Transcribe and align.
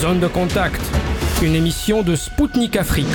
Zone 0.00 0.20
de 0.20 0.28
contact, 0.28 0.80
une 1.42 1.56
émission 1.56 2.02
de 2.04 2.14
Spoutnik 2.14 2.76
Afrique. 2.76 3.06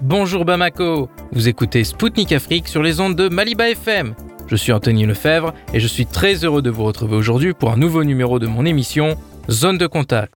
Bonjour 0.00 0.44
Bamako, 0.44 1.08
vous 1.30 1.46
écoutez 1.46 1.84
Spoutnik 1.84 2.32
Afrique 2.32 2.66
sur 2.66 2.82
les 2.82 2.98
ondes 2.98 3.14
de 3.14 3.28
Maliba 3.28 3.70
FM. 3.70 4.16
Je 4.48 4.56
suis 4.56 4.72
Anthony 4.72 5.06
Lefebvre 5.06 5.54
et 5.72 5.78
je 5.78 5.86
suis 5.86 6.04
très 6.04 6.44
heureux 6.44 6.62
de 6.62 6.70
vous 6.70 6.82
retrouver 6.82 7.14
aujourd'hui 7.14 7.54
pour 7.54 7.70
un 7.70 7.76
nouveau 7.76 8.02
numéro 8.02 8.40
de 8.40 8.48
mon 8.48 8.66
émission 8.66 9.16
Zone 9.48 9.78
de 9.78 9.86
contact. 9.86 10.34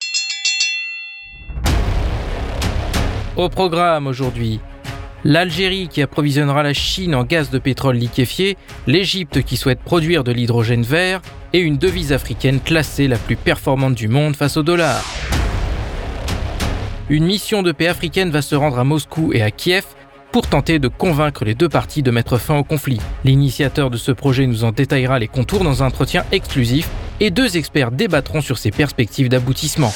Au 3.36 3.48
programme 3.48 4.06
aujourd'hui, 4.06 4.60
l'Algérie 5.26 5.88
qui 5.88 6.02
approvisionnera 6.02 6.62
la 6.62 6.72
Chine 6.72 7.12
en 7.16 7.24
gaz 7.24 7.50
de 7.50 7.58
pétrole 7.58 7.96
liquéfié, 7.96 8.56
l'Égypte 8.86 9.42
qui 9.42 9.56
souhaite 9.56 9.80
produire 9.80 10.22
de 10.22 10.30
l'hydrogène 10.30 10.84
vert 10.84 11.20
et 11.52 11.58
une 11.58 11.78
devise 11.78 12.12
africaine 12.12 12.60
classée 12.60 13.08
la 13.08 13.16
plus 13.18 13.34
performante 13.34 13.96
du 13.96 14.06
monde 14.06 14.36
face 14.36 14.56
au 14.56 14.62
dollar. 14.62 15.02
Une 17.10 17.24
mission 17.24 17.64
de 17.64 17.72
paix 17.72 17.88
africaine 17.88 18.30
va 18.30 18.40
se 18.40 18.54
rendre 18.54 18.78
à 18.78 18.84
Moscou 18.84 19.32
et 19.32 19.42
à 19.42 19.50
Kiev 19.50 19.84
pour 20.30 20.46
tenter 20.46 20.78
de 20.78 20.88
convaincre 20.88 21.44
les 21.44 21.54
deux 21.54 21.68
parties 21.68 22.04
de 22.04 22.12
mettre 22.12 22.38
fin 22.38 22.56
au 22.56 22.64
conflit. 22.64 23.00
L'initiateur 23.24 23.90
de 23.90 23.96
ce 23.96 24.12
projet 24.12 24.46
nous 24.46 24.62
en 24.62 24.70
détaillera 24.70 25.18
les 25.18 25.28
contours 25.28 25.64
dans 25.64 25.82
un 25.82 25.86
entretien 25.88 26.24
exclusif 26.30 26.88
et 27.18 27.30
deux 27.30 27.56
experts 27.56 27.90
débattront 27.90 28.42
sur 28.42 28.58
ses 28.58 28.70
perspectives 28.70 29.28
d'aboutissement. 29.28 29.92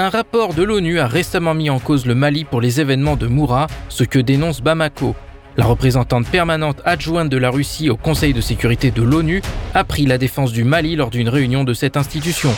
Un 0.00 0.10
rapport 0.10 0.54
de 0.54 0.62
l'ONU 0.62 1.00
a 1.00 1.08
récemment 1.08 1.54
mis 1.54 1.70
en 1.70 1.80
cause 1.80 2.06
le 2.06 2.14
Mali 2.14 2.44
pour 2.44 2.60
les 2.60 2.80
événements 2.80 3.16
de 3.16 3.26
Moura, 3.26 3.66
ce 3.88 4.04
que 4.04 4.20
dénonce 4.20 4.60
Bamako. 4.60 5.16
La 5.56 5.64
représentante 5.64 6.28
permanente 6.28 6.80
adjointe 6.84 7.28
de 7.28 7.36
la 7.36 7.50
Russie 7.50 7.90
au 7.90 7.96
Conseil 7.96 8.32
de 8.32 8.40
sécurité 8.40 8.92
de 8.92 9.02
l'ONU 9.02 9.42
a 9.74 9.82
pris 9.82 10.06
la 10.06 10.16
défense 10.16 10.52
du 10.52 10.62
Mali 10.62 10.94
lors 10.94 11.10
d'une 11.10 11.28
réunion 11.28 11.64
de 11.64 11.74
cette 11.74 11.96
institution. 11.96 12.54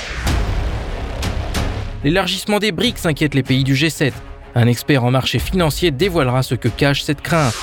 L'élargissement 2.05 2.59
des 2.59 2.73
BRICS 2.73 3.07
inquiète 3.07 3.35
les 3.35 3.43
pays 3.43 3.65
du 3.65 3.73
G7. 3.73 4.13
Un 4.55 4.67
expert 4.67 5.03
en 5.03 5.11
marché 5.11 5.39
financier 5.39 5.91
dévoilera 5.93 6.43
ce 6.43 6.55
que 6.55 6.69
cache 6.69 7.01
cette 7.01 7.23
crainte. 7.23 7.55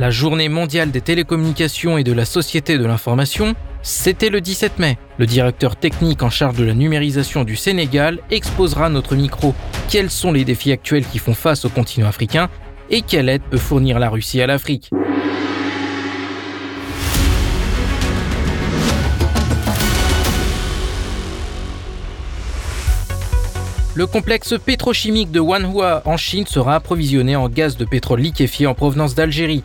La 0.00 0.10
journée 0.10 0.48
mondiale 0.48 0.90
des 0.90 1.00
télécommunications 1.00 1.96
et 1.96 2.02
de 2.02 2.12
la 2.12 2.24
société 2.24 2.76
de 2.76 2.84
l'information 2.84 3.54
c'était 3.82 4.30
le 4.30 4.40
17 4.40 4.78
mai. 4.78 4.96
Le 5.18 5.26
directeur 5.26 5.76
technique 5.76 6.22
en 6.22 6.30
charge 6.30 6.56
de 6.56 6.64
la 6.64 6.74
numérisation 6.74 7.44
du 7.44 7.56
Sénégal 7.56 8.20
exposera 8.30 8.88
notre 8.88 9.16
micro 9.16 9.54
quels 9.88 10.10
sont 10.10 10.32
les 10.32 10.44
défis 10.44 10.72
actuels 10.72 11.06
qui 11.06 11.18
font 11.18 11.34
face 11.34 11.64
au 11.64 11.68
continent 11.68 12.08
africain 12.08 12.48
et 12.90 13.02
quelle 13.02 13.28
aide 13.28 13.42
peut 13.42 13.58
fournir 13.58 13.98
la 13.98 14.08
Russie 14.08 14.40
à 14.40 14.46
l'Afrique? 14.46 14.90
Le 23.94 24.06
complexe 24.06 24.54
pétrochimique 24.58 25.30
de 25.30 25.40
Wanhua 25.40 26.00
en 26.06 26.16
Chine 26.16 26.46
sera 26.46 26.76
approvisionné 26.76 27.36
en 27.36 27.50
gaz 27.50 27.76
de 27.76 27.84
pétrole 27.84 28.20
liquéfié 28.20 28.66
en 28.66 28.74
provenance 28.74 29.14
d'Algérie. 29.14 29.64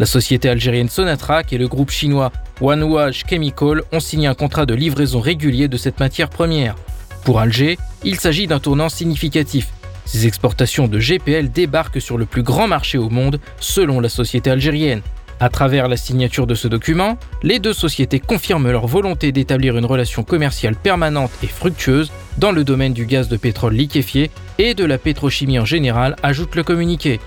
La 0.00 0.06
société 0.06 0.48
algérienne 0.48 0.88
Sonatrach 0.88 1.52
et 1.52 1.58
le 1.58 1.68
groupe 1.68 1.90
chinois 1.90 2.32
OneWash 2.62 3.26
Chemical 3.28 3.82
ont 3.92 4.00
signé 4.00 4.28
un 4.28 4.34
contrat 4.34 4.64
de 4.64 4.72
livraison 4.72 5.20
régulier 5.20 5.68
de 5.68 5.76
cette 5.76 6.00
matière 6.00 6.30
première. 6.30 6.74
Pour 7.22 7.38
Alger, 7.38 7.76
il 8.02 8.18
s'agit 8.18 8.46
d'un 8.46 8.60
tournant 8.60 8.88
significatif. 8.88 9.68
Ces 10.06 10.26
exportations 10.26 10.88
de 10.88 10.98
GPL 10.98 11.50
débarquent 11.50 12.00
sur 12.00 12.16
le 12.16 12.24
plus 12.24 12.42
grand 12.42 12.66
marché 12.66 12.96
au 12.96 13.10
monde, 13.10 13.40
selon 13.60 14.00
la 14.00 14.08
société 14.08 14.48
algérienne. 14.48 15.02
À 15.38 15.50
travers 15.50 15.86
la 15.86 15.98
signature 15.98 16.46
de 16.46 16.54
ce 16.54 16.66
document, 16.66 17.18
les 17.42 17.58
deux 17.58 17.74
sociétés 17.74 18.20
confirment 18.20 18.70
leur 18.70 18.86
volonté 18.86 19.32
d'établir 19.32 19.76
une 19.76 19.84
relation 19.84 20.22
commerciale 20.22 20.76
permanente 20.76 21.30
et 21.42 21.46
fructueuse 21.46 22.10
dans 22.38 22.52
le 22.52 22.64
domaine 22.64 22.94
du 22.94 23.04
gaz 23.04 23.28
de 23.28 23.36
pétrole 23.36 23.74
liquéfié 23.74 24.30
et 24.56 24.72
de 24.72 24.84
la 24.86 24.96
pétrochimie 24.96 25.58
en 25.58 25.66
général, 25.66 26.16
ajoute 26.22 26.54
le 26.54 26.62
communiqué. 26.62 27.20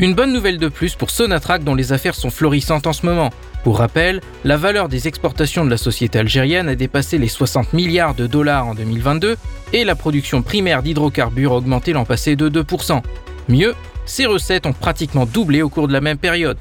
Une 0.00 0.14
bonne 0.14 0.32
nouvelle 0.32 0.58
de 0.58 0.66
plus 0.66 0.96
pour 0.96 1.10
Sonatrach 1.10 1.62
dont 1.62 1.76
les 1.76 1.92
affaires 1.92 2.16
sont 2.16 2.30
florissantes 2.30 2.88
en 2.88 2.92
ce 2.92 3.06
moment. 3.06 3.30
Pour 3.62 3.78
rappel, 3.78 4.20
la 4.42 4.56
valeur 4.56 4.88
des 4.88 5.06
exportations 5.06 5.64
de 5.64 5.70
la 5.70 5.76
société 5.76 6.18
algérienne 6.18 6.68
a 6.68 6.74
dépassé 6.74 7.16
les 7.16 7.28
60 7.28 7.72
milliards 7.72 8.16
de 8.16 8.26
dollars 8.26 8.66
en 8.66 8.74
2022 8.74 9.36
et 9.72 9.84
la 9.84 9.94
production 9.94 10.42
primaire 10.42 10.82
d'hydrocarbures 10.82 11.52
a 11.52 11.56
augmenté 11.56 11.92
l'an 11.92 12.04
passé 12.04 12.34
de 12.34 12.48
2%. 12.48 13.02
Mieux, 13.48 13.74
ses 14.04 14.26
recettes 14.26 14.66
ont 14.66 14.72
pratiquement 14.72 15.26
doublé 15.26 15.62
au 15.62 15.68
cours 15.68 15.86
de 15.86 15.92
la 15.92 16.00
même 16.00 16.18
période. 16.18 16.58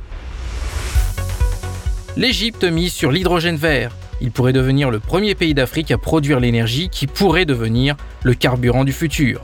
L'Égypte 2.16 2.64
mise 2.64 2.94
sur 2.94 3.12
l'hydrogène 3.12 3.58
vert. 3.58 3.96
Il 4.22 4.30
pourrait 4.32 4.54
devenir 4.54 4.92
le 4.92 5.00
premier 5.00 5.34
pays 5.34 5.56
d'Afrique 5.56 5.90
à 5.90 5.98
produire 5.98 6.40
l'énergie 6.40 6.88
qui 6.90 7.08
pourrait 7.08 7.46
devenir 7.46 7.96
le 8.22 8.36
carburant 8.36 8.84
du 8.84 8.94
futur. 8.94 9.44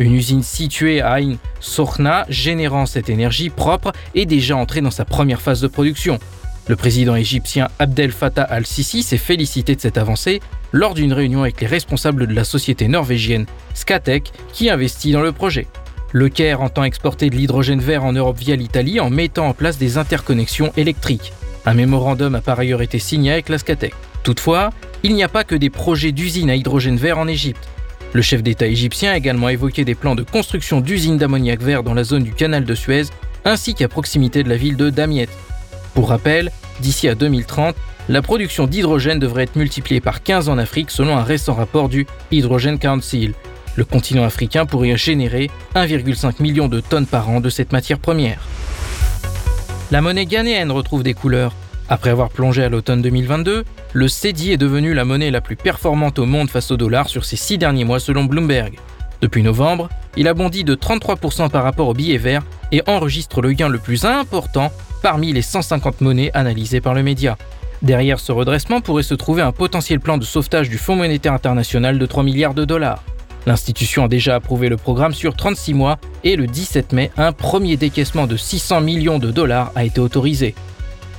Une 0.00 0.14
usine 0.14 0.42
située 0.42 1.00
à 1.00 1.20
Ain 1.20 1.36
Sorna, 1.60 2.24
générant 2.28 2.86
cette 2.86 3.10
énergie 3.10 3.50
propre, 3.50 3.92
est 4.14 4.26
déjà 4.26 4.56
entrée 4.56 4.80
dans 4.80 4.92
sa 4.92 5.04
première 5.04 5.40
phase 5.40 5.60
de 5.60 5.66
production. 5.66 6.20
Le 6.68 6.76
président 6.76 7.16
égyptien 7.16 7.68
Abdel 7.78 8.12
Fattah 8.12 8.44
al-Sisi 8.44 9.02
s'est 9.02 9.16
félicité 9.16 9.74
de 9.74 9.80
cette 9.80 9.98
avancée 9.98 10.40
lors 10.72 10.94
d'une 10.94 11.12
réunion 11.12 11.42
avec 11.42 11.60
les 11.60 11.66
responsables 11.66 12.26
de 12.26 12.34
la 12.34 12.44
société 12.44 12.86
norvégienne 12.86 13.46
Scatec 13.74 14.30
qui 14.52 14.70
investit 14.70 15.12
dans 15.12 15.22
le 15.22 15.32
projet. 15.32 15.66
Le 16.12 16.28
Caire 16.28 16.62
entend 16.62 16.84
exporter 16.84 17.28
de 17.30 17.36
l'hydrogène 17.36 17.80
vert 17.80 18.04
en 18.04 18.12
Europe 18.12 18.38
via 18.38 18.54
l'Italie 18.54 19.00
en 19.00 19.10
mettant 19.10 19.48
en 19.48 19.54
place 19.54 19.78
des 19.78 19.98
interconnexions 19.98 20.72
électriques. 20.76 21.32
Un 21.66 21.74
mémorandum 21.74 22.34
a 22.34 22.40
par 22.40 22.58
ailleurs 22.60 22.82
été 22.82 22.98
signé 22.98 23.32
avec 23.32 23.48
la 23.48 23.58
Scatec. 23.58 23.94
Toutefois, 24.22 24.70
il 25.02 25.14
n'y 25.14 25.22
a 25.22 25.28
pas 25.28 25.44
que 25.44 25.54
des 25.54 25.70
projets 25.70 26.12
d'usines 26.12 26.50
à 26.50 26.54
hydrogène 26.54 26.96
vert 26.96 27.18
en 27.18 27.28
Égypte. 27.28 27.68
Le 28.14 28.22
chef 28.22 28.42
d'État 28.42 28.66
égyptien 28.66 29.12
a 29.12 29.16
également 29.16 29.48
évoqué 29.50 29.84
des 29.84 29.94
plans 29.94 30.14
de 30.14 30.22
construction 30.22 30.80
d'usines 30.80 31.18
d'ammoniac 31.18 31.60
vert 31.62 31.82
dans 31.82 31.94
la 31.94 32.04
zone 32.04 32.22
du 32.22 32.32
canal 32.32 32.64
de 32.64 32.74
Suez, 32.74 33.04
ainsi 33.44 33.74
qu'à 33.74 33.88
proximité 33.88 34.42
de 34.42 34.48
la 34.48 34.56
ville 34.56 34.76
de 34.76 34.88
Damiette. 34.90 35.36
Pour 35.94 36.08
rappel, 36.08 36.50
d'ici 36.80 37.08
à 37.08 37.14
2030, 37.14 37.76
la 38.08 38.22
production 38.22 38.66
d'hydrogène 38.66 39.18
devrait 39.18 39.42
être 39.42 39.56
multipliée 39.56 40.00
par 40.00 40.22
15 40.22 40.48
en 40.48 40.56
Afrique 40.56 40.90
selon 40.90 41.18
un 41.18 41.22
récent 41.22 41.52
rapport 41.52 41.90
du 41.90 42.06
Hydrogen 42.30 42.78
Council. 42.78 43.34
Le 43.76 43.84
continent 43.84 44.24
africain 44.24 44.64
pourrait 44.64 44.96
générer 44.96 45.50
1,5 45.74 46.42
million 46.42 46.68
de 46.68 46.80
tonnes 46.80 47.06
par 47.06 47.28
an 47.28 47.40
de 47.40 47.50
cette 47.50 47.72
matière 47.72 47.98
première. 47.98 48.40
La 49.90 50.00
monnaie 50.00 50.26
ghanéenne 50.26 50.70
retrouve 50.70 51.02
des 51.02 51.14
couleurs. 51.14 51.52
Après 51.90 52.10
avoir 52.10 52.30
plongé 52.30 52.62
à 52.62 52.68
l'automne 52.68 53.02
2022, 53.02 53.64
le 53.94 54.06
CEDI 54.06 54.52
est 54.52 54.58
devenu 54.58 54.92
la 54.92 55.04
monnaie 55.04 55.30
la 55.30 55.40
plus 55.40 55.56
performante 55.56 56.18
au 56.18 56.26
monde 56.26 56.50
face 56.50 56.70
au 56.70 56.76
dollar 56.76 57.08
sur 57.08 57.24
ces 57.24 57.36
six 57.36 57.56
derniers 57.56 57.84
mois 57.84 58.00
selon 58.00 58.24
Bloomberg. 58.24 58.78
Depuis 59.22 59.42
novembre, 59.42 59.88
il 60.16 60.28
a 60.28 60.34
bondi 60.34 60.62
de 60.62 60.74
33% 60.74 61.48
par 61.48 61.64
rapport 61.64 61.88
au 61.88 61.94
billet 61.94 62.18
vert 62.18 62.42
et 62.70 62.82
enregistre 62.86 63.40
le 63.40 63.52
gain 63.52 63.68
le 63.68 63.78
plus 63.78 64.04
important 64.04 64.70
parmi 65.02 65.32
les 65.32 65.42
150 65.42 66.02
monnaies 66.02 66.30
analysées 66.34 66.80
par 66.80 66.94
le 66.94 67.02
média. 67.02 67.38
Derrière 67.80 68.20
ce 68.20 68.32
redressement 68.32 68.80
pourrait 68.80 69.02
se 69.02 69.14
trouver 69.14 69.42
un 69.42 69.52
potentiel 69.52 70.00
plan 70.00 70.18
de 70.18 70.24
sauvetage 70.24 70.68
du 70.68 70.78
Fonds 70.78 70.96
monétaire 70.96 71.32
international 71.32 71.98
de 71.98 72.06
3 72.06 72.24
milliards 72.24 72.54
de 72.54 72.64
dollars. 72.64 73.02
L'institution 73.46 74.04
a 74.04 74.08
déjà 74.08 74.34
approuvé 74.34 74.68
le 74.68 74.76
programme 74.76 75.14
sur 75.14 75.34
36 75.34 75.72
mois 75.74 75.98
et 76.24 76.36
le 76.36 76.46
17 76.46 76.92
mai, 76.92 77.10
un 77.16 77.32
premier 77.32 77.76
décaissement 77.76 78.26
de 78.26 78.36
600 78.36 78.82
millions 78.82 79.18
de 79.18 79.30
dollars 79.30 79.72
a 79.74 79.84
été 79.84 80.00
autorisé. 80.00 80.54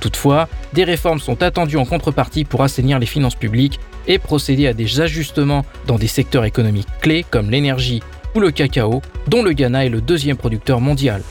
Toutefois, 0.00 0.48
des 0.72 0.84
réformes 0.84 1.20
sont 1.20 1.42
attendues 1.42 1.76
en 1.76 1.84
contrepartie 1.84 2.44
pour 2.44 2.62
assainir 2.62 2.98
les 2.98 3.06
finances 3.06 3.34
publiques 3.34 3.78
et 4.06 4.18
procéder 4.18 4.66
à 4.66 4.72
des 4.72 5.00
ajustements 5.00 5.64
dans 5.86 5.98
des 5.98 6.08
secteurs 6.08 6.44
économiques 6.44 6.88
clés 7.00 7.24
comme 7.28 7.50
l'énergie 7.50 8.02
ou 8.34 8.40
le 8.40 8.50
cacao, 8.50 9.02
dont 9.28 9.42
le 9.42 9.52
Ghana 9.52 9.84
est 9.86 9.90
le 9.90 10.00
deuxième 10.00 10.36
producteur 10.36 10.80
mondial. 10.80 11.22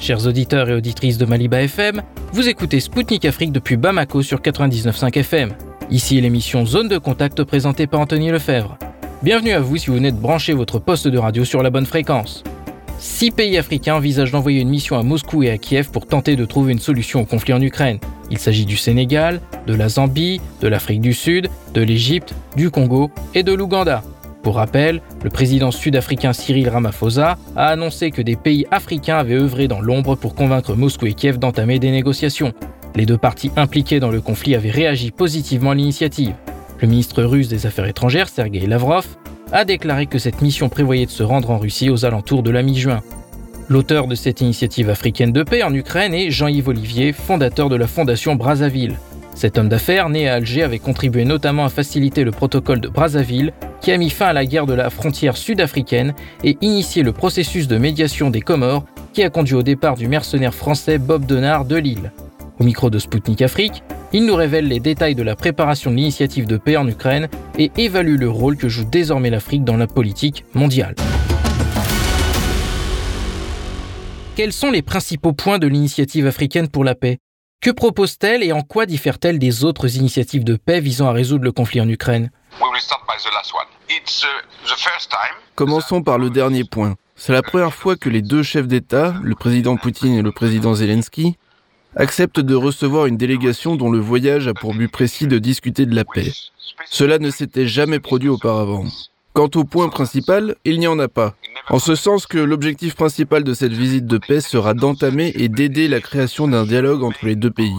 Chers 0.00 0.26
auditeurs 0.26 0.68
et 0.70 0.74
auditrices 0.74 1.18
de 1.18 1.26
Maliba 1.26 1.62
FM, 1.62 2.02
vous 2.32 2.48
écoutez 2.48 2.80
Spoutnik 2.80 3.24
Afrique 3.24 3.52
depuis 3.52 3.76
Bamako 3.76 4.22
sur 4.22 4.40
99.5 4.40 5.16
FM. 5.18 5.54
Ici 5.90 6.20
l'émission 6.20 6.64
Zone 6.66 6.88
de 6.88 6.98
contact 6.98 7.44
présentée 7.44 7.86
par 7.86 8.00
Anthony 8.00 8.30
Lefebvre. 8.30 8.78
Bienvenue 9.22 9.52
à 9.52 9.60
vous 9.60 9.76
si 9.76 9.88
vous 9.88 9.96
venez 9.96 10.12
de 10.12 10.16
brancher 10.16 10.54
votre 10.54 10.78
poste 10.78 11.06
de 11.06 11.18
radio 11.18 11.44
sur 11.44 11.62
la 11.62 11.68
bonne 11.68 11.84
fréquence. 11.84 12.42
Six 12.98 13.30
pays 13.30 13.58
africains 13.58 13.96
envisagent 13.96 14.32
d'envoyer 14.32 14.62
une 14.62 14.70
mission 14.70 14.98
à 14.98 15.02
Moscou 15.02 15.42
et 15.42 15.50
à 15.50 15.58
Kiev 15.58 15.90
pour 15.90 16.06
tenter 16.06 16.36
de 16.36 16.46
trouver 16.46 16.72
une 16.72 16.78
solution 16.78 17.20
au 17.20 17.24
conflit 17.26 17.52
en 17.52 17.60
Ukraine. 17.60 17.98
Il 18.30 18.38
s'agit 18.38 18.64
du 18.64 18.78
Sénégal, 18.78 19.42
de 19.66 19.74
la 19.74 19.90
Zambie, 19.90 20.40
de 20.62 20.68
l'Afrique 20.68 21.02
du 21.02 21.12
Sud, 21.12 21.50
de 21.74 21.82
l'Égypte, 21.82 22.34
du 22.56 22.70
Congo 22.70 23.10
et 23.34 23.42
de 23.42 23.52
l'Ouganda. 23.52 24.02
Pour 24.42 24.54
rappel, 24.54 25.02
le 25.22 25.28
président 25.28 25.70
sud-africain 25.70 26.32
Cyril 26.32 26.70
Ramaphosa 26.70 27.36
a 27.56 27.66
annoncé 27.66 28.10
que 28.12 28.22
des 28.22 28.36
pays 28.36 28.64
africains 28.70 29.18
avaient 29.18 29.34
œuvré 29.34 29.68
dans 29.68 29.82
l'ombre 29.82 30.14
pour 30.14 30.34
convaincre 30.34 30.74
Moscou 30.74 31.04
et 31.04 31.12
Kiev 31.12 31.38
d'entamer 31.38 31.78
des 31.78 31.90
négociations. 31.90 32.54
Les 32.96 33.04
deux 33.04 33.18
parties 33.18 33.50
impliquées 33.56 34.00
dans 34.00 34.10
le 34.10 34.22
conflit 34.22 34.54
avaient 34.54 34.70
réagi 34.70 35.10
positivement 35.10 35.72
à 35.72 35.74
l'initiative. 35.74 36.32
Le 36.80 36.88
ministre 36.88 37.22
russe 37.22 37.48
des 37.48 37.66
Affaires 37.66 37.86
étrangères, 37.86 38.30
Sergei 38.30 38.66
Lavrov, 38.66 39.06
a 39.52 39.66
déclaré 39.66 40.06
que 40.06 40.18
cette 40.18 40.40
mission 40.40 40.70
prévoyait 40.70 41.04
de 41.04 41.10
se 41.10 41.22
rendre 41.22 41.50
en 41.50 41.58
Russie 41.58 41.90
aux 41.90 42.06
alentours 42.06 42.42
de 42.42 42.50
la 42.50 42.62
mi-juin. 42.62 43.02
L'auteur 43.68 44.06
de 44.06 44.14
cette 44.14 44.40
initiative 44.40 44.88
africaine 44.88 45.32
de 45.32 45.42
paix 45.42 45.62
en 45.62 45.74
Ukraine 45.74 46.14
est 46.14 46.30
Jean-Yves 46.30 46.68
Olivier, 46.68 47.12
fondateur 47.12 47.68
de 47.68 47.76
la 47.76 47.86
fondation 47.86 48.34
Brazzaville. 48.34 48.96
Cet 49.34 49.58
homme 49.58 49.68
d'affaires, 49.68 50.08
né 50.08 50.28
à 50.28 50.34
Alger, 50.34 50.62
avait 50.62 50.78
contribué 50.78 51.24
notamment 51.24 51.66
à 51.66 51.68
faciliter 51.68 52.24
le 52.24 52.30
protocole 52.30 52.80
de 52.80 52.88
Brazzaville, 52.88 53.52
qui 53.80 53.92
a 53.92 53.98
mis 53.98 54.10
fin 54.10 54.26
à 54.26 54.32
la 54.32 54.46
guerre 54.46 54.66
de 54.66 54.74
la 54.74 54.88
frontière 54.90 55.36
sud-africaine 55.36 56.14
et 56.44 56.56
initié 56.62 57.02
le 57.02 57.12
processus 57.12 57.68
de 57.68 57.76
médiation 57.76 58.30
des 58.30 58.40
Comores, 58.40 58.84
qui 59.12 59.22
a 59.22 59.30
conduit 59.30 59.54
au 59.54 59.62
départ 59.62 59.96
du 59.96 60.08
mercenaire 60.08 60.54
français 60.54 60.98
Bob 60.98 61.26
Denard 61.26 61.66
de 61.66 61.76
Lille. 61.76 62.12
Au 62.58 62.64
micro 62.64 62.90
de 62.90 62.98
Spoutnik 62.98 63.42
Afrique, 63.42 63.82
il 64.12 64.26
nous 64.26 64.34
révèle 64.34 64.66
les 64.66 64.80
détails 64.80 65.14
de 65.14 65.22
la 65.22 65.36
préparation 65.36 65.90
de 65.90 65.96
l'initiative 65.96 66.46
de 66.46 66.56
paix 66.56 66.76
en 66.76 66.86
Ukraine 66.88 67.28
et 67.58 67.70
évalue 67.76 68.18
le 68.18 68.28
rôle 68.28 68.56
que 68.56 68.68
joue 68.68 68.84
désormais 68.84 69.30
l'Afrique 69.30 69.64
dans 69.64 69.76
la 69.76 69.86
politique 69.86 70.44
mondiale. 70.54 70.94
Quels 74.34 74.52
sont 74.52 74.70
les 74.70 74.82
principaux 74.82 75.32
points 75.32 75.58
de 75.58 75.66
l'initiative 75.66 76.26
africaine 76.26 76.68
pour 76.68 76.82
la 76.82 76.94
paix? 76.94 77.18
Que 77.60 77.70
propose-t-elle 77.70 78.42
et 78.42 78.52
en 78.52 78.62
quoi 78.62 78.86
diffère-t-elle 78.86 79.38
des 79.38 79.64
autres 79.64 79.96
initiatives 79.96 80.44
de 80.44 80.56
paix 80.56 80.80
visant 80.80 81.08
à 81.08 81.12
résoudre 81.12 81.44
le 81.44 81.52
conflit 81.52 81.80
en 81.80 81.88
Ukraine? 81.88 82.30
Commençons 85.54 86.02
par 86.02 86.18
le 86.18 86.30
dernier 86.30 86.64
point. 86.64 86.94
C'est 87.16 87.34
la 87.34 87.42
première 87.42 87.74
fois 87.74 87.96
que 87.96 88.08
les 88.08 88.22
deux 88.22 88.42
chefs 88.42 88.66
d'État, 88.66 89.14
le 89.22 89.34
président 89.34 89.76
Poutine 89.76 90.14
et 90.14 90.22
le 90.22 90.32
président 90.32 90.72
Zelensky, 90.72 91.36
accepte 91.96 92.40
de 92.40 92.54
recevoir 92.54 93.06
une 93.06 93.16
délégation 93.16 93.76
dont 93.76 93.90
le 93.90 93.98
voyage 93.98 94.48
a 94.48 94.54
pour 94.54 94.74
but 94.74 94.88
précis 94.88 95.26
de 95.26 95.38
discuter 95.38 95.86
de 95.86 95.94
la 95.94 96.04
paix. 96.04 96.32
Cela 96.88 97.18
ne 97.18 97.30
s'était 97.30 97.66
jamais 97.66 98.00
produit 98.00 98.28
auparavant. 98.28 98.86
Quant 99.32 99.50
au 99.54 99.64
point 99.64 99.88
principal, 99.88 100.56
il 100.64 100.80
n'y 100.80 100.88
en 100.88 100.98
a 100.98 101.08
pas. 101.08 101.34
En 101.68 101.78
ce 101.78 101.94
sens 101.94 102.26
que 102.26 102.38
l'objectif 102.38 102.96
principal 102.96 103.44
de 103.44 103.54
cette 103.54 103.72
visite 103.72 104.06
de 104.06 104.18
paix 104.18 104.40
sera 104.40 104.74
d'entamer 104.74 105.32
et 105.36 105.48
d'aider 105.48 105.86
la 105.86 106.00
création 106.00 106.48
d'un 106.48 106.64
dialogue 106.64 107.04
entre 107.04 107.26
les 107.26 107.36
deux 107.36 107.50
pays. 107.50 107.78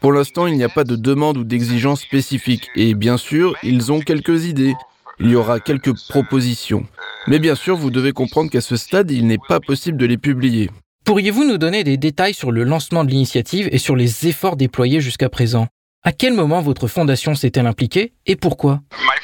Pour 0.00 0.12
l'instant, 0.12 0.46
il 0.46 0.56
n'y 0.56 0.64
a 0.64 0.68
pas 0.68 0.84
de 0.84 0.96
demande 0.96 1.38
ou 1.38 1.44
d'exigence 1.44 2.02
spécifique, 2.02 2.68
et 2.76 2.94
bien 2.94 3.16
sûr, 3.16 3.54
ils 3.62 3.90
ont 3.92 4.00
quelques 4.00 4.46
idées. 4.46 4.74
Il 5.20 5.30
y 5.30 5.36
aura 5.36 5.60
quelques 5.60 5.94
propositions. 6.08 6.86
Mais 7.28 7.38
bien 7.38 7.54
sûr, 7.54 7.76
vous 7.76 7.90
devez 7.90 8.12
comprendre 8.12 8.50
qu'à 8.50 8.60
ce 8.60 8.76
stade, 8.76 9.10
il 9.10 9.26
n'est 9.26 9.38
pas 9.48 9.60
possible 9.60 9.98
de 9.98 10.06
les 10.06 10.18
publier. 10.18 10.70
Pourriez-vous 11.04 11.44
nous 11.44 11.58
donner 11.58 11.82
des 11.82 11.96
détails 11.96 12.32
sur 12.32 12.52
le 12.52 12.62
lancement 12.62 13.04
de 13.04 13.10
l'initiative 13.10 13.68
et 13.72 13.78
sur 13.78 13.96
les 13.96 14.28
efforts 14.28 14.56
déployés 14.56 15.00
jusqu'à 15.00 15.28
présent? 15.28 15.66
À 16.04 16.12
quel 16.12 16.32
moment 16.32 16.62
votre 16.62 16.86
fondation 16.86 17.34
s'est-elle 17.34 17.66
impliquée 17.66 18.12
et 18.26 18.36
pourquoi? 18.36 18.80
Uh, 18.92 19.22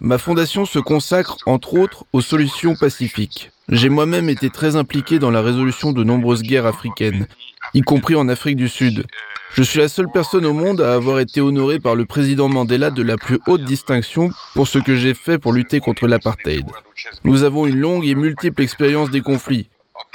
Ma 0.00 0.18
fondation 0.18 0.66
se 0.66 0.78
consacre 0.78 1.38
entre 1.46 1.74
autres 1.74 2.04
aux 2.12 2.20
solutions 2.20 2.76
pacifiques. 2.76 3.50
J'ai 3.70 3.88
moi-même 3.88 4.28
été 4.28 4.50
très 4.50 4.76
impliqué 4.76 5.18
dans 5.18 5.30
la 5.30 5.40
résolution 5.40 5.92
de 5.92 6.04
nombreuses 6.04 6.42
guerres 6.42 6.66
africaines, 6.66 7.26
y 7.72 7.80
compris 7.80 8.16
en 8.16 8.28
Afrique 8.28 8.56
du 8.56 8.68
Sud. 8.68 9.06
Je 9.54 9.62
suis 9.62 9.80
la 9.80 9.88
seule 9.88 10.08
personne 10.10 10.46
au 10.46 10.54
monde 10.54 10.80
à 10.80 10.94
avoir 10.94 11.20
été 11.20 11.42
honorée 11.42 11.78
par 11.78 11.94
le 11.94 12.06
président 12.06 12.48
Mandela 12.48 12.90
de 12.90 13.02
la 13.02 13.18
plus 13.18 13.38
haute 13.46 13.64
distinction 13.64 14.30
pour 14.54 14.66
ce 14.66 14.78
que 14.78 14.96
j'ai 14.96 15.12
fait 15.12 15.36
pour 15.36 15.52
lutter 15.52 15.78
contre 15.78 16.06
l'apartheid. 16.06 16.64
Nous 17.24 17.42
avons 17.42 17.66
une 17.66 17.78
longue 17.78 18.06
et 18.06 18.14
multiple 18.14 18.62
expérience 18.62 19.10
des 19.10 19.20
conflits. 19.20 19.68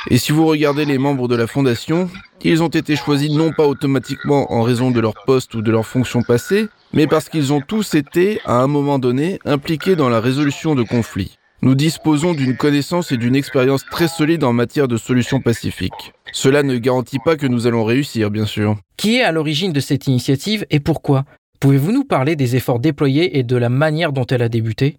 Et 0.09 0.17
si 0.17 0.31
vous 0.31 0.47
regardez 0.47 0.85
les 0.85 0.97
membres 0.97 1.27
de 1.27 1.35
la 1.35 1.45
Fondation, 1.45 2.09
ils 2.41 2.63
ont 2.63 2.67
été 2.67 2.95
choisis 2.95 3.31
non 3.31 3.51
pas 3.51 3.67
automatiquement 3.67 4.51
en 4.51 4.63
raison 4.63 4.89
de 4.89 4.99
leur 4.99 5.13
poste 5.25 5.53
ou 5.53 5.61
de 5.61 5.71
leur 5.71 5.85
fonction 5.85 6.23
passée, 6.23 6.67
mais 6.91 7.05
parce 7.05 7.29
qu'ils 7.29 7.53
ont 7.53 7.61
tous 7.61 7.93
été, 7.93 8.39
à 8.43 8.55
un 8.55 8.67
moment 8.67 8.97
donné, 8.97 9.37
impliqués 9.45 9.95
dans 9.95 10.09
la 10.09 10.19
résolution 10.19 10.73
de 10.73 10.81
conflits. 10.81 11.37
Nous 11.63 11.73
disposons 11.73 12.35
d'une 12.35 12.55
connaissance 12.55 13.11
et 13.11 13.17
d'une 13.17 13.35
expérience 13.35 13.83
très 13.89 14.07
solide 14.07 14.43
en 14.43 14.53
matière 14.53 14.87
de 14.87 14.95
solutions 14.95 15.41
pacifiques. 15.41 16.13
Cela 16.31 16.61
ne 16.61 16.77
garantit 16.77 17.17
pas 17.17 17.35
que 17.35 17.47
nous 17.47 17.65
allons 17.65 17.83
réussir, 17.83 18.29
bien 18.29 18.45
sûr. 18.45 18.77
Qui 18.95 19.17
est 19.17 19.23
à 19.23 19.31
l'origine 19.31 19.73
de 19.73 19.79
cette 19.79 20.05
initiative 20.05 20.67
et 20.69 20.79
pourquoi? 20.79 21.25
Pouvez-vous 21.59 21.91
nous 21.91 22.03
parler 22.03 22.35
des 22.35 22.55
efforts 22.55 22.79
déployés 22.79 23.39
et 23.39 23.43
de 23.43 23.57
la 23.57 23.69
manière 23.69 24.13
dont 24.13 24.25
elle 24.27 24.43
a 24.43 24.49
débuté? 24.49 24.97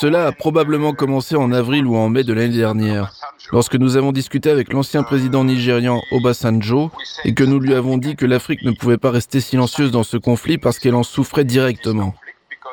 Cela 0.00 0.26
a 0.26 0.32
probablement 0.32 0.92
commencé 0.92 1.36
en 1.36 1.52
avril 1.52 1.86
ou 1.86 1.96
en 1.96 2.08
mai 2.08 2.24
de 2.24 2.32
l'année 2.32 2.56
dernière, 2.56 3.12
lorsque 3.52 3.74
nous 3.74 3.96
avons 3.96 4.12
discuté 4.12 4.50
avec 4.50 4.72
l'ancien 4.72 5.02
président 5.02 5.44
nigérian 5.44 6.00
Obasanjo 6.12 6.90
et 7.24 7.34
que 7.34 7.44
nous 7.44 7.58
lui 7.58 7.74
avons 7.74 7.98
dit 7.98 8.16
que 8.16 8.26
l'Afrique 8.26 8.62
ne 8.62 8.72
pouvait 8.72 8.98
pas 8.98 9.10
rester 9.10 9.40
silencieuse 9.40 9.90
dans 9.90 10.02
ce 10.02 10.16
conflit 10.16 10.58
parce 10.58 10.78
qu'elle 10.78 10.94
en 10.94 11.02
souffrait 11.02 11.44
directement. 11.44 12.14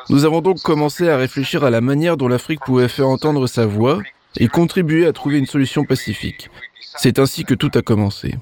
Nous 0.10 0.26
avons 0.26 0.42
donc 0.42 0.62
commencé 0.62 1.10
à 1.10 1.18
réfléchir 1.18 1.64
à 1.64 1.70
la 1.70 1.82
manière 1.82 2.18
dont 2.18 2.28
l'Afrique 2.28 2.62
pouvait 2.62 2.88
faire 2.88 3.08
entendre 3.08 3.48
sa 3.48 3.66
voix 3.66 4.00
et 4.38 4.48
contribuer 4.48 5.06
à 5.06 5.14
trouver 5.14 5.38
une 5.38 5.46
solution 5.46 5.84
pacifique. 5.84 6.50
C'est 6.98 7.20
ainsi 7.20 7.44
que 7.44 7.54
tout 7.54 7.72
a 7.76 7.82
commencé. 7.82 8.36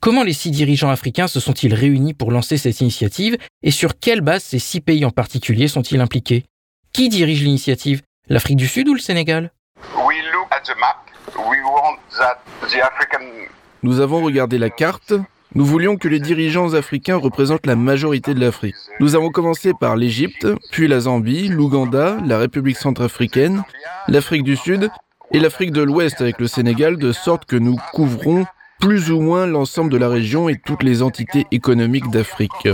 Comment 0.00 0.22
les 0.22 0.32
six 0.32 0.50
dirigeants 0.50 0.88
africains 0.88 1.28
se 1.28 1.40
sont-ils 1.40 1.74
réunis 1.74 2.14
pour 2.14 2.32
lancer 2.32 2.56
cette 2.56 2.80
initiative 2.80 3.36
et 3.62 3.70
sur 3.70 3.98
quelle 3.98 4.22
base 4.22 4.42
ces 4.42 4.58
six 4.58 4.80
pays 4.80 5.04
en 5.04 5.10
particulier 5.10 5.68
sont-ils 5.68 6.00
impliqués? 6.00 6.44
Qui 6.94 7.10
dirige 7.10 7.42
l'initiative? 7.42 8.00
L'Afrique 8.26 8.56
du 8.56 8.66
Sud 8.66 8.88
ou 8.88 8.94
le 8.94 9.00
Sénégal? 9.00 9.52
Nous 13.82 14.00
avons 14.00 14.22
regardé 14.22 14.56
la 14.56 14.70
carte. 14.70 15.12
Nous 15.54 15.66
voulions 15.66 15.98
que 15.98 16.08
les 16.08 16.18
dirigeants 16.18 16.72
africains 16.72 17.16
représentent 17.16 17.66
la 17.66 17.76
majorité 17.76 18.32
de 18.32 18.40
l'Afrique. 18.40 18.76
Nous 19.00 19.16
avons 19.16 19.28
commencé 19.28 19.72
par 19.78 19.96
l'Égypte, 19.96 20.46
puis 20.72 20.88
la 20.88 21.00
Zambie, 21.00 21.48
l'Ouganda, 21.48 22.16
la 22.24 22.38
République 22.38 22.78
centrafricaine, 22.78 23.64
l'Afrique 24.08 24.44
du 24.44 24.56
Sud 24.56 24.88
et 25.30 25.40
l'Afrique 25.40 25.72
de 25.72 25.82
l'Ouest 25.82 26.22
avec 26.22 26.38
le 26.38 26.46
Sénégal, 26.46 26.96
de 26.96 27.12
sorte 27.12 27.44
que 27.44 27.56
nous 27.56 27.76
couvrons 27.92 28.46
plus 28.80 29.12
ou 29.12 29.20
moins 29.20 29.46
l'ensemble 29.46 29.92
de 29.92 29.98
la 29.98 30.08
région 30.08 30.48
et 30.48 30.56
toutes 30.56 30.82
les 30.82 31.02
entités 31.02 31.46
économiques 31.50 32.10
d'Afrique. 32.10 32.68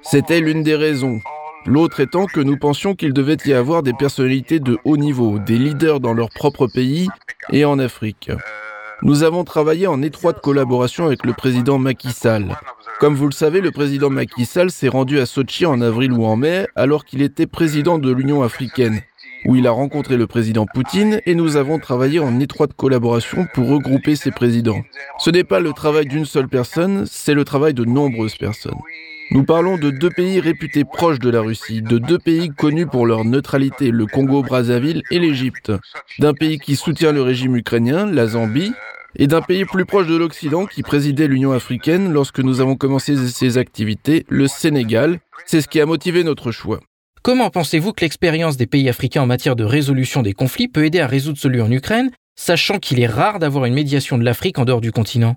C'était 0.00 0.40
l'une 0.40 0.62
des 0.62 0.74
raisons. 0.74 1.20
L'autre 1.66 2.00
étant 2.00 2.26
que 2.26 2.40
nous 2.40 2.56
pensions 2.56 2.94
qu'il 2.94 3.12
devait 3.12 3.36
y 3.44 3.52
avoir 3.52 3.82
des 3.82 3.92
personnalités 3.92 4.58
de 4.58 4.78
haut 4.84 4.96
niveau, 4.96 5.38
des 5.38 5.58
leaders 5.58 6.00
dans 6.00 6.14
leur 6.14 6.30
propre 6.30 6.66
pays 6.66 7.08
et 7.52 7.64
en 7.64 7.78
Afrique. 7.78 8.32
Nous 9.02 9.22
avons 9.22 9.44
travaillé 9.44 9.86
en 9.86 10.00
étroite 10.00 10.40
collaboration 10.40 11.06
avec 11.06 11.24
le 11.26 11.34
président 11.34 11.78
Macky 11.78 12.12
Sall. 12.12 12.56
Comme 12.98 13.14
vous 13.14 13.26
le 13.26 13.32
savez, 13.32 13.60
le 13.60 13.72
président 13.72 14.10
Macky 14.10 14.46
Sall 14.46 14.70
s'est 14.70 14.88
rendu 14.88 15.18
à 15.20 15.26
Sochi 15.26 15.66
en 15.66 15.80
avril 15.80 16.12
ou 16.12 16.24
en 16.24 16.36
mai 16.36 16.66
alors 16.76 17.04
qu'il 17.04 17.20
était 17.20 17.46
président 17.46 17.98
de 17.98 18.10
l'Union 18.10 18.42
africaine 18.42 19.02
où 19.44 19.56
il 19.56 19.66
a 19.66 19.70
rencontré 19.70 20.16
le 20.16 20.26
président 20.26 20.66
Poutine 20.66 21.20
et 21.26 21.34
nous 21.34 21.56
avons 21.56 21.78
travaillé 21.78 22.18
en 22.20 22.40
étroite 22.40 22.72
collaboration 22.74 23.46
pour 23.54 23.68
regrouper 23.68 24.16
ces 24.16 24.30
présidents. 24.30 24.82
Ce 25.18 25.30
n'est 25.30 25.44
pas 25.44 25.60
le 25.60 25.72
travail 25.72 26.06
d'une 26.06 26.24
seule 26.24 26.48
personne, 26.48 27.04
c'est 27.06 27.34
le 27.34 27.44
travail 27.44 27.74
de 27.74 27.84
nombreuses 27.84 28.36
personnes. 28.36 28.78
Nous 29.30 29.44
parlons 29.44 29.78
de 29.78 29.90
deux 29.90 30.10
pays 30.10 30.40
réputés 30.40 30.84
proches 30.84 31.18
de 31.18 31.30
la 31.30 31.40
Russie, 31.40 31.80
de 31.80 31.98
deux 31.98 32.18
pays 32.18 32.50
connus 32.50 32.86
pour 32.86 33.06
leur 33.06 33.24
neutralité, 33.24 33.90
le 33.90 34.04
Congo-Brazzaville 34.04 35.02
et 35.10 35.18
l'Égypte, 35.18 35.72
d'un 36.18 36.34
pays 36.34 36.58
qui 36.58 36.76
soutient 36.76 37.12
le 37.12 37.22
régime 37.22 37.56
ukrainien, 37.56 38.04
la 38.06 38.26
Zambie, 38.26 38.72
et 39.16 39.26
d'un 39.26 39.42
pays 39.42 39.64
plus 39.64 39.84
proche 39.84 40.06
de 40.06 40.16
l'Occident 40.16 40.66
qui 40.66 40.82
présidait 40.82 41.28
l'Union 41.28 41.52
africaine 41.52 42.12
lorsque 42.12 42.40
nous 42.40 42.60
avons 42.60 42.76
commencé 42.76 43.16
ces 43.16 43.58
activités, 43.58 44.24
le 44.28 44.46
Sénégal. 44.48 45.18
C'est 45.46 45.60
ce 45.60 45.68
qui 45.68 45.80
a 45.80 45.86
motivé 45.86 46.24
notre 46.24 46.50
choix. 46.50 46.80
Comment 47.24 47.50
pensez-vous 47.50 47.92
que 47.92 48.00
l'expérience 48.00 48.56
des 48.56 48.66
pays 48.66 48.88
africains 48.88 49.22
en 49.22 49.26
matière 49.26 49.54
de 49.54 49.62
résolution 49.62 50.22
des 50.22 50.32
conflits 50.32 50.66
peut 50.66 50.84
aider 50.84 50.98
à 50.98 51.06
résoudre 51.06 51.38
celui 51.38 51.60
en 51.60 51.70
Ukraine, 51.70 52.10
sachant 52.34 52.80
qu'il 52.80 52.98
est 52.98 53.06
rare 53.06 53.38
d'avoir 53.38 53.64
une 53.64 53.74
médiation 53.74 54.18
de 54.18 54.24
l'Afrique 54.24 54.58
en 54.58 54.64
dehors 54.64 54.80
du 54.80 54.90
continent? 54.90 55.36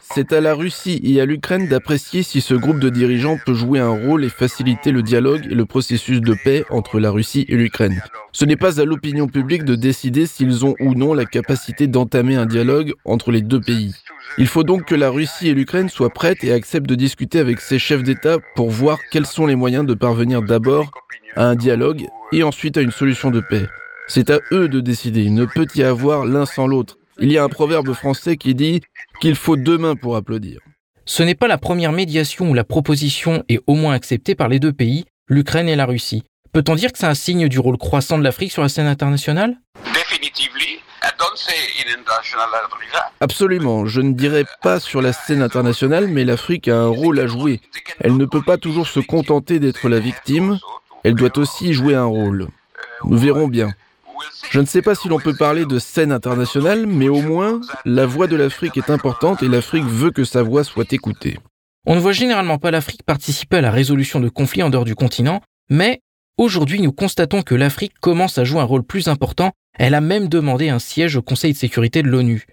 C'est 0.00 0.32
à 0.32 0.40
la 0.40 0.54
Russie 0.54 1.00
et 1.04 1.20
à 1.20 1.26
l'Ukraine 1.26 1.68
d'apprécier 1.68 2.22
si 2.22 2.40
ce 2.40 2.54
groupe 2.54 2.80
de 2.80 2.88
dirigeants 2.88 3.38
peut 3.44 3.54
jouer 3.54 3.78
un 3.78 3.90
rôle 3.90 4.24
et 4.24 4.28
faciliter 4.28 4.90
le 4.90 5.02
dialogue 5.02 5.46
et 5.50 5.54
le 5.54 5.66
processus 5.66 6.20
de 6.20 6.34
paix 6.44 6.64
entre 6.70 6.98
la 6.98 7.10
Russie 7.10 7.44
et 7.48 7.56
l'Ukraine. 7.56 8.02
Ce 8.32 8.44
n'est 8.44 8.56
pas 8.56 8.80
à 8.80 8.84
l'opinion 8.84 9.26
publique 9.26 9.64
de 9.64 9.74
décider 9.74 10.26
s'ils 10.26 10.64
ont 10.64 10.74
ou 10.80 10.94
non 10.94 11.14
la 11.14 11.24
capacité 11.24 11.86
d'entamer 11.86 12.36
un 12.36 12.46
dialogue 12.46 12.94
entre 13.04 13.30
les 13.30 13.42
deux 13.42 13.60
pays. 13.60 13.94
Il 14.38 14.46
faut 14.46 14.64
donc 14.64 14.86
que 14.86 14.94
la 14.94 15.10
Russie 15.10 15.48
et 15.48 15.54
l'Ukraine 15.54 15.88
soient 15.88 16.10
prêtes 16.10 16.42
et 16.42 16.52
acceptent 16.52 16.88
de 16.88 16.94
discuter 16.94 17.38
avec 17.38 17.60
ces 17.60 17.78
chefs 17.78 18.02
d'État 18.02 18.38
pour 18.56 18.70
voir 18.70 18.98
quels 19.10 19.26
sont 19.26 19.46
les 19.46 19.56
moyens 19.56 19.86
de 19.86 19.94
parvenir 19.94 20.42
d'abord 20.42 20.90
à 21.36 21.44
un 21.44 21.54
dialogue 21.54 22.06
et 22.32 22.42
ensuite 22.42 22.76
à 22.76 22.82
une 22.82 22.92
solution 22.92 23.30
de 23.30 23.40
paix. 23.40 23.66
C'est 24.06 24.30
à 24.30 24.40
eux 24.52 24.68
de 24.68 24.80
décider, 24.80 25.22
il 25.22 25.34
ne 25.34 25.44
peut 25.44 25.66
y 25.74 25.82
avoir 25.82 26.24
l'un 26.24 26.46
sans 26.46 26.66
l'autre. 26.66 26.98
Il 27.20 27.32
y 27.32 27.38
a 27.38 27.42
un 27.42 27.48
proverbe 27.48 27.92
français 27.94 28.36
qui 28.36 28.54
dit 28.54 28.80
qu'il 29.20 29.34
faut 29.34 29.56
deux 29.56 29.76
mains 29.76 29.96
pour 29.96 30.14
applaudir. 30.14 30.60
Ce 31.04 31.24
n'est 31.24 31.34
pas 31.34 31.48
la 31.48 31.58
première 31.58 31.90
médiation 31.90 32.50
où 32.50 32.54
la 32.54 32.62
proposition 32.62 33.42
est 33.48 33.60
au 33.66 33.74
moins 33.74 33.94
acceptée 33.94 34.36
par 34.36 34.46
les 34.48 34.60
deux 34.60 34.72
pays, 34.72 35.04
l'Ukraine 35.26 35.68
et 35.68 35.74
la 35.74 35.86
Russie. 35.86 36.22
Peut-on 36.52 36.76
dire 36.76 36.92
que 36.92 36.98
c'est 36.98 37.06
un 37.06 37.14
signe 37.14 37.48
du 37.48 37.58
rôle 37.58 37.76
croissant 37.76 38.18
de 38.18 38.22
l'Afrique 38.22 38.52
sur 38.52 38.62
la 38.62 38.68
scène 38.68 38.86
internationale? 38.86 39.58
Absolument, 43.20 43.86
je 43.86 44.00
ne 44.00 44.12
dirais 44.12 44.44
pas 44.62 44.78
sur 44.78 45.02
la 45.02 45.12
scène 45.12 45.42
internationale, 45.42 46.06
mais 46.06 46.24
l'Afrique 46.24 46.68
a 46.68 46.76
un 46.76 46.86
rôle 46.86 47.18
à 47.18 47.26
jouer. 47.26 47.60
Elle 48.00 48.16
ne 48.16 48.26
peut 48.26 48.42
pas 48.42 48.58
toujours 48.58 48.86
se 48.86 49.00
contenter 49.00 49.58
d'être 49.58 49.88
la 49.88 49.98
victime, 49.98 50.58
elle 51.02 51.14
doit 51.14 51.36
aussi 51.36 51.72
jouer 51.72 51.96
un 51.96 52.04
rôle. 52.04 52.46
Nous 53.04 53.18
verrons 53.18 53.48
bien. 53.48 53.70
Je 54.50 54.60
ne 54.60 54.66
sais 54.66 54.82
pas 54.82 54.94
si 54.94 55.08
l'on 55.08 55.18
peut 55.18 55.34
parler 55.34 55.64
de 55.64 55.78
scène 55.78 56.12
internationale, 56.12 56.86
mais 56.86 57.08
au 57.08 57.20
moins, 57.20 57.60
la 57.84 58.06
voix 58.06 58.26
de 58.26 58.36
l'Afrique 58.36 58.76
est 58.76 58.90
importante 58.90 59.42
et 59.42 59.48
l'Afrique 59.48 59.84
veut 59.84 60.10
que 60.10 60.24
sa 60.24 60.42
voix 60.42 60.64
soit 60.64 60.92
écoutée. 60.92 61.38
On 61.86 61.94
ne 61.94 62.00
voit 62.00 62.12
généralement 62.12 62.58
pas 62.58 62.70
l'Afrique 62.70 63.02
participer 63.02 63.58
à 63.58 63.60
la 63.60 63.70
résolution 63.70 64.20
de 64.20 64.28
conflits 64.28 64.62
en 64.62 64.70
dehors 64.70 64.84
du 64.84 64.94
continent, 64.94 65.40
mais 65.70 66.00
aujourd'hui 66.36 66.80
nous 66.80 66.92
constatons 66.92 67.42
que 67.42 67.54
l'Afrique 67.54 67.94
commence 68.00 68.38
à 68.38 68.44
jouer 68.44 68.60
un 68.60 68.64
rôle 68.64 68.82
plus 68.82 69.08
important. 69.08 69.52
Elle 69.78 69.94
a 69.94 70.00
même 70.00 70.28
demandé 70.28 70.68
un 70.68 70.78
siège 70.78 71.16
au 71.16 71.22
Conseil 71.22 71.52
de 71.52 71.58
sécurité 71.58 72.02
de 72.02 72.08
l'ONU. 72.08 72.46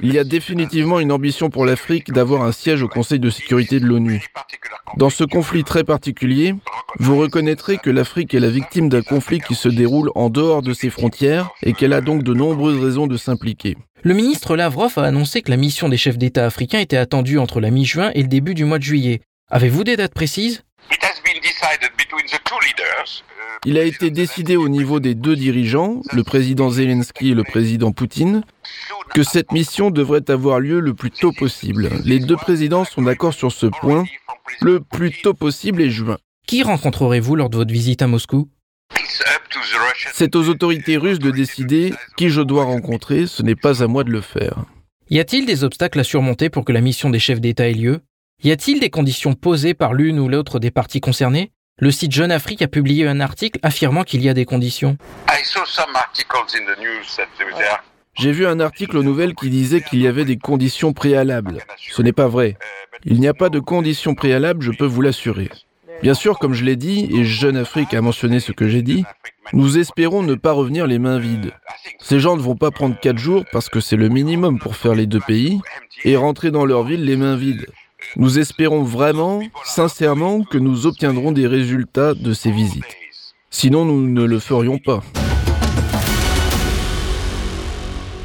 Il 0.00 0.12
y 0.12 0.18
a 0.18 0.24
définitivement 0.24 1.00
une 1.00 1.12
ambition 1.12 1.50
pour 1.50 1.64
l'Afrique 1.64 2.12
d'avoir 2.12 2.42
un 2.42 2.52
siège 2.52 2.82
au 2.82 2.88
Conseil 2.88 3.20
de 3.20 3.30
sécurité 3.30 3.80
de 3.80 3.86
l'ONU. 3.86 4.26
Dans 4.96 5.10
ce 5.10 5.24
conflit 5.24 5.64
très 5.64 5.84
particulier, 5.84 6.54
vous 6.98 7.16
reconnaîtrez 7.16 7.78
que 7.78 7.90
l'Afrique 7.90 8.34
est 8.34 8.40
la 8.40 8.50
victime 8.50 8.88
d'un 8.88 9.02
conflit 9.02 9.40
qui 9.40 9.54
se 9.54 9.68
déroule 9.68 10.10
en 10.14 10.28
dehors 10.28 10.62
de 10.62 10.74
ses 10.74 10.90
frontières 10.90 11.50
et 11.62 11.72
qu'elle 11.72 11.92
a 11.92 12.00
donc 12.00 12.22
de 12.22 12.34
nombreuses 12.34 12.82
raisons 12.82 13.06
de 13.06 13.16
s'impliquer. 13.16 13.76
Le 14.02 14.14
ministre 14.14 14.56
Lavrov 14.56 14.98
a 14.98 15.04
annoncé 15.04 15.42
que 15.42 15.50
la 15.50 15.56
mission 15.56 15.88
des 15.88 15.96
chefs 15.96 16.18
d'État 16.18 16.44
africains 16.44 16.80
était 16.80 16.96
attendue 16.96 17.38
entre 17.38 17.60
la 17.60 17.70
mi-juin 17.70 18.10
et 18.14 18.22
le 18.22 18.28
début 18.28 18.54
du 18.54 18.64
mois 18.64 18.78
de 18.78 18.82
juillet. 18.82 19.20
Avez-vous 19.50 19.84
des 19.84 19.96
dates 19.96 20.14
précises? 20.14 20.64
Il 23.64 23.78
a 23.78 23.84
été 23.84 24.10
décidé 24.10 24.56
au 24.56 24.68
niveau 24.68 25.00
des 25.00 25.14
deux 25.14 25.36
dirigeants, 25.36 26.02
le 26.12 26.24
président 26.24 26.70
Zelensky 26.70 27.30
et 27.30 27.34
le 27.34 27.44
président 27.44 27.92
Poutine, 27.92 28.42
que 29.14 29.22
cette 29.22 29.52
mission 29.52 29.90
devrait 29.90 30.28
avoir 30.30 30.60
lieu 30.60 30.80
le 30.80 30.94
plus 30.94 31.10
tôt 31.10 31.32
possible. 31.32 31.90
Les 32.04 32.18
deux 32.18 32.36
présidents 32.36 32.84
sont 32.84 33.02
d'accord 33.02 33.34
sur 33.34 33.52
ce 33.52 33.66
point. 33.66 34.04
Le 34.60 34.80
plus 34.80 35.12
tôt 35.22 35.34
possible 35.34 35.82
est 35.82 35.90
juin. 35.90 36.18
Qui 36.46 36.62
rencontrerez-vous 36.62 37.36
lors 37.36 37.50
de 37.50 37.56
votre 37.56 37.72
visite 37.72 38.02
à 38.02 38.06
Moscou? 38.08 38.48
C'est 40.12 40.34
aux 40.36 40.48
autorités 40.48 40.96
russes 40.96 41.18
de 41.18 41.30
décider 41.30 41.94
qui 42.16 42.28
je 42.28 42.42
dois 42.42 42.64
rencontrer, 42.64 43.26
ce 43.26 43.42
n'est 43.42 43.54
pas 43.54 43.82
à 43.82 43.86
moi 43.86 44.04
de 44.04 44.10
le 44.10 44.20
faire. 44.20 44.64
Y 45.08 45.20
a-t-il 45.20 45.46
des 45.46 45.62
obstacles 45.64 46.00
à 46.00 46.04
surmonter 46.04 46.50
pour 46.50 46.64
que 46.64 46.72
la 46.72 46.80
mission 46.80 47.10
des 47.10 47.18
chefs 47.18 47.40
d'État 47.40 47.68
ait 47.68 47.74
lieu? 47.74 48.00
Y 48.44 48.50
a-t-il 48.50 48.80
des 48.80 48.90
conditions 48.90 49.34
posées 49.34 49.72
par 49.72 49.94
l'une 49.94 50.18
ou 50.18 50.28
l'autre 50.28 50.58
des 50.58 50.72
parties 50.72 51.00
concernées? 51.00 51.52
Le 51.78 51.92
site 51.92 52.10
Jeune 52.10 52.32
Afrique 52.32 52.60
a 52.60 52.66
publié 52.66 53.06
un 53.06 53.20
article 53.20 53.60
affirmant 53.62 54.02
qu'il 54.02 54.20
y 54.20 54.28
a 54.28 54.34
des 54.34 54.44
conditions. 54.44 54.96
J'ai 58.18 58.32
vu 58.32 58.44
un 58.44 58.58
article 58.58 58.96
aux 58.96 59.04
nouvelles 59.04 59.36
qui 59.36 59.48
disait 59.48 59.80
qu'il 59.80 60.00
y 60.00 60.08
avait 60.08 60.24
des 60.24 60.38
conditions 60.38 60.92
préalables. 60.92 61.58
Ce 61.88 62.02
n'est 62.02 62.12
pas 62.12 62.26
vrai. 62.26 62.56
Il 63.04 63.20
n'y 63.20 63.28
a 63.28 63.34
pas 63.34 63.48
de 63.48 63.60
conditions 63.60 64.16
préalables, 64.16 64.62
je 64.62 64.72
peux 64.72 64.86
vous 64.86 65.02
l'assurer. 65.02 65.48
Bien 66.02 66.14
sûr, 66.14 66.40
comme 66.40 66.52
je 66.52 66.64
l'ai 66.64 66.74
dit, 66.74 67.08
et 67.14 67.24
Jeune 67.24 67.56
Afrique 67.56 67.94
a 67.94 68.00
mentionné 68.00 68.40
ce 68.40 68.50
que 68.50 68.66
j'ai 68.66 68.82
dit, 68.82 69.04
nous 69.52 69.78
espérons 69.78 70.24
ne 70.24 70.34
pas 70.34 70.50
revenir 70.50 70.88
les 70.88 70.98
mains 70.98 71.20
vides. 71.20 71.52
Ces 72.00 72.18
gens 72.18 72.36
ne 72.36 72.42
vont 72.42 72.56
pas 72.56 72.72
prendre 72.72 72.98
quatre 72.98 73.18
jours 73.18 73.44
parce 73.52 73.68
que 73.68 73.78
c'est 73.78 73.96
le 73.96 74.08
minimum 74.08 74.58
pour 74.58 74.74
faire 74.74 74.96
les 74.96 75.06
deux 75.06 75.20
pays 75.20 75.60
et 76.04 76.16
rentrer 76.16 76.50
dans 76.50 76.64
leur 76.64 76.82
ville 76.82 77.04
les 77.04 77.16
mains 77.16 77.36
vides. 77.36 77.66
Nous 78.16 78.38
espérons 78.38 78.82
vraiment, 78.82 79.40
sincèrement, 79.64 80.42
que 80.42 80.58
nous 80.58 80.86
obtiendrons 80.86 81.32
des 81.32 81.46
résultats 81.46 82.12
de 82.12 82.34
ces 82.34 82.50
visites. 82.50 82.84
Sinon, 83.48 83.86
nous 83.86 84.06
ne 84.06 84.24
le 84.24 84.38
ferions 84.38 84.76
pas. 84.76 85.02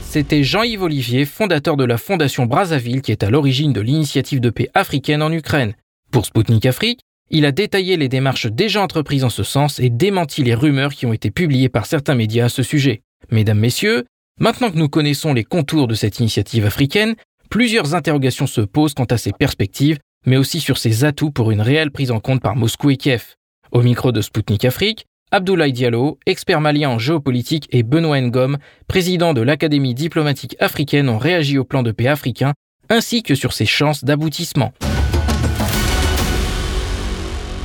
C'était 0.02 0.44
Jean-Yves 0.44 0.82
Olivier, 0.82 1.24
fondateur 1.24 1.78
de 1.78 1.86
la 1.86 1.98
Fondation 1.98 2.46
Brazzaville, 2.46 3.02
qui 3.02 3.14
est 3.14 3.24
à 3.24 3.30
l'origine 3.30 3.72
de 3.72 3.80
l'initiative 3.80 4.42
de 4.42 4.50
paix 4.50 4.70
africaine 4.74 5.22
en 5.22 5.32
Ukraine. 5.32 5.74
Pour 6.12 6.26
Sputnik 6.26 6.66
Afrique, 6.66 7.00
il 7.30 7.46
a 7.46 7.54
détaillé 7.54 7.96
les 7.96 8.10
démarches 8.10 8.48
déjà 8.48 8.82
entreprises 8.82 9.24
en 9.24 9.30
ce 9.30 9.44
sens 9.44 9.80
et 9.80 9.90
démenti 9.90 10.44
les 10.44 10.56
rumeurs 10.56 10.94
qui 10.94 11.06
ont 11.06 11.14
été 11.14 11.32
publiées 11.32 11.70
par 11.70 11.86
certains 11.86 12.16
médias 12.16 12.46
à 12.46 12.50
ce 12.50 12.64
sujet. 12.64 13.02
Mesdames, 13.32 13.60
Messieurs, 13.60 14.06
maintenant 14.40 14.70
que 14.70 14.78
nous 14.78 14.90
connaissons 14.90 15.34
les 15.34 15.44
contours 15.46 15.88
de 15.88 15.94
cette 15.94 16.20
initiative 16.20 16.66
africaine, 16.66 17.16
Plusieurs 17.50 17.96
interrogations 17.96 18.48
se 18.48 18.62
posent 18.62 18.94
quant 18.94 19.06
à 19.06 19.18
ses 19.18 19.32
perspectives, 19.32 20.00
mais 20.26 20.36
aussi 20.36 20.60
sur 20.60 20.78
ses 20.78 21.06
atouts 21.06 21.32
pour 21.32 21.52
une 21.52 21.62
réelle 21.62 21.92
prise 21.92 22.12
en 22.12 22.20
compte 22.20 22.42
par 22.42 22.58
Moscou 22.58 22.90
et 22.90 22.98
Kiev. 22.98 23.36
Au 23.72 23.82
micro 23.82 24.12
de 24.12 24.22
Sputnik 24.22 24.66
Afrique, 24.66 25.06
Abdoulaye 25.32 25.72
Diallo, 25.72 26.20
expert 26.26 26.60
malien 26.60 26.90
en 26.90 27.00
géopolitique, 27.00 27.68
et 27.72 27.84
Benoît 27.84 28.20
Ngom, 28.20 28.58
président 28.88 29.34
de 29.34 29.42
l'Académie 29.42 29.94
diplomatique 29.94 30.58
africaine, 30.60 31.08
ont 31.08 31.18
réagi 31.18 31.58
au 31.58 31.64
plan 31.64 31.84
de 31.84 31.92
paix 31.92 32.08
africain, 32.08 32.54
ainsi 32.90 33.24
que 33.24 33.36
sur 33.36 33.54
ses 33.54 33.66
chances 33.66 34.04
d'aboutissement. 34.04 34.74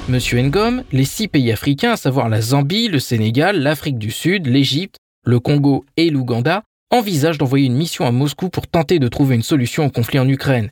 Monsieur 0.08 0.42
Ngom, 0.42 0.84
les 0.92 1.04
six 1.04 1.26
pays 1.26 1.50
africains, 1.50 1.92
à 1.92 1.96
savoir 1.96 2.28
la 2.28 2.40
Zambie, 2.40 2.88
le 2.88 2.98
Sénégal, 3.00 3.60
l'Afrique 3.60 3.98
du 3.98 4.10
Sud, 4.10 4.46
l'Égypte, 4.46 4.96
le 5.24 5.40
Congo 5.40 5.84
et 5.96 6.10
l'Ouganda, 6.10 6.62
envisage 6.92 7.38
d'envoyer 7.38 7.66
une 7.66 7.76
mission 7.76 8.06
à 8.06 8.12
Moscou 8.12 8.50
pour 8.50 8.68
tenter 8.68 9.00
de 9.00 9.08
trouver 9.08 9.34
une 9.34 9.42
solution 9.42 9.86
au 9.86 9.90
conflit 9.90 10.20
en 10.20 10.28
Ukraine. 10.28 10.70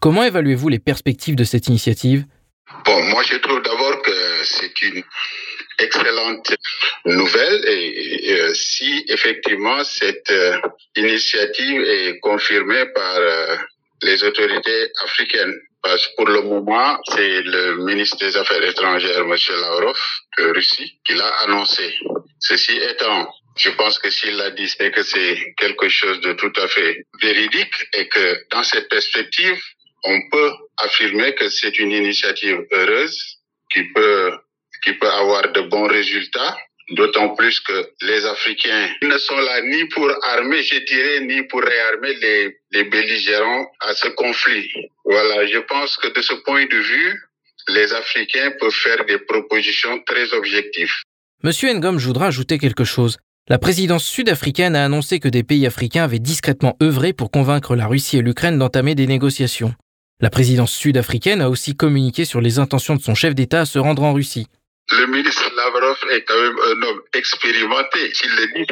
Comment 0.00 0.22
évaluez-vous 0.22 0.68
les 0.68 0.78
perspectives 0.78 1.34
de 1.34 1.44
cette 1.44 1.66
initiative? 1.66 2.24
Bon, 2.84 3.02
moi 3.04 3.22
je 3.24 3.36
trouve 3.38 3.62
d'abord 3.62 4.02
que 4.02 4.44
c'est 4.44 4.82
une 4.82 5.02
excellente 5.78 6.54
nouvelle 7.06 7.64
et, 7.68 8.32
euh, 8.32 8.54
si 8.54 9.04
effectivement 9.08 9.82
cette 9.84 10.30
euh, 10.30 10.58
initiative 10.96 11.82
est 11.82 12.20
confirmée 12.20 12.86
par 12.94 13.16
euh, 13.16 13.56
les 14.02 14.22
autorités 14.24 14.90
africaines. 15.04 15.54
Parce 15.82 16.06
que 16.06 16.12
pour 16.16 16.26
le 16.26 16.42
moment, 16.42 16.98
c'est 17.10 17.42
le 17.42 17.84
ministre 17.84 18.16
des 18.18 18.36
Affaires 18.36 18.62
étrangères, 18.62 19.20
M. 19.20 19.34
Lavrov, 19.60 19.98
de 20.38 20.44
Russie, 20.54 21.00
qui 21.04 21.14
l'a 21.14 21.28
annoncé. 21.44 21.92
Ceci 22.38 22.76
étant, 22.76 23.28
je 23.56 23.70
pense 23.70 23.98
que 23.98 24.10
s'il 24.10 24.36
l'a 24.36 24.50
dit, 24.50 24.68
c'est 24.68 24.90
que 24.90 25.02
c'est 25.02 25.54
quelque 25.58 25.88
chose 25.88 26.20
de 26.20 26.32
tout 26.32 26.52
à 26.56 26.68
fait 26.68 27.04
véridique 27.20 27.74
et 27.94 28.08
que 28.08 28.48
dans 28.50 28.62
cette 28.62 28.88
perspective, 28.88 29.60
on 30.04 30.18
peut 30.30 30.50
affirmer 30.78 31.34
que 31.34 31.48
c'est 31.48 31.78
une 31.78 31.92
initiative 31.92 32.58
heureuse 32.72 33.18
qui 33.72 33.84
peut, 33.94 34.32
qui 34.82 34.92
peut 34.94 35.10
avoir 35.10 35.52
de 35.52 35.60
bons 35.62 35.86
résultats. 35.86 36.56
D'autant 36.90 37.30
plus 37.36 37.60
que 37.60 37.90
les 38.02 38.26
Africains 38.26 38.88
ne 39.02 39.16
sont 39.16 39.38
là 39.38 39.62
ni 39.62 39.84
pour 39.86 40.10
armer, 40.24 40.62
je 40.62 40.78
dirais, 40.84 41.20
ni 41.20 41.42
pour 41.44 41.62
réarmer 41.62 42.14
les, 42.14 42.58
les 42.72 42.84
belligérants 42.84 43.66
à 43.80 43.94
ce 43.94 44.08
conflit. 44.08 44.68
Voilà, 45.04 45.46
je 45.46 45.58
pense 45.58 45.96
que 45.96 46.08
de 46.08 46.20
ce 46.20 46.34
point 46.34 46.66
de 46.66 46.76
vue, 46.76 47.22
les 47.68 47.92
Africains 47.92 48.50
peuvent 48.58 48.74
faire 48.74 49.04
des 49.06 49.18
propositions 49.18 50.02
très 50.02 50.34
objectives. 50.34 50.92
Monsieur 51.44 51.72
Ngom, 51.72 51.98
je 51.98 52.06
voudrais 52.06 52.26
ajouter 52.26 52.58
quelque 52.58 52.84
chose. 52.84 53.16
La 53.48 53.58
présidence 53.58 54.04
sud-africaine 54.04 54.76
a 54.76 54.84
annoncé 54.84 55.18
que 55.18 55.26
des 55.26 55.42
pays 55.42 55.66
africains 55.66 56.04
avaient 56.04 56.20
discrètement 56.20 56.76
œuvré 56.80 57.12
pour 57.12 57.32
convaincre 57.32 57.74
la 57.74 57.88
Russie 57.88 58.18
et 58.18 58.22
l'Ukraine 58.22 58.56
d'entamer 58.56 58.94
des 58.94 59.08
négociations. 59.08 59.74
La 60.20 60.30
présidence 60.30 60.72
sud-africaine 60.72 61.40
a 61.40 61.50
aussi 61.50 61.74
communiqué 61.74 62.24
sur 62.24 62.40
les 62.40 62.60
intentions 62.60 62.94
de 62.94 63.02
son 63.02 63.16
chef 63.16 63.34
d'État 63.34 63.62
à 63.62 63.66
se 63.66 63.80
rendre 63.80 64.04
en 64.04 64.12
Russie. 64.12 64.46
Le 64.92 65.06
ministre 65.06 65.50
Lavrov 65.56 65.98
est 66.10 66.22
quand 66.22 66.40
même 66.40 66.56
un 66.66 66.82
homme 66.86 67.02
expérimenté. 67.14 68.14
S'il 68.14 68.30
le 68.30 68.46
dit, 68.54 68.66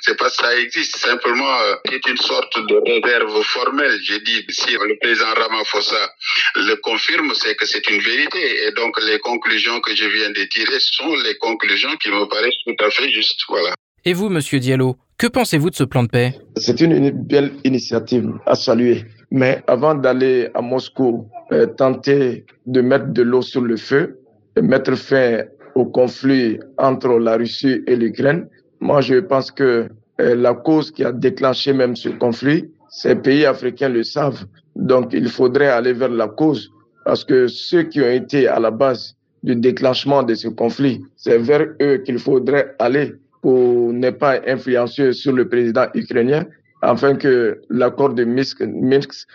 c'est 0.00 0.16
pas 0.16 0.30
ça 0.30 0.56
existe. 0.60 0.96
Simplement, 0.96 1.54
c'est 1.84 1.96
euh, 1.96 2.10
une 2.10 2.16
sorte 2.16 2.58
de 2.58 2.76
réserve 2.86 3.42
formelle. 3.42 4.00
J'ai 4.02 4.20
dit, 4.20 4.46
si 4.48 4.72
le 4.72 4.98
président 4.98 5.34
Ramaphosa 5.34 6.14
le 6.54 6.74
confirme, 6.76 7.34
c'est 7.34 7.54
que 7.54 7.66
c'est 7.66 7.86
une 7.90 8.00
vérité. 8.00 8.66
Et 8.66 8.72
donc, 8.72 8.98
les 9.02 9.18
conclusions 9.18 9.80
que 9.80 9.94
je 9.94 10.06
viens 10.06 10.30
de 10.30 10.44
tirer 10.44 10.78
sont 10.80 11.14
les 11.16 11.36
conclusions 11.36 11.94
qui 11.96 12.08
me 12.08 12.24
paraissent 12.26 12.62
tout 12.66 12.82
à 12.82 12.90
fait 12.90 13.10
justes. 13.10 13.40
Voilà. 13.48 13.74
Et 14.08 14.12
vous, 14.12 14.28
monsieur 14.28 14.60
Diallo, 14.60 14.94
que 15.18 15.26
pensez-vous 15.26 15.70
de 15.70 15.74
ce 15.74 15.82
plan 15.82 16.04
de 16.04 16.08
paix? 16.08 16.32
C'est 16.56 16.80
une 16.80 17.10
belle 17.10 17.50
initiative 17.64 18.34
à 18.46 18.54
saluer. 18.54 19.04
Mais 19.32 19.64
avant 19.66 19.96
d'aller 19.96 20.48
à 20.54 20.62
Moscou, 20.62 21.26
euh, 21.50 21.66
tenter 21.66 22.46
de 22.66 22.80
mettre 22.82 23.06
de 23.06 23.22
l'eau 23.22 23.42
sur 23.42 23.62
le 23.62 23.76
feu, 23.76 24.20
et 24.56 24.62
mettre 24.62 24.94
fin 24.94 25.42
au 25.74 25.86
conflit 25.86 26.60
entre 26.78 27.18
la 27.18 27.36
Russie 27.36 27.82
et 27.88 27.96
l'Ukraine, 27.96 28.46
moi 28.78 29.00
je 29.00 29.16
pense 29.16 29.50
que 29.50 29.88
euh, 30.20 30.34
la 30.36 30.54
cause 30.54 30.92
qui 30.92 31.02
a 31.02 31.10
déclenché 31.10 31.72
même 31.72 31.96
ce 31.96 32.10
conflit, 32.10 32.70
ces 32.88 33.16
pays 33.16 33.44
africains 33.44 33.88
le 33.88 34.04
savent. 34.04 34.46
Donc 34.76 35.14
il 35.14 35.28
faudrait 35.28 35.66
aller 35.66 35.92
vers 35.92 36.10
la 36.10 36.28
cause 36.28 36.70
parce 37.04 37.24
que 37.24 37.48
ceux 37.48 37.82
qui 37.82 38.00
ont 38.00 38.12
été 38.12 38.46
à 38.46 38.60
la 38.60 38.70
base 38.70 39.16
du 39.42 39.56
déclenchement 39.56 40.22
de 40.22 40.34
ce 40.34 40.46
conflit, 40.46 41.02
c'est 41.16 41.38
vers 41.38 41.66
eux 41.82 41.96
qu'il 42.06 42.20
faudrait 42.20 42.76
aller 42.78 43.14
pour 43.46 43.92
ne 43.92 44.10
pas 44.10 44.40
influencer 44.48 45.12
sur 45.12 45.32
le 45.32 45.48
président 45.48 45.86
ukrainien 45.94 46.46
afin 46.82 47.14
que 47.14 47.60
l'accord 47.70 48.12
de 48.12 48.24
Minsk, 48.24 48.58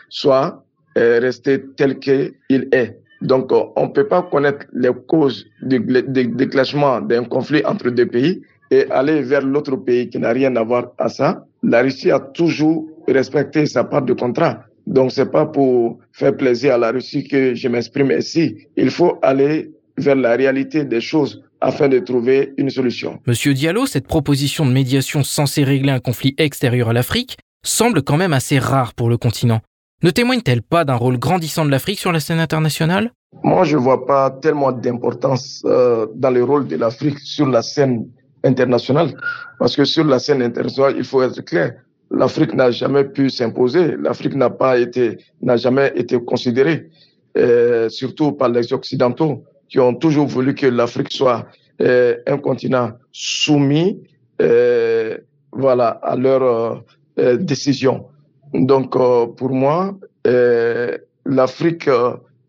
soit 0.10 0.66
euh, 0.98 1.20
resté 1.22 1.64
tel 1.78 1.98
qu'il 1.98 2.34
est. 2.74 3.00
Donc, 3.22 3.54
on 3.54 3.86
ne 3.86 3.92
peut 3.94 4.10
pas 4.10 4.22
connaître 4.24 4.66
les 4.74 4.90
causes 5.08 5.46
du, 5.62 5.80
déclenchement 5.80 7.00
d'un 7.00 7.24
conflit 7.24 7.64
entre 7.66 7.90
deux 7.90 8.06
pays 8.06 8.42
et 8.70 8.86
aller 8.92 9.22
vers 9.22 9.46
l'autre 9.46 9.78
pays 9.78 10.10
qui 10.10 10.20
n'a 10.20 10.34
rien 10.34 10.54
à 10.58 10.64
voir 10.64 10.92
à 10.98 11.08
ça, 11.08 11.46
la 11.64 11.82
Russie 11.82 12.12
a 12.12 12.20
toujours 12.20 12.86
respecté 13.08 13.66
sa 13.66 13.86
part 13.86 14.02
de 14.02 14.12
contrat. 14.12 14.66
Donc, 14.88 15.14
c'est 15.14 15.32
pas 15.32 15.46
pour 15.46 16.00
faire 16.12 16.36
plaisir 16.36 16.74
à 16.74 16.78
la 16.78 16.92
Russie 16.92 17.26
que 17.26 17.56
je 17.56 17.70
m'exprime 17.70 18.12
ici. 18.12 18.58
Il 18.76 18.92
faut 18.92 19.20
aller 19.22 19.72
vers 19.96 20.18
la 20.18 20.36
réalité 20.36 20.84
des 20.84 21.00
choses 21.00 21.42
afin 21.62 21.88
de 21.88 22.00
trouver 22.00 22.54
une 22.58 22.70
solution. 22.70 23.20
Monsieur 23.28 23.54
Diallo, 23.54 23.86
cette 23.86 24.08
proposition 24.08 24.66
de 24.66 24.72
médiation 24.72 25.24
censée 25.24 25.64
régler 25.64 25.92
un 25.92 26.00
conflit 26.00 26.34
extérieur 26.38 26.90
à 26.90 26.94
l'Afrique 26.94 27.38
semble 27.64 28.02
quand 28.02 28.18
même 28.18 28.34
assez 28.34 28.60
rare 28.60 28.94
pour 28.94 29.10
le 29.10 29.18
continent. 29.18 29.62
Ne 30.04 30.10
témoigne-t-elle 30.10 30.64
pas 30.64 30.84
d'un 30.84 30.96
rôle 30.96 31.20
grandissant 31.20 31.64
de 31.64 31.70
l'Afrique 31.70 32.00
sur 32.00 32.12
la 32.12 32.20
scène 32.20 32.40
internationale? 32.40 33.12
Moi, 33.44 33.64
je 33.64 33.78
ne 33.78 33.82
vois 33.82 34.06
pas 34.06 34.32
tellement 34.32 34.72
d'importance 34.72 35.62
euh, 35.66 36.08
dans 36.16 36.32
le 36.32 36.44
rôle 36.44 36.68
de 36.68 36.76
l'Afrique 36.76 37.20
sur 37.20 37.48
la 37.48 37.62
scène 37.62 38.08
internationale, 38.44 39.14
parce 39.60 39.76
que 39.76 39.86
sur 39.86 40.04
la 40.04 40.18
scène 40.18 40.42
internationale, 40.42 40.96
il 40.98 41.04
faut 41.04 41.22
être 41.22 41.42
clair, 41.42 41.76
l'Afrique 42.10 42.54
n'a 42.56 42.72
jamais 42.72 43.06
pu 43.06 43.30
s'imposer, 43.30 43.96
l'Afrique 43.98 44.36
n'a 44.36 44.50
pas 44.50 44.80
été, 44.80 45.18
n'a 45.42 45.58
jamais 45.58 45.94
été 45.96 46.20
considérée, 46.20 46.90
euh, 47.38 47.88
surtout 47.90 48.32
par 48.34 48.50
les 48.50 48.74
Occidentaux, 48.74 49.44
qui 49.72 49.80
ont 49.80 49.96
toujours 49.96 50.28
voulu 50.28 50.54
que 50.54 50.68
l'Afrique 50.68 51.12
soit 51.12 51.48
euh, 51.82 52.18
un 52.28 52.38
continent 52.38 52.92
soumis, 53.14 54.04
euh, 54.42 55.18
voilà, 55.54 55.88
à 56.04 56.16
leurs 56.18 56.84
euh, 57.18 57.38
décisions. 57.38 58.06
Donc, 58.54 58.96
euh, 58.98 59.28
pour 59.28 59.52
moi, 59.52 59.98
euh, 60.28 60.98
l'Afrique 61.26 61.90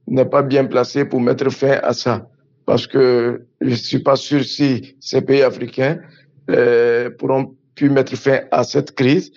n'est 0.08 0.24
pas 0.24 0.42
bien 0.42 0.64
placée 0.64 1.04
pour 1.04 1.20
mettre 1.20 1.48
fin 1.50 1.78
à 1.82 1.92
ça, 1.92 2.28
parce 2.66 2.88
que 2.88 3.46
je 3.60 3.74
suis 3.74 4.00
pas 4.00 4.16
sûr 4.16 4.44
si 4.44 4.96
ces 5.00 5.22
pays 5.22 5.42
africains 5.42 5.98
pourront 7.18 7.54
pu 7.76 7.88
mettre 7.88 8.16
fin 8.16 8.40
à 8.50 8.64
cette 8.64 8.94
crise 8.94 9.30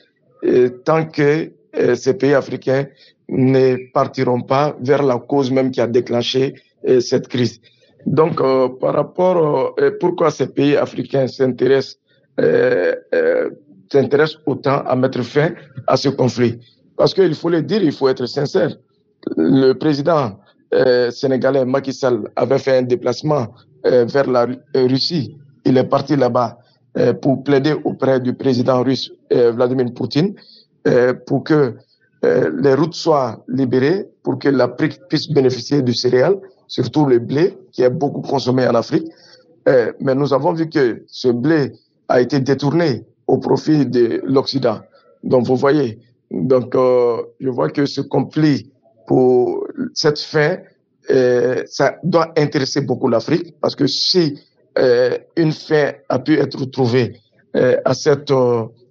tant 0.84 1.06
que 1.06 1.51
ces 1.96 2.13
pays 2.15 2.34
africains 2.34 2.88
ne 3.30 3.77
partiront 3.94 4.42
pas 4.42 4.75
vers 4.82 5.04
la 5.04 5.18
cause 5.18 5.51
même 5.51 5.70
qui 5.72 5.82
a 5.82 5.88
déclenché 5.88 6.56
cette 7.00 7.27
crise. 7.27 7.62
Donc, 8.06 8.40
euh, 8.40 8.70
par 8.70 8.94
rapport, 8.94 9.74
euh, 9.80 9.92
pourquoi 10.00 10.30
ces 10.30 10.48
pays 10.48 10.76
africains 10.78 11.28
s'intéressent 11.28 11.98
euh, 12.40 12.94
s'intéressent 13.92 14.42
autant 14.46 14.82
à 14.86 14.96
mettre 14.96 15.22
fin 15.24 15.54
à 15.88 15.98
ce 15.98 16.10
conflit? 16.10 16.60
Parce 16.98 17.14
qu'il 17.14 17.34
faut 17.36 17.50
le 17.50 17.62
dire, 17.62 17.82
il 17.84 17.92
faut 17.92 18.08
être 18.08 18.26
sincère. 18.26 18.76
Le 19.38 19.74
président 19.74 20.38
sénégalais 21.10 21.64
Macky 21.64 21.94
Sall 21.94 22.30
avait 22.36 22.58
fait 22.58 22.78
un 22.80 22.82
déplacement 22.82 23.48
vers 23.84 24.30
la 24.30 24.48
Russie. 24.76 25.38
Il 25.64 25.78
est 25.78 25.86
parti 25.86 26.16
là-bas 26.18 26.58
pour 27.22 27.44
plaider 27.44 27.74
auprès 27.86 28.20
du 28.20 28.34
président 28.34 28.84
russe 28.84 29.12
Vladimir 29.32 29.94
Poutine 29.94 30.36
pour 31.26 31.44
que 31.44 31.76
les 32.24 32.74
routes 32.74 32.94
soient 32.94 33.44
libérées, 33.48 34.06
pour 34.22 34.38
que 34.38 34.50
l'Afrique 34.50 35.00
puisse 35.08 35.30
bénéficier 35.30 35.82
du 35.82 35.94
céréal 35.94 36.36
surtout 36.68 37.06
le 37.06 37.20
blé, 37.20 37.58
qui 37.75 37.84
est 37.84 37.89
beaucoup 37.89 38.22
consommé 38.22 38.65
en 38.65 38.75
Afrique. 38.75 39.08
Mais 39.67 40.15
nous 40.15 40.32
avons 40.32 40.53
vu 40.53 40.70
que 40.70 41.03
ce 41.08 41.27
blé 41.27 41.74
a 42.08 42.22
été 42.22 42.39
détourné 42.39 43.03
au 43.27 43.38
profit 43.38 43.86
de 43.86 44.22
l'Occident. 44.24 44.79
Donc, 45.24 45.46
vous 45.46 45.55
voyez, 45.55 46.00
donc 46.32 46.75
euh, 46.75 47.22
je 47.39 47.50
vois 47.50 47.70
que 47.70 47.86
ce 47.86 48.01
conflit 48.01 48.72
pour 49.08 49.67
cette 49.94 50.20
fin, 50.20 50.58
euh, 51.12 51.63
ça 51.67 51.98
doit 52.03 52.32
intéresser 52.38 52.82
beaucoup 52.82 53.08
l'Afrique, 53.08 53.55
parce 53.62 53.75
que 53.75 53.88
si 53.88 54.39
euh, 54.77 55.17
une 55.36 55.51
fin 55.51 55.94
a 56.10 56.20
pu 56.20 56.38
être 56.39 56.65
trouvée 56.65 57.20
à, 57.86 57.94
cette, 57.94 58.32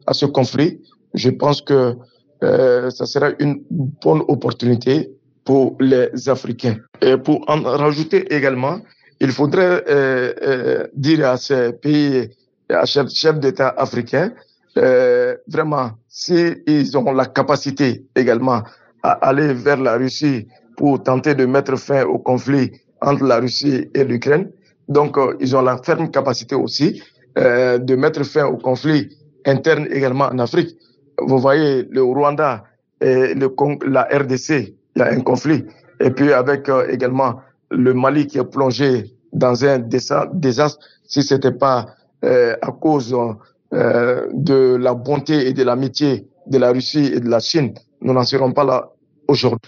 à 0.06 0.14
ce 0.14 0.24
conflit, 0.24 0.80
je 1.12 1.28
pense 1.28 1.60
que 1.60 1.96
ça 2.40 3.04
sera 3.04 3.28
une 3.38 3.62
bonne 4.02 4.22
opportunité 4.26 5.13
pour 5.44 5.76
les 5.80 6.08
Africains. 6.28 6.76
Et 7.00 7.16
pour 7.16 7.44
en 7.48 7.62
rajouter 7.62 8.32
également, 8.34 8.80
il 9.21 9.30
faudrait 9.30 9.84
euh, 9.88 10.32
euh, 10.42 10.86
dire 10.95 11.28
à 11.28 11.36
ces 11.36 11.73
pays, 11.73 12.30
à 12.69 12.84
chefs 12.86 13.10
chef 13.10 13.38
d'État 13.38 13.69
africains, 13.76 14.32
euh, 14.76 15.36
vraiment, 15.47 15.92
s'ils 16.08 16.99
ont 16.99 17.12
la 17.12 17.26
capacité 17.26 18.04
également 18.16 18.62
à 19.02 19.12
aller 19.28 19.52
vers 19.54 19.76
la 19.76 19.97
Russie 19.97 20.49
pour 20.76 21.02
tenter 21.02 21.34
de 21.34 21.47
mettre 21.47 21.76
fin 21.76 22.04
au 22.04 22.19
conflit 22.19 22.73
entre 23.00 23.25
la 23.25 23.38
Russie 23.38 23.88
et 23.95 24.04
l'Ukraine, 24.04 24.50
donc 24.88 25.16
euh, 25.19 25.36
ils 25.40 25.54
ont 25.56 25.62
la 25.62 25.78
ferme 25.78 26.10
capacité 26.10 26.54
aussi 26.54 27.02
euh, 27.38 27.78
de 27.78 27.95
mettre 27.95 28.25
fin 28.25 28.47
au 28.47 28.56
conflit 28.56 29.16
interne 29.47 29.86
également 29.90 30.26
en 30.26 30.38
Afrique. 30.38 30.76
Vous 31.19 31.38
voyez, 31.38 31.86
le 31.90 32.02
Rwanda 32.02 32.64
et 33.00 33.34
le, 33.34 33.54
la 33.86 34.02
RDC 34.10 34.75
il 34.97 35.00
y 35.00 35.02
a 35.02 35.09
un 35.09 35.21
conflit. 35.21 35.65
Et 36.00 36.11
puis 36.11 36.33
avec 36.33 36.69
euh, 36.69 36.87
également 36.89 37.41
le 37.71 37.95
Mali 37.95 38.26
qui 38.26 38.39
est 38.39 38.45
plongé 38.45 39.15
dans 39.33 39.65
un 39.65 39.78
désastre, 39.78 40.78
si 41.07 41.23
ce 41.23 41.35
n'était 41.35 41.52
pas 41.52 41.87
euh, 42.25 42.57
à 42.63 42.73
cause 42.73 43.17
euh, 43.73 44.26
de 44.33 44.76
la 44.76 44.95
bonté 44.95 45.49
et 45.49 45.52
de 45.52 45.63
l'amitié 45.63 46.26
de 46.47 46.59
la 46.59 46.71
Russie 46.71 47.11
et 47.15 47.21
de 47.21 47.28
la 47.28 47.41
Chine, 47.41 47.75
nous 48.00 48.13
n'en 48.13 48.25
serons 48.25 48.52
pas 48.52 48.65
là 48.65 48.91
aujourd'hui. 49.28 49.59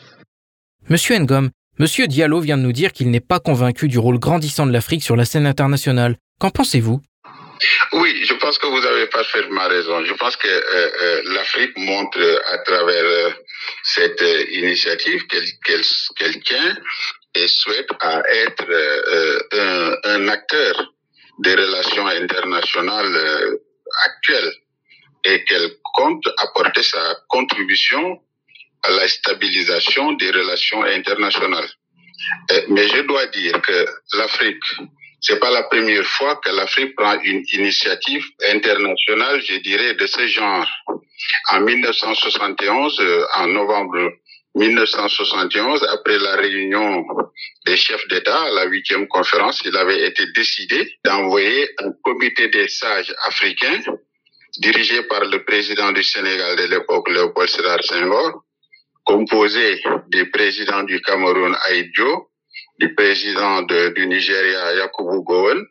Monsieur 0.89 1.19
Ngom, 1.19 1.51
Monsieur 1.79 2.07
Diallo 2.07 2.41
vient 2.41 2.57
de 2.57 2.63
nous 2.63 2.73
dire 2.73 2.93
qu'il 2.93 3.11
n'est 3.11 3.21
pas 3.21 3.41
convaincu 3.41 3.89
du 3.89 3.99
rôle 3.99 4.19
grandissant 4.19 4.67
de 4.67 4.73
l'Afrique 4.73 5.03
sur 5.03 5.17
la 5.17 5.25
scène 5.25 5.47
internationale. 5.47 6.17
Qu'en 6.39 6.51
pensez-vous? 6.51 7.01
Oui, 7.93 8.25
je 8.25 8.35
pense 8.35 8.59
que 8.59 8.67
vous 8.67 8.85
avez 8.85 9.07
parfaitement 9.07 9.69
raison. 9.69 10.05
Je 10.05 10.13
pense 10.15 10.37
que 10.37 10.49
euh, 10.49 10.91
euh, 11.03 11.23
l'Afrique 11.35 11.77
montre 11.77 12.43
à 12.47 12.59
travers 12.59 13.05
euh, 13.05 13.31
cette 13.83 14.23
initiative 14.51 15.27
qu'elle 15.27 15.83
qu 15.85 16.41
tient 16.41 16.77
et 17.35 17.49
souhaite 17.49 17.91
à 18.01 18.23
être 18.31 18.65
un, 19.53 19.97
un, 20.05 20.29
acteur 20.29 20.93
des 21.41 21.55
relations 21.55 22.07
internationales 22.07 23.59
actuelles 24.07 24.53
et 25.25 25.45
qu'elle 25.45 25.71
compte 25.95 26.27
apporter 26.39 26.83
sa 26.83 27.17
contribution 27.29 28.21
à 28.85 28.91
la 28.91 29.09
stabilisation 29.09 30.13
des 30.13 30.31
relations 30.31 30.83
internationales. 30.85 31.69
Mais 32.69 32.89
je 32.89 33.03
dois 33.03 33.27
dire 33.27 33.61
que 33.61 33.87
l'Afrique 34.15 34.65
c'est 35.27 35.41
pas 35.41 35.51
la 35.51 35.65
première 35.65 36.07
fois 36.07 36.37
que 36.37 36.51
l'Afrique 36.51 36.95
prend 36.95 37.19
une 37.21 37.43
initiative 37.53 38.25
internationale, 38.53 39.43
je 39.43 39.57
dirais, 39.57 39.95
de 39.95 40.07
ce 40.07 40.25
genre. 40.29 40.69
En 41.51 41.61
1971, 41.63 43.01
euh, 43.01 43.25
en 43.35 43.49
novembre 43.49 44.13
1971, 44.55 45.85
après 45.93 46.19
la 46.19 46.37
réunion 46.37 47.05
des 47.67 47.77
chefs 47.77 48.07
d'État 48.07 48.41
à 48.41 48.51
la 48.53 48.65
huitième 48.67 49.09
conférence, 49.09 49.61
il 49.65 49.77
avait 49.77 50.07
été 50.07 50.27
décidé 50.33 50.95
d'envoyer 51.05 51.71
un 51.83 51.91
comité 52.05 52.47
des 52.47 52.69
sages 52.69 53.13
africains 53.25 53.81
dirigé 54.59 55.03
par 55.03 55.25
le 55.25 55.45
président 55.45 55.91
du 55.91 56.05
Sénégal 56.05 56.57
de 56.57 56.67
l'époque, 56.67 57.11
Léopold 57.11 57.49
Sédar 57.49 57.83
Senghor, 57.83 58.45
composé 59.05 59.83
des 60.09 60.27
présidents 60.27 60.85
du 60.85 61.01
Cameroun, 61.03 61.57
Aïdjo, 61.69 62.31
du 62.79 62.95
président 62.95 63.63
de, 63.63 63.89
du 63.91 64.07
Nigeria, 64.07 64.75
Yakubu 64.75 65.23
Gowon, 65.23 65.63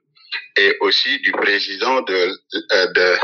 et 0.58 0.76
aussi 0.82 1.20
du 1.20 1.32
président 1.32 2.02
de, 2.02 2.14
euh, 2.14 2.88
de, 2.94 3.18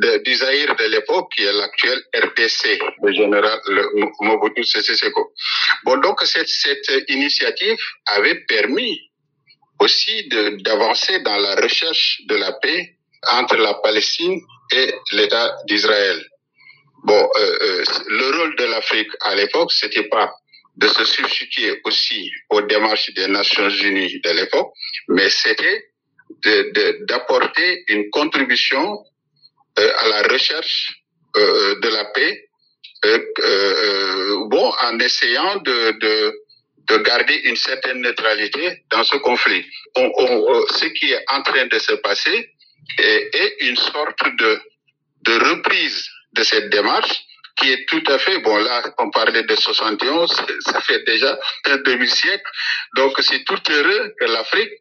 de, 0.00 0.22
du 0.24 0.34
Zaïre 0.34 0.74
de 0.76 0.84
l'époque, 0.84 1.32
qui 1.34 1.44
est 1.44 1.52
l'actuel 1.52 1.98
RDC, 2.14 2.78
le 3.02 3.12
général 3.12 3.60
Mobutu 4.20 4.64
Sese 4.64 4.96
Seko. 4.96 5.32
Bon, 5.84 5.98
donc 5.98 6.20
cette, 6.22 6.48
cette 6.48 7.08
initiative 7.08 7.76
avait 8.06 8.40
permis 8.46 8.98
aussi 9.80 10.28
d'avancer 10.64 11.20
dans 11.20 11.36
la 11.36 11.54
recherche 11.56 12.22
de 12.28 12.36
la 12.36 12.52
paix 12.52 12.96
entre 13.30 13.56
la 13.56 13.74
Palestine 13.74 14.40
et 14.74 14.94
l'État 15.12 15.56
d'Israël. 15.66 16.24
Bon, 17.04 17.28
euh, 17.36 17.58
euh, 17.62 17.84
le 18.08 18.36
rôle 18.38 18.56
de 18.56 18.64
l'Afrique 18.64 19.10
à 19.22 19.34
l'époque, 19.34 19.72
c'était 19.72 20.04
pas 20.08 20.32
de 20.76 20.88
se 20.88 21.04
substituer 21.04 21.80
aussi 21.84 22.30
aux 22.50 22.62
démarches 22.62 23.12
des 23.14 23.26
Nations 23.28 23.68
Unies 23.68 24.20
de 24.20 24.30
l'époque, 24.30 24.72
mais 25.08 25.28
c'était 25.28 25.88
d'apporter 27.08 27.84
une 27.88 28.08
contribution 28.10 29.04
euh, 29.78 29.92
à 29.98 30.08
la 30.08 30.22
recherche 30.22 30.92
euh, 31.36 31.80
de 31.80 31.88
la 31.88 32.04
paix, 32.06 32.48
euh, 33.04 33.18
euh 33.40 34.48
bon, 34.48 34.72
en 34.82 34.98
essayant 34.98 35.56
de, 35.56 35.92
de, 35.98 36.34
de, 36.88 36.96
garder 36.98 37.34
une 37.44 37.56
certaine 37.56 38.00
neutralité 38.00 38.84
dans 38.90 39.04
ce 39.04 39.16
conflit. 39.16 39.64
On, 39.96 40.10
on, 40.16 40.66
ce 40.68 40.86
qui 40.86 41.12
est 41.12 41.24
en 41.30 41.42
train 41.42 41.66
de 41.66 41.78
se 41.78 41.92
passer 41.94 42.50
est, 42.98 43.34
est 43.34 43.56
une 43.60 43.76
sorte 43.76 44.24
de, 44.38 44.60
de 45.22 45.32
reprise 45.50 46.06
de 46.34 46.42
cette 46.42 46.70
démarche 46.70 47.24
qui 47.56 47.70
est 47.70 47.86
tout 47.88 48.02
à 48.06 48.18
fait, 48.18 48.38
bon 48.38 48.56
là, 48.56 48.82
on 48.98 49.10
parlait 49.10 49.42
de 49.42 49.54
71, 49.54 50.30
ça 50.60 50.80
fait 50.80 51.04
déjà 51.04 51.38
un 51.66 51.76
demi-siècle, 51.78 52.50
donc 52.96 53.14
c'est 53.20 53.44
tout 53.44 53.60
heureux 53.70 54.14
que 54.18 54.24
l'Afrique 54.26 54.72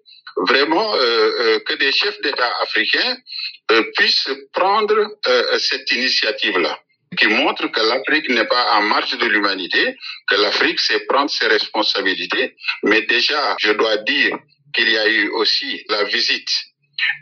vraiment 0.47 0.93
que 0.93 1.73
des 1.75 1.91
chefs 1.91 2.21
d'État 2.21 2.49
africains 2.61 3.17
puissent 3.97 4.29
prendre 4.53 4.95
cette 5.59 5.91
initiative-là 5.91 6.79
qui 7.17 7.27
montre 7.27 7.67
que 7.67 7.81
l'Afrique 7.81 8.29
n'est 8.29 8.45
pas 8.45 8.73
en 8.77 8.83
marge 8.83 9.17
de 9.17 9.25
l'humanité, 9.25 9.95
que 10.29 10.35
l'Afrique 10.35 10.79
sait 10.79 11.01
prendre 11.07 11.29
ses 11.29 11.47
responsabilités. 11.47 12.55
Mais 12.83 13.01
déjà, 13.01 13.55
je 13.59 13.71
dois 13.73 13.97
dire 13.97 14.37
qu'il 14.73 14.89
y 14.89 14.97
a 14.97 15.07
eu 15.09 15.29
aussi 15.29 15.83
la 15.89 16.03
visite 16.05 16.49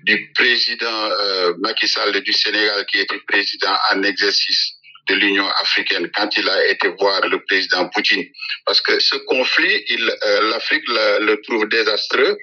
du 0.04 0.32
président 0.34 1.10
euh, 1.12 1.54
Macky 1.60 1.88
Sall 1.88 2.22
du 2.22 2.34
Sénégal, 2.34 2.86
qui 2.86 3.00
était 3.00 3.20
président 3.28 3.76
en 3.92 4.04
exercice 4.04 4.74
de 5.10 5.16
l'Union 5.16 5.48
africaine, 5.62 6.10
quand 6.16 6.30
il 6.38 6.48
a 6.48 6.68
été 6.68 6.88
voir 7.00 7.28
le 7.28 7.44
président 7.46 7.90
Poutine. 7.90 8.26
Parce 8.66 8.82
que 8.82 9.00
ce 9.00 9.16
conflit, 9.18 9.86
euh, 9.92 10.50
l'Afrique 10.52 10.84
le 10.88 11.36
trouve 11.42 11.68
désastreux 11.68 12.38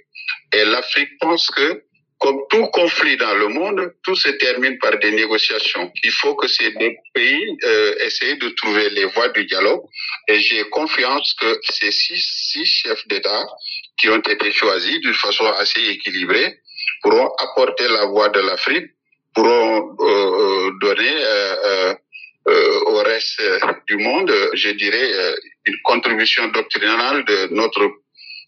et 0.52 0.64
l'Afrique 0.64 1.11
pense 1.20 1.48
que 1.48 1.83
comme 2.18 2.40
tout 2.48 2.66
conflit 2.68 3.16
dans 3.16 3.35
le 3.35 3.48
monde, 3.48 3.92
tout 4.02 4.16
se 4.16 4.31
termine 4.31 4.79
par 4.79 4.98
des 4.98 5.11
négociations. 5.11 5.92
Il 6.02 6.11
faut 6.12 6.35
que 6.35 6.48
ces 6.48 6.70
deux 6.72 6.92
pays 7.12 7.57
euh, 7.64 7.94
essayent 8.00 8.38
de 8.38 8.48
trouver 8.50 8.88
les 8.90 9.05
voies 9.05 9.29
du 9.29 9.44
dialogue. 9.44 9.83
Et 10.29 10.40
j'ai 10.40 10.64
confiance 10.70 11.35
que 11.35 11.61
ces 11.70 11.90
six, 11.90 12.18
six 12.18 12.64
chefs 12.64 13.07
d'État 13.09 13.46
qui 13.98 14.09
ont 14.09 14.20
été 14.20 14.50
choisis 14.50 14.98
d'une 15.00 15.14
façon 15.14 15.46
assez 15.59 15.81
équilibrée 15.88 16.59
pourront 17.02 17.31
apporter 17.38 17.87
la 17.88 18.07
voix 18.07 18.31
de 18.31 18.40
l'Afrique, 18.40 18.87
pourront 19.35 19.96
euh, 20.00 20.07
euh 20.07 20.70
donner 20.81 21.14
euh, 21.18 21.55
euh, 21.64 21.94
au 22.46 23.02
reste 23.02 23.42
du 23.87 23.96
monde, 23.96 24.32
je 24.54 24.70
dirais, 24.70 25.11
une 25.64 25.76
contribution 25.82 26.46
doctrinale 26.48 27.24
de 27.24 27.48
notre 27.54 27.90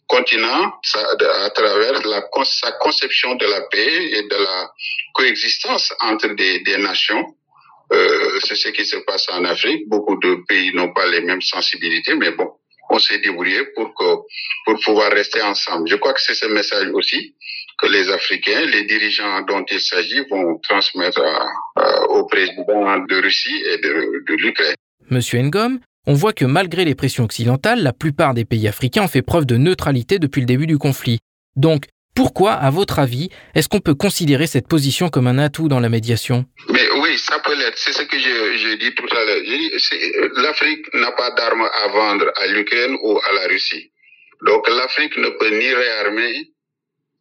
continent 0.06 0.72
à 0.94 1.50
travers 1.50 2.00
sa 2.44 2.72
conception 2.72 3.34
de 3.34 3.46
la 3.46 3.60
paix 3.70 4.10
et 4.12 4.22
de 4.22 4.36
la 4.36 4.70
coexistence 5.14 5.92
entre 6.00 6.28
des, 6.28 6.60
des 6.60 6.78
nations. 6.78 7.24
Euh, 7.92 8.38
c'est 8.44 8.56
ce 8.56 8.68
qui 8.68 8.84
se 8.84 8.96
passe 8.98 9.26
en 9.30 9.44
Afrique. 9.44 9.88
Beaucoup 9.88 10.16
de 10.16 10.36
pays 10.46 10.72
n'ont 10.74 10.92
pas 10.92 11.06
les 11.06 11.20
mêmes 11.20 11.42
sensibilités, 11.42 12.14
mais 12.14 12.30
bon, 12.32 12.50
on 12.90 12.98
s'est 12.98 13.18
débrouillé 13.18 13.64
pour 13.74 13.94
que 13.94 14.04
pour 14.64 14.80
pouvoir 14.84 15.10
rester 15.12 15.40
ensemble. 15.42 15.88
Je 15.88 15.96
crois 15.96 16.12
que 16.12 16.20
c'est 16.20 16.34
ce 16.34 16.46
message 16.46 16.88
aussi 16.92 17.34
que 17.78 17.86
les 17.86 18.10
Africains, 18.10 18.64
les 18.66 18.84
dirigeants 18.84 19.42
dont 19.42 19.64
il 19.70 19.80
s'agit, 19.80 20.20
vont 20.30 20.58
transmettre 20.68 21.22
au 22.10 22.26
président 22.26 22.98
de 22.98 23.22
Russie 23.22 23.62
et 23.72 23.78
de, 23.78 24.24
de 24.28 24.34
l'Ukraine. 24.34 24.74
Monsieur 25.10 25.40
Ngom, 25.40 25.78
on 26.06 26.14
voit 26.14 26.32
que 26.32 26.44
malgré 26.44 26.84
les 26.84 26.94
pressions 26.94 27.24
occidentales, 27.24 27.82
la 27.82 27.92
plupart 27.92 28.34
des 28.34 28.44
pays 28.44 28.66
africains 28.66 29.04
ont 29.04 29.08
fait 29.08 29.22
preuve 29.22 29.46
de 29.46 29.56
neutralité 29.56 30.18
depuis 30.18 30.40
le 30.40 30.46
début 30.46 30.66
du 30.66 30.78
conflit. 30.78 31.18
Donc, 31.56 31.84
pourquoi, 32.14 32.52
à 32.52 32.70
votre 32.70 32.98
avis, 32.98 33.30
est-ce 33.54 33.68
qu'on 33.68 33.80
peut 33.80 33.94
considérer 33.94 34.48
cette 34.48 34.66
position 34.66 35.08
comme 35.08 35.28
un 35.28 35.38
atout 35.38 35.68
dans 35.68 35.78
la 35.78 35.88
médiation? 35.88 36.46
Mais 36.68 36.88
oui, 37.00 37.16
ça 37.16 37.38
peut 37.38 37.56
l'être. 37.56 37.78
C'est 37.78 37.92
ce 37.92 38.02
que 38.02 38.18
j'ai 38.18 38.76
dit 38.78 38.92
tout 38.94 39.06
à 39.16 39.24
l'heure. 39.24 39.42
L'Afrique 40.36 40.84
n'a 40.94 41.12
pas 41.12 41.30
d'armes 41.30 41.68
à 41.84 41.88
vendre 41.88 42.26
à 42.36 42.46
l'Ukraine 42.48 42.96
ou 43.02 43.18
à 43.18 43.32
la 43.34 43.46
Russie. 43.46 43.92
Donc 44.46 44.68
l'Afrique 44.68 45.16
ne 45.16 45.28
peut 45.28 45.50
ni 45.50 45.72
réarmer 45.72 46.50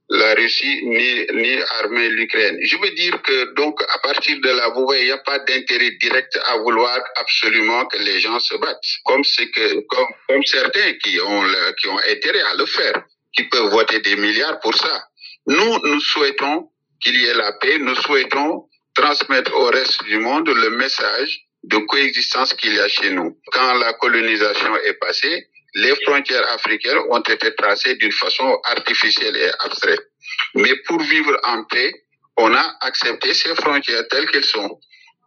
la 0.10 0.34
Russie 0.36 0.82
ni, 0.86 1.26
ni 1.34 1.62
armer 1.80 2.10
l'Ukraine. 2.10 2.58
Je 2.62 2.78
veux 2.78 2.92
dire 2.92 3.22
que 3.22 3.54
donc 3.56 3.82
à 3.82 4.00
partir 4.00 4.40
de 4.40 4.50
là, 4.50 4.70
vous 4.70 4.86
voyez, 4.86 5.04
il 5.04 5.06
n'y 5.08 5.12
a 5.12 5.18
pas 5.18 5.40
d'intérêt 5.40 5.92
direct 6.00 6.38
à 6.46 6.58
vouloir 6.58 7.00
absolument 7.16 7.86
que 7.88 7.98
les 7.98 8.20
gens 8.20 8.40
se 8.40 8.56
battent, 8.56 8.80
comme 9.04 9.24
c'est 9.24 9.50
que 9.50 9.82
comme, 9.88 10.08
comme 10.30 10.44
certains 10.46 10.94
qui 11.04 11.20
ont 11.20 11.44
le, 11.44 11.76
qui 11.80 11.88
ont 11.90 12.00
intérêt 12.10 12.42
à 12.42 12.56
le 12.56 12.66
faire, 12.66 13.04
qui 13.36 13.44
peuvent 13.44 13.70
voter 13.70 14.00
des 14.00 14.16
milliards 14.16 14.60
pour 14.62 14.76
ça. 14.76 15.04
Nous, 15.46 15.80
nous 15.84 16.00
souhaitons 16.02 16.70
qu'il 17.02 17.20
y 17.20 17.26
ait 17.26 17.34
la 17.34 17.54
paix. 17.54 17.78
Nous 17.80 17.96
souhaitons 17.96 18.68
transmettre 18.96 19.54
au 19.56 19.66
reste 19.66 20.04
du 20.06 20.18
monde 20.18 20.50
le 20.50 20.72
message 20.72 21.42
de 21.64 21.78
coexistence 21.78 22.54
qu'il 22.54 22.74
y 22.74 22.80
a 22.80 22.88
chez 22.88 23.12
nous. 23.12 23.38
Quand 23.52 23.74
la 23.76 23.94
colonisation 23.94 24.76
est 24.86 24.94
passée, 24.94 25.48
les 25.76 25.94
frontières 26.06 26.48
africaines 26.52 27.00
ont 27.10 27.22
été 27.22 27.54
tracées 27.56 27.96
d'une 27.96 28.12
façon 28.12 28.60
artificielle 28.66 29.36
et 29.36 29.52
abstraite. 29.60 30.12
Mais 30.56 30.76
pour 30.86 31.00
vivre 31.02 31.38
en 31.44 31.64
paix, 31.66 31.94
on 32.38 32.54
a 32.54 32.76
accepté 32.82 33.34
ces 33.34 33.54
frontières 33.56 34.08
telles 34.10 34.30
qu'elles 34.30 34.46
sont. 34.46 34.80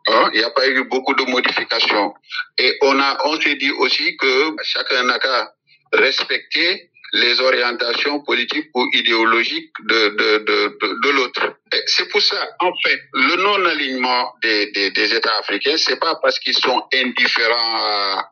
Hein? 0.08 0.30
Il 0.32 0.38
n'y 0.38 0.44
a 0.44 0.50
pas 0.50 0.68
eu 0.68 0.84
beaucoup 0.84 1.14
de 1.14 1.24
modifications. 1.24 2.14
Et 2.58 2.76
on 2.82 2.98
a, 2.98 3.18
on 3.24 3.40
se 3.40 3.48
dit 3.50 3.72
aussi 3.72 4.16
que 4.16 4.54
chacun 4.62 5.04
n'a 5.04 5.18
qu'à 5.18 5.52
respecter 5.92 6.90
les 7.12 7.40
orientations 7.40 8.20
politiques 8.20 8.68
ou 8.74 8.88
idéologiques 8.92 9.72
de, 9.82 10.08
de, 10.10 10.38
de, 10.44 10.78
de, 11.02 11.10
l'autre. 11.10 11.56
C'est 11.86 12.08
pour 12.08 12.22
ça, 12.22 12.36
en 12.60 12.72
fait, 12.84 13.00
le 13.12 13.36
non-alignement 13.36 14.32
des, 14.42 14.70
des, 14.70 14.90
des 14.92 15.14
États 15.14 15.36
africains, 15.38 15.76
c'est 15.76 15.98
pas 15.98 16.14
parce 16.22 16.38
qu'ils 16.38 16.54
sont 16.54 16.82
indifférents 16.94 17.76
à, 17.78 18.29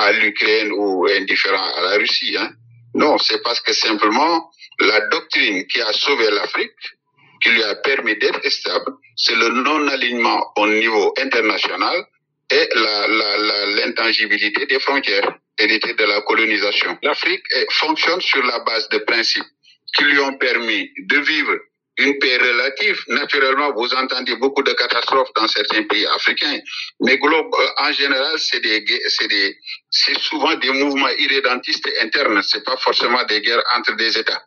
à 0.00 0.12
l'Ukraine 0.12 0.72
ou 0.72 1.06
indifférent 1.06 1.72
à 1.76 1.80
la 1.82 1.96
Russie. 1.98 2.36
Hein. 2.38 2.50
Non, 2.94 3.18
c'est 3.18 3.42
parce 3.42 3.60
que 3.60 3.72
simplement 3.72 4.50
la 4.80 5.00
doctrine 5.08 5.66
qui 5.66 5.80
a 5.80 5.92
sauvé 5.92 6.30
l'Afrique, 6.30 6.82
qui 7.42 7.50
lui 7.50 7.62
a 7.62 7.74
permis 7.76 8.16
d'être 8.16 8.46
stable, 8.50 8.92
c'est 9.16 9.36
le 9.36 9.48
non-alignement 9.48 10.52
au 10.56 10.66
niveau 10.66 11.14
international 11.18 12.04
et 12.50 12.68
l'intangibilité 13.76 14.66
des 14.66 14.80
frontières 14.80 15.38
héritées 15.58 15.94
de 15.94 16.04
la 16.04 16.20
colonisation. 16.22 16.98
L'Afrique 17.02 17.44
fonctionne 17.70 18.20
sur 18.20 18.42
la 18.44 18.58
base 18.60 18.88
de 18.88 18.98
principes 18.98 19.44
qui 19.96 20.04
lui 20.04 20.18
ont 20.20 20.36
permis 20.38 20.90
de 20.98 21.18
vivre 21.18 21.56
une 21.98 22.18
paix 22.18 22.36
relative. 22.38 22.98
Naturellement, 23.08 23.72
vous 23.72 23.92
entendez 23.94 24.36
beaucoup 24.36 24.62
de 24.62 24.72
catastrophes 24.72 25.30
dans 25.36 25.48
certains 25.48 25.82
pays 25.84 26.06
africains, 26.06 26.58
mais 27.00 27.18
euh, 27.22 27.42
en 27.78 27.92
général, 27.92 28.38
c'est 28.38 28.60
des, 28.60 28.84
c'est 29.08 29.28
des, 29.28 29.56
c'est 29.90 30.18
souvent 30.18 30.54
des 30.54 30.70
mouvements 30.70 31.10
irrédentistes 31.18 31.88
internes. 32.00 32.40
C'est 32.42 32.64
pas 32.64 32.76
forcément 32.76 33.22
des 33.24 33.40
guerres 33.40 33.64
entre 33.76 33.96
des 33.96 34.18
États. 34.18 34.42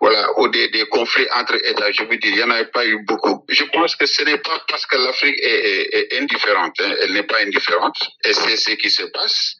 Voilà, 0.00 0.28
ou 0.38 0.48
des, 0.48 0.68
des 0.68 0.86
conflits 0.86 1.26
entre 1.34 1.54
États. 1.64 1.92
Je 1.92 2.02
veux 2.02 2.16
dire, 2.16 2.30
il 2.30 2.36
n'y 2.36 2.42
en 2.42 2.50
a 2.50 2.64
pas 2.64 2.84
eu 2.84 2.98
beaucoup. 3.04 3.44
Je 3.48 3.64
pense 3.64 3.94
que 3.96 4.06
ce 4.06 4.22
n'est 4.24 4.38
pas 4.38 4.62
parce 4.68 4.86
que 4.86 4.96
l'Afrique 4.96 5.38
est, 5.40 6.12
est, 6.12 6.20
indifférente. 6.20 6.74
Hein. 6.80 6.94
Elle 7.00 7.12
n'est 7.12 7.22
pas 7.22 7.40
indifférente. 7.40 7.96
Et 8.24 8.32
c'est 8.32 8.56
ce 8.56 8.72
qui 8.72 8.90
se 8.90 9.04
passe. 9.04 9.56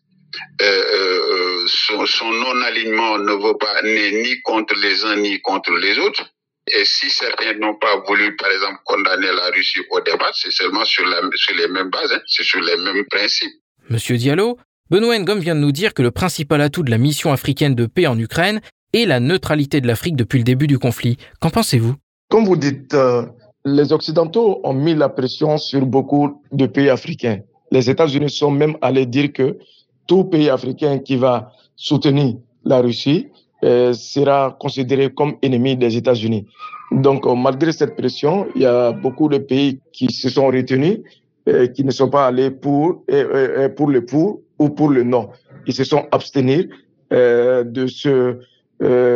Euh, 0.60 0.64
euh, 0.66 1.66
son, 1.68 2.04
son 2.06 2.30
non-alignement 2.30 3.18
ne 3.18 3.32
vaut 3.32 3.54
pas 3.54 3.82
ni 3.82 4.40
contre 4.42 4.74
les 4.74 5.04
uns 5.04 5.16
ni 5.16 5.40
contre 5.40 5.72
les 5.72 5.98
autres. 5.98 6.24
Et 6.76 6.84
si 6.84 7.08
certains 7.08 7.54
n'ont 7.54 7.76
pas 7.76 8.02
voulu, 8.08 8.34
par 8.36 8.50
exemple, 8.50 8.78
condamner 8.84 9.28
la 9.28 9.50
Russie 9.54 9.78
au 9.90 10.00
débat, 10.00 10.30
c'est 10.34 10.50
seulement 10.50 10.84
sur, 10.84 11.06
la, 11.06 11.20
sur, 11.36 11.56
les 11.56 11.68
mêmes 11.68 11.90
bases, 11.90 12.12
hein, 12.12 12.20
c'est 12.26 12.42
sur 12.42 12.60
les 12.60 12.76
mêmes 12.76 13.04
principes. 13.10 13.52
Monsieur 13.90 14.16
Diallo, 14.16 14.58
Benoît 14.90 15.18
Ngom 15.18 15.38
vient 15.38 15.54
de 15.54 15.60
nous 15.60 15.72
dire 15.72 15.94
que 15.94 16.02
le 16.02 16.10
principal 16.10 16.60
atout 16.60 16.82
de 16.82 16.90
la 16.90 16.98
mission 16.98 17.32
africaine 17.32 17.76
de 17.76 17.86
paix 17.86 18.08
en 18.08 18.18
Ukraine 18.18 18.60
est 18.92 19.04
la 19.04 19.20
neutralité 19.20 19.80
de 19.80 19.86
l'Afrique 19.86 20.16
depuis 20.16 20.38
le 20.38 20.44
début 20.44 20.66
du 20.66 20.78
conflit. 20.78 21.16
Qu'en 21.40 21.50
pensez-vous? 21.50 21.94
Comme 22.28 22.44
vous 22.44 22.56
dites, 22.56 22.92
euh, 22.94 23.24
les 23.64 23.92
Occidentaux 23.92 24.60
ont 24.64 24.74
mis 24.74 24.94
la 24.94 25.08
pression 25.08 25.58
sur 25.58 25.86
beaucoup 25.86 26.42
de 26.50 26.66
pays 26.66 26.90
africains. 26.90 27.38
Les 27.70 27.88
États-Unis 27.88 28.30
sont 28.30 28.50
même 28.50 28.76
allés 28.82 29.06
dire 29.06 29.32
que 29.32 29.58
tout 30.08 30.24
pays 30.24 30.50
africain 30.50 30.98
qui 30.98 31.16
va 31.16 31.52
soutenir 31.76 32.34
la 32.64 32.80
Russie 32.80 33.28
sera 33.92 34.56
considéré 34.58 35.12
comme 35.12 35.34
ennemi 35.42 35.76
des 35.76 35.96
États-Unis. 35.96 36.46
Donc, 36.90 37.26
euh, 37.26 37.34
malgré 37.34 37.72
cette 37.72 37.96
pression, 37.96 38.46
il 38.54 38.62
y 38.62 38.66
a 38.66 38.92
beaucoup 38.92 39.28
de 39.28 39.38
pays 39.38 39.80
qui 39.92 40.12
se 40.12 40.28
sont 40.28 40.46
retenus, 40.46 41.00
euh, 41.48 41.66
qui 41.68 41.84
ne 41.84 41.90
sont 41.90 42.08
pas 42.08 42.26
allés 42.26 42.50
pour, 42.50 43.02
le 43.08 44.00
pour 44.00 44.40
ou 44.58 44.68
pour 44.68 44.90
le 44.90 45.02
non. 45.02 45.30
Ils 45.66 45.74
se 45.74 45.84
sont 45.84 46.06
abstenus 46.12 46.68
de 47.10 47.86
se 47.86 48.38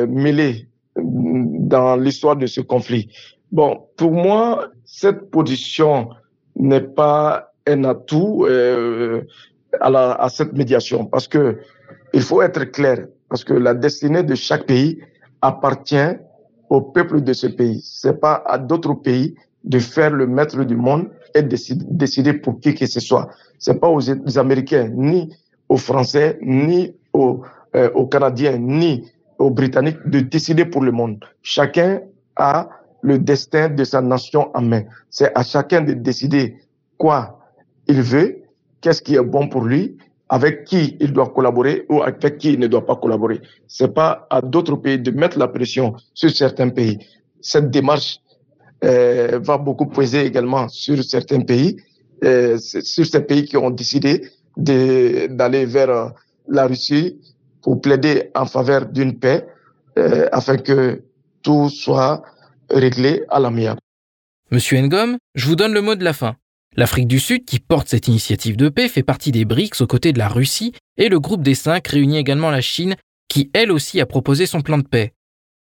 mêler 0.06 0.66
dans 0.96 1.96
l'histoire 1.96 2.36
de 2.36 2.46
ce 2.46 2.60
conflit. 2.60 3.08
Bon, 3.50 3.86
pour 3.96 4.12
moi, 4.12 4.68
cette 4.84 5.30
position 5.30 6.10
n'est 6.56 6.80
pas 6.80 7.52
un 7.66 7.84
atout 7.84 8.46
à, 9.80 10.24
à 10.24 10.28
cette 10.28 10.52
médiation 10.52 11.06
parce 11.06 11.28
que 11.28 11.58
il 12.14 12.22
faut 12.22 12.40
être 12.40 12.64
clair 12.64 13.06
parce 13.28 13.44
que 13.44 13.52
la 13.52 13.74
destinée 13.74 14.22
de 14.22 14.34
chaque 14.34 14.66
pays 14.66 15.00
appartient 15.42 16.16
au 16.70 16.80
peuple 16.80 17.20
de 17.22 17.32
ce 17.32 17.46
pays. 17.46 17.80
C'est 17.84 18.20
pas 18.20 18.42
à 18.46 18.58
d'autres 18.58 18.94
pays 18.94 19.34
de 19.64 19.78
faire 19.78 20.10
le 20.10 20.26
maître 20.26 20.64
du 20.64 20.76
monde 20.76 21.10
et 21.34 21.42
décider, 21.42 21.84
décider 21.88 22.32
pour 22.32 22.60
qui 22.60 22.74
que 22.74 22.86
ce 22.86 23.00
soit. 23.00 23.28
C'est 23.58 23.80
pas 23.80 23.88
aux, 23.88 24.38
Américains, 24.38 24.88
ni 24.94 25.34
aux 25.68 25.76
Français, 25.76 26.38
ni 26.42 26.94
aux, 27.12 27.42
euh, 27.76 27.90
aux 27.94 28.06
Canadiens, 28.06 28.56
ni 28.58 29.10
aux 29.38 29.50
Britanniques 29.50 29.98
de 30.06 30.20
décider 30.20 30.64
pour 30.64 30.82
le 30.82 30.92
monde. 30.92 31.24
Chacun 31.42 32.00
a 32.36 32.68
le 33.02 33.18
destin 33.18 33.68
de 33.68 33.84
sa 33.84 34.00
nation 34.00 34.50
en 34.54 34.62
main. 34.62 34.82
C'est 35.10 35.36
à 35.36 35.42
chacun 35.42 35.82
de 35.82 35.92
décider 35.92 36.56
quoi 36.96 37.38
il 37.86 38.02
veut, 38.02 38.42
qu'est-ce 38.80 39.02
qui 39.02 39.14
est 39.14 39.22
bon 39.22 39.48
pour 39.48 39.64
lui 39.64 39.96
avec 40.28 40.64
qui 40.64 40.96
il 41.00 41.12
doit 41.12 41.30
collaborer 41.30 41.86
ou 41.88 42.02
avec 42.02 42.38
qui 42.38 42.52
il 42.52 42.58
ne 42.58 42.66
doit 42.66 42.84
pas 42.84 42.96
collaborer. 42.96 43.40
C'est 43.66 43.94
pas 43.94 44.26
à 44.30 44.40
d'autres 44.42 44.76
pays 44.76 44.98
de 44.98 45.10
mettre 45.10 45.38
la 45.38 45.48
pression 45.48 45.94
sur 46.14 46.30
certains 46.30 46.68
pays. 46.68 46.98
Cette 47.40 47.70
démarche 47.70 48.18
euh, 48.84 49.38
va 49.42 49.58
beaucoup 49.58 49.86
peser 49.86 50.26
également 50.26 50.68
sur 50.68 51.02
certains 51.02 51.40
pays, 51.40 51.76
euh, 52.24 52.58
sur 52.58 53.06
ces 53.06 53.20
pays 53.20 53.44
qui 53.44 53.56
ont 53.56 53.70
décidé 53.70 54.28
d'aller 54.56 55.64
vers 55.66 55.90
euh, 55.90 56.08
la 56.48 56.66
Russie 56.66 57.18
pour 57.62 57.80
plaider 57.80 58.30
en 58.34 58.46
faveur 58.46 58.86
d'une 58.86 59.18
paix 59.18 59.46
euh, 59.98 60.28
afin 60.32 60.56
que 60.56 61.02
tout 61.42 61.68
soit 61.68 62.22
réglé 62.70 63.24
à 63.28 63.40
l'amiable. 63.40 63.80
Monsieur 64.50 64.78
Ngom, 64.80 65.18
je 65.34 65.46
vous 65.46 65.56
donne 65.56 65.72
le 65.72 65.82
mot 65.82 65.94
de 65.94 66.04
la 66.04 66.12
fin. 66.12 66.36
L'Afrique 66.78 67.08
du 67.08 67.18
Sud, 67.18 67.44
qui 67.44 67.58
porte 67.58 67.88
cette 67.88 68.06
initiative 68.06 68.56
de 68.56 68.68
paix, 68.68 68.88
fait 68.88 69.02
partie 69.02 69.32
des 69.32 69.44
BRICS 69.44 69.80
aux 69.80 69.88
côtés 69.88 70.12
de 70.12 70.18
la 70.20 70.28
Russie 70.28 70.72
et 70.96 71.08
le 71.08 71.18
groupe 71.18 71.42
des 71.42 71.56
cinq 71.56 71.88
réunit 71.88 72.18
également 72.18 72.52
la 72.52 72.60
Chine, 72.60 72.94
qui 73.28 73.50
elle 73.52 73.72
aussi 73.72 74.00
a 74.00 74.06
proposé 74.06 74.46
son 74.46 74.60
plan 74.60 74.78
de 74.78 74.86
paix. 74.86 75.12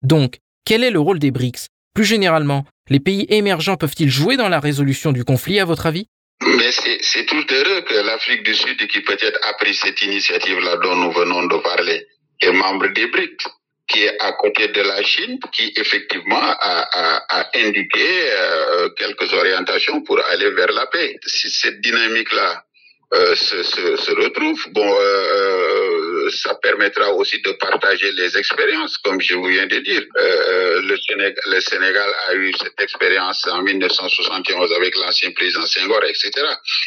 Donc, 0.02 0.38
quel 0.64 0.84
est 0.84 0.92
le 0.92 1.00
rôle 1.00 1.18
des 1.18 1.32
BRICS? 1.32 1.66
Plus 1.96 2.04
généralement, 2.04 2.64
les 2.88 3.00
pays 3.00 3.26
émergents 3.28 3.76
peuvent-ils 3.76 4.08
jouer 4.08 4.36
dans 4.36 4.48
la 4.48 4.60
résolution 4.60 5.10
du 5.10 5.24
conflit, 5.24 5.58
à 5.58 5.64
votre 5.64 5.86
avis? 5.86 6.06
Mais 6.46 6.70
c'est 7.00 7.26
tout 7.26 7.44
heureux 7.50 7.82
que 7.88 8.06
l'Afrique 8.06 8.44
du 8.44 8.54
Sud, 8.54 8.86
qui 8.86 9.00
peut-être 9.00 9.40
a 9.48 9.54
pris 9.54 9.74
cette 9.74 10.00
initiative-là 10.02 10.76
dont 10.76 10.94
nous 10.94 11.10
venons 11.10 11.44
de 11.44 11.60
parler, 11.60 12.06
est 12.40 12.52
membre 12.52 12.86
des 12.94 13.08
BRICS 13.08 13.48
qui 13.90 14.04
est 14.04 14.16
à 14.20 14.32
côté 14.32 14.68
de 14.68 14.82
la 14.82 15.02
Chine, 15.02 15.38
qui 15.52 15.72
effectivement 15.76 16.40
a, 16.40 16.88
a, 16.92 17.40
a 17.40 17.58
indiqué 17.58 18.08
euh, 18.30 18.88
quelques 18.90 19.32
orientations 19.32 20.00
pour 20.02 20.18
aller 20.30 20.50
vers 20.50 20.72
la 20.72 20.86
paix. 20.86 21.18
Si 21.26 21.50
cette 21.50 21.80
dynamique-là 21.80 22.64
euh, 23.12 23.34
se, 23.34 23.62
se, 23.64 23.96
se, 23.96 24.12
retrouve, 24.12 24.60
bon, 24.70 24.86
euh, 24.86 25.00
euh, 25.00 26.09
ça 26.30 26.54
permettra 26.56 27.12
aussi 27.12 27.40
de 27.42 27.52
partager 27.52 28.10
les 28.12 28.36
expériences, 28.36 28.98
comme 28.98 29.20
je 29.20 29.34
vous 29.34 29.46
viens 29.46 29.66
de 29.66 29.78
dire. 29.78 30.02
Euh, 30.18 30.82
le, 30.82 30.96
Sénégal, 30.96 31.34
le 31.46 31.60
Sénégal 31.60 32.10
a 32.28 32.34
eu 32.34 32.52
cette 32.60 32.80
expérience 32.80 33.46
en 33.46 33.62
1971 33.62 34.72
avec 34.72 34.96
l'ancien 34.96 35.30
président 35.32 35.66
Senghor, 35.66 36.02
etc. 36.04 36.30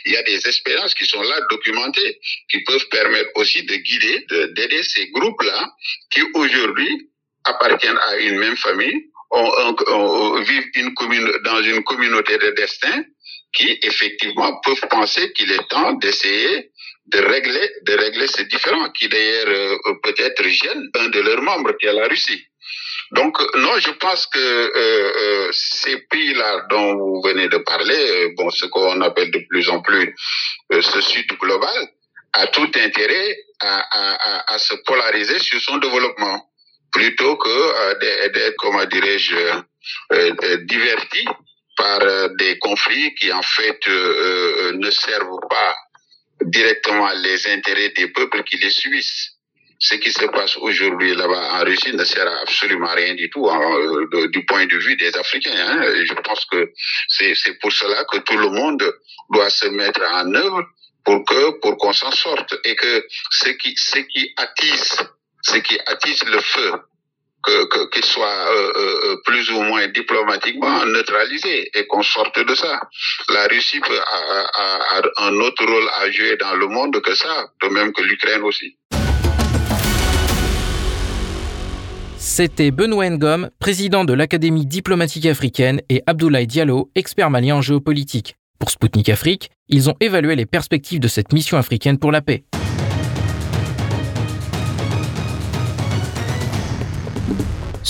Il 0.05 0.13
y 0.13 0.17
a 0.17 0.23
des 0.23 0.47
expériences 0.47 0.93
qui 0.93 1.05
sont 1.05 1.21
là 1.21 1.39
documentées, 1.49 2.19
qui 2.49 2.63
peuvent 2.63 2.87
permettre 2.89 3.29
aussi 3.35 3.63
de 3.63 3.75
guider, 3.75 4.25
d'aider 4.53 4.83
ces 4.83 5.07
groupes-là 5.09 5.69
qui 6.11 6.21
aujourd'hui 6.33 7.09
appartiennent 7.45 7.99
à 8.09 8.17
une 8.17 8.37
même 8.37 8.57
famille, 8.57 9.09
vivent 10.45 10.93
dans 11.43 11.61
une 11.63 11.83
communauté 11.83 12.37
de 12.37 12.51
destin 12.51 13.03
qui 13.53 13.77
effectivement 13.83 14.59
peuvent 14.61 14.87
penser 14.89 15.31
qu'il 15.33 15.51
est 15.51 15.67
temps 15.69 15.93
d'essayer 15.93 16.71
de 17.07 17.19
régler, 17.19 17.69
de 17.83 17.93
régler 17.93 18.27
ces 18.27 18.45
différends 18.45 18.89
qui 18.91 19.09
d'ailleurs 19.09 19.47
euh, 19.47 19.93
peut-être 20.03 20.43
gênent 20.43 20.89
un 20.95 21.09
de 21.09 21.19
leurs 21.21 21.41
membres 21.41 21.73
qui 21.77 21.85
est 21.85 21.93
la 21.93 22.07
Russie. 22.07 22.45
Donc 23.11 23.37
non, 23.55 23.77
je 23.79 23.91
pense 23.91 24.25
que 24.27 24.39
euh, 24.39 25.11
euh, 25.21 25.49
ces 25.51 25.97
pays-là 26.09 26.65
dont 26.69 26.95
vous 26.95 27.21
venez 27.23 27.47
de 27.47 27.57
parler, 27.57 27.95
euh, 28.11 28.29
bon, 28.37 28.49
ce 28.49 28.65
qu'on 28.65 29.01
appelle 29.01 29.31
de 29.31 29.39
plus 29.49 29.69
en 29.69 29.81
plus 29.81 30.15
euh, 30.71 30.81
ce 30.81 31.01
Sud 31.01 31.27
global, 31.37 31.89
a 32.33 32.47
tout 32.47 32.71
intérêt 32.75 33.37
à, 33.59 33.79
à, 33.79 34.13
à, 34.13 34.53
à 34.53 34.57
se 34.57 34.73
polariser 34.85 35.39
sur 35.39 35.59
son 35.61 35.77
développement 35.77 36.49
plutôt 36.91 37.35
que 37.37 37.49
euh, 37.49 38.29
d'être, 38.29 38.55
comment 38.57 38.85
dirais-je, 38.85 39.35
euh, 40.13 40.57
diverti 40.63 41.25
par 41.75 41.99
des 42.37 42.57
conflits 42.59 43.13
qui 43.15 43.31
en 43.33 43.41
fait 43.41 43.79
euh, 43.87 44.71
ne 44.73 44.91
servent 44.91 45.39
pas 45.49 45.75
directement 46.45 47.09
les 47.13 47.47
intérêts 47.47 47.89
des 47.89 48.07
peuples 48.07 48.43
qui 48.43 48.57
les 48.57 48.69
subissent. 48.69 49.31
Ce 49.79 49.95
qui 49.95 50.13
se 50.13 50.25
passe 50.25 50.55
aujourd'hui 50.57 51.13
là-bas 51.13 51.59
en 51.59 51.65
Russie 51.65 51.93
ne 51.93 52.05
sert 52.05 52.25
à 52.25 52.41
absolument 52.41 52.93
rien 52.93 53.15
du 53.15 53.29
tout 53.29 53.49
du 54.31 54.45
point 54.45 54.65
de 54.65 54.77
vue 54.77 54.95
des 54.95 55.13
Africains. 55.17 55.51
Hein. 55.57 56.05
Je 56.05 56.13
pense 56.13 56.45
que 56.45 56.71
c'est 57.09 57.59
pour 57.59 57.71
cela 57.71 58.05
que 58.05 58.19
tout 58.19 58.37
le 58.37 58.49
monde 58.49 58.81
doit 59.31 59.49
se 59.49 59.67
mettre 59.67 60.01
en 60.13 60.33
œuvre 60.33 60.63
pour 61.03 61.25
que 61.25 61.59
pour 61.59 61.77
qu'on 61.77 61.91
s'en 61.91 62.11
sorte 62.11 62.55
et 62.63 62.75
que 62.75 63.05
ce 63.31 63.49
qui 63.49 63.75
ce 63.75 63.99
qui 63.99 64.33
attise 64.37 64.97
ce 65.41 65.57
qui 65.57 65.77
attise 65.85 66.23
le 66.23 66.39
feu 66.39 66.71
que, 67.43 67.89
qu'il 67.89 68.05
soit 68.05 68.25
euh, 68.27 68.71
euh, 68.75 69.15
plus 69.25 69.51
ou 69.51 69.61
moins 69.61 69.87
diplomatiquement 69.87 70.85
neutralisé 70.85 71.69
et 71.73 71.85
qu'on 71.87 72.03
sorte 72.03 72.39
de 72.39 72.55
ça. 72.55 72.79
La 73.29 73.47
Russie 73.47 73.79
peut, 73.79 73.99
a, 73.99 74.41
a, 74.53 74.99
a, 74.99 75.27
un 75.27 75.33
autre 75.39 75.65
rôle 75.65 75.89
à 76.01 76.09
jouer 76.11 76.37
dans 76.37 76.55
le 76.55 76.67
monde 76.67 77.01
que 77.01 77.13
ça, 77.13 77.47
de 77.61 77.67
même 77.69 77.93
que 77.93 78.01
l'Ukraine 78.01 78.43
aussi. 78.43 78.77
C'était 82.17 82.71
Benoît 82.71 83.09
Ngom, 83.09 83.49
président 83.59 84.05
de 84.05 84.13
l'Académie 84.13 84.65
diplomatique 84.65 85.25
africaine, 85.25 85.81
et 85.89 86.01
Abdoulaye 86.07 86.47
Diallo, 86.47 86.89
expert 86.95 87.29
malien 87.29 87.57
en 87.57 87.61
géopolitique. 87.61 88.35
Pour 88.59 88.71
Sputnik 88.71 89.09
Afrique, 89.09 89.51
ils 89.67 89.89
ont 89.89 89.95
évalué 89.99 90.37
les 90.37 90.45
perspectives 90.45 91.01
de 91.01 91.09
cette 91.09 91.33
mission 91.33 91.57
africaine 91.57 91.99
pour 91.99 92.13
la 92.13 92.21
paix. 92.21 92.45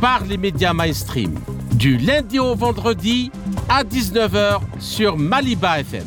par 0.00 0.24
les 0.24 0.36
médias 0.36 0.72
mainstream. 0.72 1.34
Du 1.74 1.98
lundi 1.98 2.38
au 2.38 2.54
vendredi 2.54 3.30
à 3.68 3.84
19h 3.84 4.60
sur 4.78 5.16
Maliba 5.18 5.80
FM. 5.80 6.04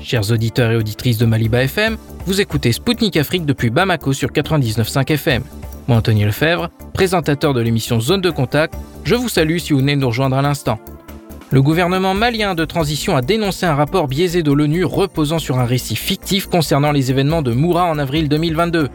Chers 0.00 0.30
auditeurs 0.30 0.70
et 0.70 0.76
auditrices 0.76 1.18
de 1.18 1.26
Maliba 1.26 1.62
FM, 1.64 1.96
vous 2.26 2.40
écoutez 2.40 2.72
Spoutnik 2.72 3.16
Afrique 3.16 3.46
depuis 3.46 3.70
Bamako 3.70 4.12
sur 4.12 4.30
99.5 4.30 5.12
FM. 5.12 5.42
Moi, 5.88 5.96
Anthony 5.96 6.24
Lefebvre, 6.24 6.70
présentateur 6.92 7.54
de 7.54 7.60
l'émission 7.60 7.98
Zone 8.00 8.20
de 8.20 8.30
Contact, 8.30 8.74
je 9.04 9.14
vous 9.14 9.28
salue 9.28 9.58
si 9.58 9.72
vous 9.72 9.80
venez 9.80 9.96
de 9.96 10.00
nous 10.00 10.08
rejoindre 10.08 10.36
à 10.36 10.42
l'instant. 10.42 10.78
Le 11.52 11.60
gouvernement 11.60 12.14
malien 12.14 12.54
de 12.54 12.64
transition 12.64 13.14
a 13.14 13.20
dénoncé 13.20 13.66
un 13.66 13.74
rapport 13.74 14.08
biaisé 14.08 14.42
de 14.42 14.50
l'ONU 14.52 14.86
reposant 14.86 15.38
sur 15.38 15.58
un 15.58 15.66
récit 15.66 15.96
fictif 15.96 16.46
concernant 16.46 16.92
les 16.92 17.10
événements 17.10 17.42
de 17.42 17.52
Moura 17.52 17.84
en 17.84 17.98
avril 17.98 18.30
2022. 18.30 18.88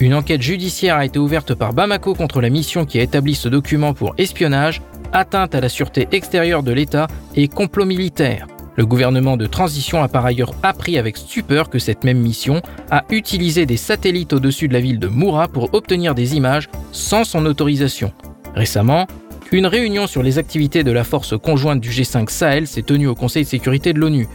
Une 0.00 0.14
enquête 0.14 0.40
judiciaire 0.40 0.96
a 0.96 1.04
été 1.04 1.18
ouverte 1.18 1.52
par 1.52 1.74
Bamako 1.74 2.14
contre 2.14 2.40
la 2.40 2.48
mission 2.48 2.86
qui 2.86 2.98
a 2.98 3.02
établi 3.02 3.34
ce 3.34 3.50
document 3.50 3.92
pour 3.92 4.14
espionnage, 4.16 4.80
atteinte 5.12 5.54
à 5.54 5.60
la 5.60 5.68
sûreté 5.68 6.08
extérieure 6.10 6.62
de 6.62 6.72
l'État 6.72 7.08
et 7.34 7.46
complot 7.46 7.84
militaire. 7.84 8.46
Le 8.76 8.86
gouvernement 8.86 9.36
de 9.36 9.44
transition 9.44 10.02
a 10.02 10.08
par 10.08 10.24
ailleurs 10.24 10.54
appris 10.62 10.96
avec 10.96 11.18
stupeur 11.18 11.68
que 11.68 11.78
cette 11.78 12.04
même 12.04 12.20
mission 12.20 12.62
a 12.90 13.04
utilisé 13.10 13.66
des 13.66 13.76
satellites 13.76 14.32
au-dessus 14.32 14.68
de 14.68 14.72
la 14.72 14.80
ville 14.80 14.98
de 14.98 15.08
Moura 15.08 15.46
pour 15.46 15.74
obtenir 15.74 16.14
des 16.14 16.36
images 16.36 16.70
sans 16.90 17.24
son 17.24 17.44
autorisation. 17.44 18.12
Récemment, 18.54 19.06
une 19.51 19.67
réunion 19.67 20.07
sur 20.07 20.23
les 20.23 20.39
activités 20.39 20.83
de 20.83 20.91
la 20.91 21.03
force 21.03 21.37
conjointe 21.37 21.79
du 21.79 21.89
G5 21.89 22.29
Sahel 22.29 22.65
s'est 22.65 22.81
tenue 22.81 23.07
au 23.07 23.13
Conseil 23.13 23.43
de 23.43 23.49
sécurité 23.49 23.93
de 23.93 23.99
l'ONU. 23.99 24.27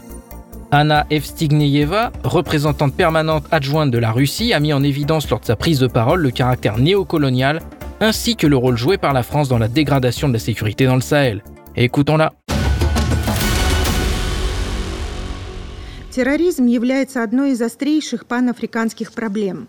Anna 0.70 1.06
Evstigneyeva, 1.10 2.12
représentante 2.22 2.94
permanente 2.94 3.44
adjointe 3.50 3.90
de 3.90 3.98
la 3.98 4.12
Russie, 4.12 4.52
a 4.52 4.60
mis 4.60 4.72
en 4.72 4.82
évidence 4.82 5.28
lors 5.28 5.40
de 5.40 5.46
sa 5.46 5.56
prise 5.56 5.80
de 5.80 5.88
parole 5.88 6.20
le 6.20 6.30
caractère 6.30 6.78
néocolonial 6.78 7.62
ainsi 8.00 8.36
que 8.36 8.46
le 8.46 8.56
rôle 8.56 8.76
joué 8.76 8.96
par 8.96 9.12
la 9.12 9.22
France 9.22 9.48
dans 9.48 9.58
la 9.58 9.68
dégradation 9.68 10.28
de 10.28 10.34
la 10.34 10.38
sécurité 10.38 10.86
dans 10.86 10.94
le 10.94 11.00
Sahel. 11.00 11.42
Écoutons-la. 11.74 12.32
Терроризм 16.10 16.66
является 16.66 17.22
одной 17.22 17.52
из 17.52 17.62
острейших 17.62 18.26
панафриканских 18.26 19.12
проблем. 19.12 19.68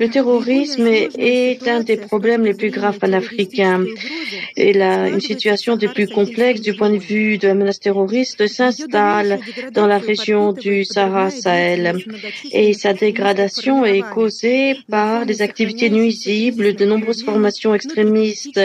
Le 0.00 0.08
terrorisme 0.08 0.88
est 0.88 1.68
un 1.68 1.80
des 1.80 1.96
problèmes 1.96 2.44
les 2.44 2.54
plus 2.54 2.70
graves 2.70 2.98
panafricains 2.98 3.84
et 4.56 4.72
la, 4.72 5.08
une 5.08 5.20
situation 5.20 5.76
des 5.76 5.88
plus 5.88 6.08
complexes 6.08 6.60
du 6.60 6.74
point 6.74 6.90
de 6.90 6.98
vue 6.98 7.38
de 7.38 7.48
la 7.48 7.54
menace 7.54 7.78
terroriste 7.80 8.46
s'installe 8.46 9.38
dans 9.72 9.86
la 9.86 9.98
région 9.98 10.52
du 10.52 10.84
Sahara-Sahel 10.84 11.94
et 12.52 12.72
sa 12.72 12.92
dégradation 12.92 13.84
est 13.84 14.02
causée 14.12 14.76
par 14.90 15.26
des 15.26 15.42
activités 15.42 15.90
nuisibles 15.90 16.74
de 16.74 16.84
nombreuses 16.84 17.24
formations 17.24 17.74
extrémistes 17.74 18.60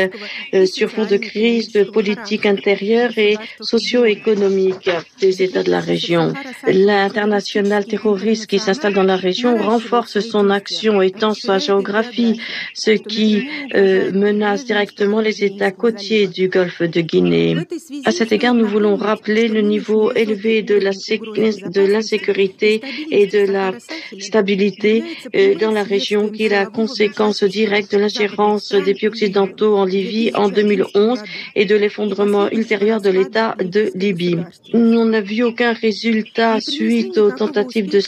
euh, 0.54 0.66
sur 0.66 0.90
fond 0.90 1.06
de 1.06 1.18
crise 1.18 1.72
de 1.72 1.84
politique 1.84 2.46
intérieure 2.46 3.18
et 3.18 3.38
socio-économique 3.62 4.90
des 5.22 5.44
États 5.44 5.64
de 5.64 5.72
la 5.72 5.80
région. 5.80 6.34
L'international 6.68 7.86
terroriste 7.86 8.48
qui 8.48 8.60
s'installe 8.60 8.94
dans 8.94 9.04
la 9.04 9.16
région 9.16 9.58
renforce 9.58 10.20
son 10.20 10.50
action, 10.50 11.02
étend 11.20 11.34
sa 11.34 11.58
géographie, 11.60 12.40
ce 12.74 12.92
qui 12.92 13.46
euh, 13.76 14.12
menace 14.14 14.64
directement 14.64 15.20
les 15.20 15.44
États 15.44 15.72
côtiers 15.72 16.28
du 16.28 16.48
Golfe 16.48 16.82
de 16.82 17.02
Guinée. 17.02 17.58
À 18.06 18.12
cet 18.12 18.32
égard, 18.32 18.54
nous 18.54 18.66
voulons 18.66 18.96
rappeler 18.96 19.50
le 19.50 19.60
niveau 19.60 20.14
élevé 20.14 20.62
de 20.62 20.76
l'insécurité 21.94 22.82
et 23.12 23.28
de 23.28 23.40
la 23.40 23.74
stabilité 24.18 25.04
euh, 25.36 25.56
dans 25.56 25.72
la 25.72 25.84
région 25.84 26.30
qui 26.30 26.46
est 26.46 26.56
la 26.62 26.66
conséquence 26.66 27.44
directe 27.44 27.92
de 27.92 27.98
l'ingérence 27.98 28.72
des 28.72 28.94
pays 28.94 29.10
occidentaux 29.10 29.76
en 29.76 29.84
Libye 29.84 30.32
en 30.36 30.48
2011 30.48 31.22
et 31.56 31.66
de 31.66 31.76
l'effondrement 31.76 32.50
ultérieur 32.50 33.02
de 33.02 33.10
l'État 33.10 33.56
de 33.60 33.92
Libye. 33.94 34.38
On 34.74 35.06
n'a 35.06 35.22
vu 35.22 35.44
aucun 35.44 35.74
résultat 35.74 36.62
suite 36.62 37.18
aux 37.18 37.32
tentatives 37.32 37.90
de 37.90 38.00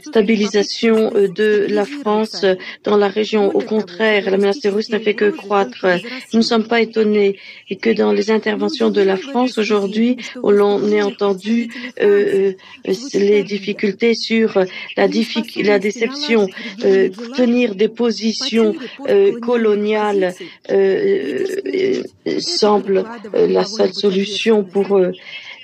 stabilisation 0.00 1.12
euh, 1.14 1.28
de 1.28 1.66
la 1.68 1.84
France 1.84 2.44
dans 2.84 2.96
la 2.96 3.08
région. 3.08 3.54
Au 3.54 3.60
contraire, 3.60 4.30
la 4.30 4.36
menace 4.36 4.60
terroriste 4.60 4.90
n'a 4.90 5.00
fait 5.00 5.14
que 5.14 5.30
croître. 5.30 5.86
Nous 6.32 6.40
ne 6.40 6.44
sommes 6.44 6.66
pas 6.66 6.80
étonnés 6.80 7.38
que 7.80 7.90
dans 7.90 8.12
les 8.12 8.30
interventions 8.30 8.90
de 8.90 9.02
la 9.02 9.16
France 9.16 9.58
aujourd'hui, 9.58 10.16
l'on 10.42 10.90
ait 10.90 11.02
entendu 11.02 11.70
euh, 12.00 12.52
euh, 12.88 12.94
les 13.14 13.42
difficultés 13.42 14.14
sur 14.14 14.58
la, 14.96 15.06
la 15.06 15.78
déception, 15.78 16.48
tenir 17.36 17.74
des 17.74 17.88
positions 17.88 18.74
coloniales 19.42 20.34
semble 22.38 23.04
la 23.34 23.64
seule 23.64 23.94
solution 23.94 24.64
pour 24.64 24.98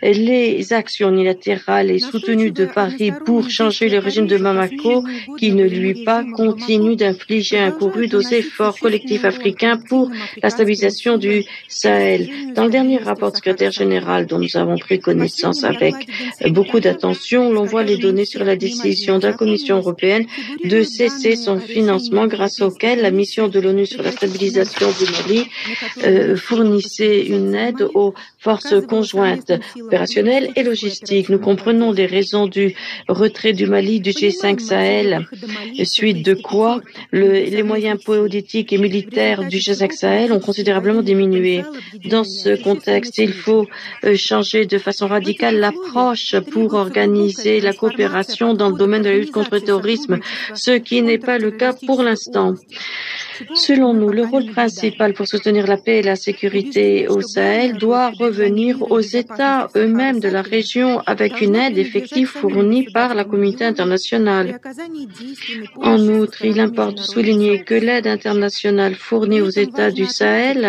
les 0.02 0.72
actions 0.72 1.10
unilatérales 1.10 1.90
et 1.90 1.98
soutenues 1.98 2.50
de 2.50 2.66
Paris 2.66 3.12
pour 3.24 3.50
changer 3.50 3.88
le 3.88 3.98
régime 3.98 4.26
de 4.26 4.36
Mamako, 4.36 5.04
qui 5.38 5.52
ne 5.52 5.64
lui 5.64 6.04
pas, 6.04 6.24
continuent 6.34 6.96
d'infliger 6.96 7.58
un 7.58 7.70
coup 7.70 7.88
rude 7.88 8.14
aux 8.14 8.20
efforts 8.20 8.78
collectifs 8.78 9.24
africains 9.24 9.78
pour 9.88 10.10
la 10.42 10.50
stabilisation 10.50 11.18
du 11.18 11.44
Sahel. 11.68 12.28
Dans 12.54 12.64
le 12.64 12.70
dernier 12.70 12.98
rapport 12.98 13.30
du 13.32 13.36
secrétaire 13.36 13.72
général 13.72 14.26
dont 14.26 14.38
nous 14.38 14.56
avons 14.56 14.78
pris 14.78 14.98
connaissance 14.98 15.64
avec 15.64 15.94
beaucoup 16.50 16.80
d'attention, 16.80 17.52
l'on 17.52 17.64
voit 17.64 17.82
les 17.82 17.96
données 17.96 18.24
sur 18.24 18.44
la 18.44 18.56
décision 18.56 19.18
de 19.18 19.26
la 19.26 19.32
Commission 19.32 19.78
européenne 19.78 20.26
de 20.64 20.82
cesser 20.82 21.36
son 21.36 21.58
financement 21.58 22.26
grâce 22.26 22.60
auquel 22.60 23.02
la 23.02 23.10
mission 23.10 23.48
de 23.48 23.60
l'ONU 23.60 23.86
sur 23.86 24.02
la 24.02 24.12
stabilisation 24.12 24.88
du 24.98 25.10
Mali 25.12 25.46
euh, 26.04 26.36
fournissait 26.36 27.26
une 27.26 27.54
aide 27.54 27.86
aux 27.94 28.14
forces 28.38 28.74
conjointes 28.86 29.52
opérationnelles 29.90 30.50
et 30.54 30.62
logistiques. 30.62 31.28
Nous 31.30 31.40
comprenons 31.40 31.90
les 31.90 32.06
raisons 32.06 32.46
du 32.46 32.76
retrait 33.08 33.52
du 33.52 33.66
Mali 33.66 33.98
du 33.98 34.10
G5 34.10 34.60
Sahel, 34.60 35.26
suite 35.82 36.24
de 36.24 36.34
quoi 36.34 36.80
les 37.12 37.64
moyens 37.64 37.98
politiques 38.00 38.72
et 38.72 38.78
militaires 38.78 39.42
du 39.48 39.56
G5 39.56 39.90
Sahel 39.90 40.32
ont 40.32 40.38
considérablement 40.38 41.02
diminué. 41.02 41.64
Dans 42.04 42.22
ce 42.22 42.62
contexte, 42.62 43.18
il 43.18 43.32
faut 43.32 43.66
euh, 44.04 44.16
changer 44.16 44.64
de 44.66 44.78
façon 44.78 45.08
radicale 45.08 45.56
l'approche 45.58 46.36
pour 46.52 46.74
organiser 46.74 47.60
la 47.60 47.72
coopération 47.72 48.54
dans 48.54 48.70
le 48.70 48.78
domaine 48.78 49.02
de 49.02 49.08
la 49.08 49.18
lutte 49.18 49.32
contre 49.32 49.54
le 49.54 49.60
terrorisme, 49.60 50.20
ce 50.54 50.72
qui 50.72 51.02
n'est 51.02 51.18
pas 51.18 51.38
le 51.38 51.50
cas 51.50 51.72
pour 51.86 52.02
l'instant. 52.04 52.54
Selon 53.54 53.94
nous, 53.94 54.10
le 54.10 54.24
rôle 54.24 54.46
principal 54.46 55.14
pour 55.14 55.26
soutenir 55.26 55.66
la 55.66 55.76
paix 55.76 55.98
et 55.98 56.02
la 56.02 56.16
sécurité 56.16 57.08
au 57.08 57.22
Sahel 57.22 57.78
doit 57.78 58.10
revenir 58.10 58.82
aux 58.90 59.00
États 59.00 59.68
eux-mêmes 59.80 60.20
de 60.20 60.28
la 60.28 60.42
région 60.42 61.00
avec 61.06 61.40
une 61.40 61.56
aide 61.56 61.78
effective 61.78 62.28
fournie 62.40 62.84
par 62.98 63.14
la 63.14 63.24
communauté 63.24 63.64
internationale. 63.64 64.58
En 65.92 65.98
outre, 66.18 66.44
il 66.44 66.58
importe 66.60 66.98
de 66.98 67.02
souligner 67.02 67.62
que 67.68 67.74
l'aide 67.74 68.06
internationale 68.06 68.94
fournie 68.94 69.40
aux 69.40 69.54
États 69.66 69.90
du 69.90 70.06
Sahel 70.06 70.60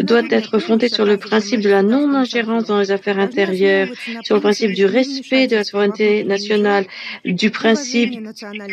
doit 0.00 0.28
être 0.30 0.58
fondée 0.58 0.88
sur 0.88 1.06
le 1.12 1.16
principe 1.16 1.60
de 1.60 1.70
la 1.70 1.82
non-ingérence 1.82 2.64
dans 2.64 2.80
les 2.80 2.90
affaires 2.90 3.18
intérieures, 3.18 3.88
sur 4.22 4.34
le 4.36 4.40
principe 4.40 4.72
du 4.72 4.86
respect 4.86 5.46
de 5.46 5.56
la 5.56 5.64
souveraineté 5.64 6.24
nationale, 6.24 6.84
du 7.24 7.50
principe 7.50 8.12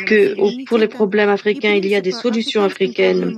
que 0.05 0.21
pour 0.65 0.77
les 0.77 0.88
problèmes 0.88 1.29
africains, 1.29 1.73
il 1.73 1.88
y 1.88 1.95
a 1.95 2.01
des 2.01 2.12
solutions 2.12 2.63
africaines 2.63 3.38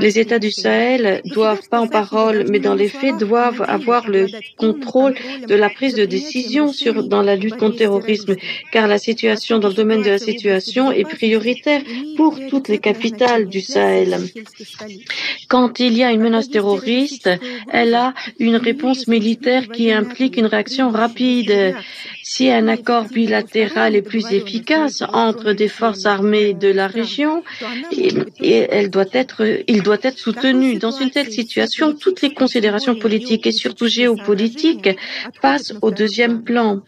les 0.00 0.18
États 0.18 0.38
du 0.38 0.50
Sahel 0.50 1.22
doivent, 1.24 1.68
pas 1.68 1.80
en 1.80 1.88
parole, 1.88 2.44
mais 2.50 2.58
dans 2.58 2.74
les 2.74 2.88
faits, 2.88 3.18
doivent 3.18 3.64
avoir 3.66 4.08
le 4.08 4.26
contrôle 4.56 5.14
de 5.48 5.54
la 5.54 5.65
prise 5.70 5.94
de 5.94 6.04
décision 6.04 6.72
sur, 6.72 7.04
dans 7.04 7.22
la 7.22 7.36
lutte 7.36 7.56
contre 7.56 7.72
le 7.72 7.78
terrorisme, 7.78 8.36
car 8.72 8.86
la 8.86 8.98
situation 8.98 9.58
dans 9.58 9.68
le 9.68 9.74
domaine 9.74 10.02
de 10.02 10.10
la 10.10 10.18
situation 10.18 10.92
est 10.92 11.04
prioritaire 11.04 11.82
pour 12.16 12.38
toutes 12.48 12.68
les 12.68 12.78
capitales 12.78 13.48
du 13.48 13.60
Sahel. 13.60 14.18
Quand 15.48 15.80
il 15.80 15.96
y 15.96 16.02
a 16.02 16.12
une 16.12 16.20
menace 16.20 16.50
terroriste, 16.50 17.30
elle 17.72 17.94
a 17.94 18.14
une 18.38 18.56
réponse 18.56 19.06
militaire 19.06 19.68
qui 19.68 19.92
implique 19.92 20.36
une 20.36 20.46
réaction 20.46 20.90
rapide. 20.90 21.74
Si 22.36 22.50
un 22.50 22.68
accord 22.68 23.04
bilatéral 23.04 23.96
est 23.96 24.02
plus 24.02 24.30
efficace 24.30 25.02
entre 25.10 25.54
des 25.54 25.68
forces 25.68 26.04
armées 26.04 26.52
de 26.52 26.68
la 26.68 26.86
région, 26.86 27.42
et, 27.90 28.58
elle 28.76 28.90
doit 28.90 29.10
être, 29.14 29.42
il 29.66 29.82
doit 29.82 29.96
être 30.02 30.18
soutenu. 30.18 30.76
Dans 30.76 30.90
une 30.90 31.10
telle 31.10 31.32
situation, 31.32 31.94
toutes 31.94 32.20
les 32.20 32.34
considérations 32.34 32.94
politiques 32.94 33.46
et 33.46 33.52
surtout 33.52 33.86
géopolitiques 33.86 34.90
passent 35.40 35.72
au 35.80 35.90
deuxième 35.90 36.42
plan. 36.42 36.82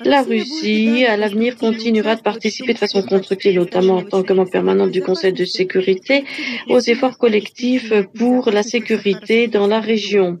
La 0.00 0.20
Russie, 0.20 1.06
à 1.06 1.16
l'avenir, 1.16 1.56
continuera 1.56 2.16
de 2.16 2.20
participer 2.20 2.74
de 2.74 2.78
façon 2.78 3.00
constructive, 3.00 3.54
notamment 3.54 3.96
en 3.96 4.02
tant 4.02 4.22
que 4.22 4.34
membre 4.34 4.50
permanent 4.50 4.86
du 4.86 5.00
Conseil 5.00 5.32
de 5.32 5.46
sécurité, 5.46 6.24
aux 6.68 6.80
efforts 6.80 7.16
collectifs 7.16 7.90
pour 8.18 8.50
la 8.50 8.62
sécurité 8.62 9.48
dans 9.48 9.66
la 9.66 9.80
région 9.80 10.40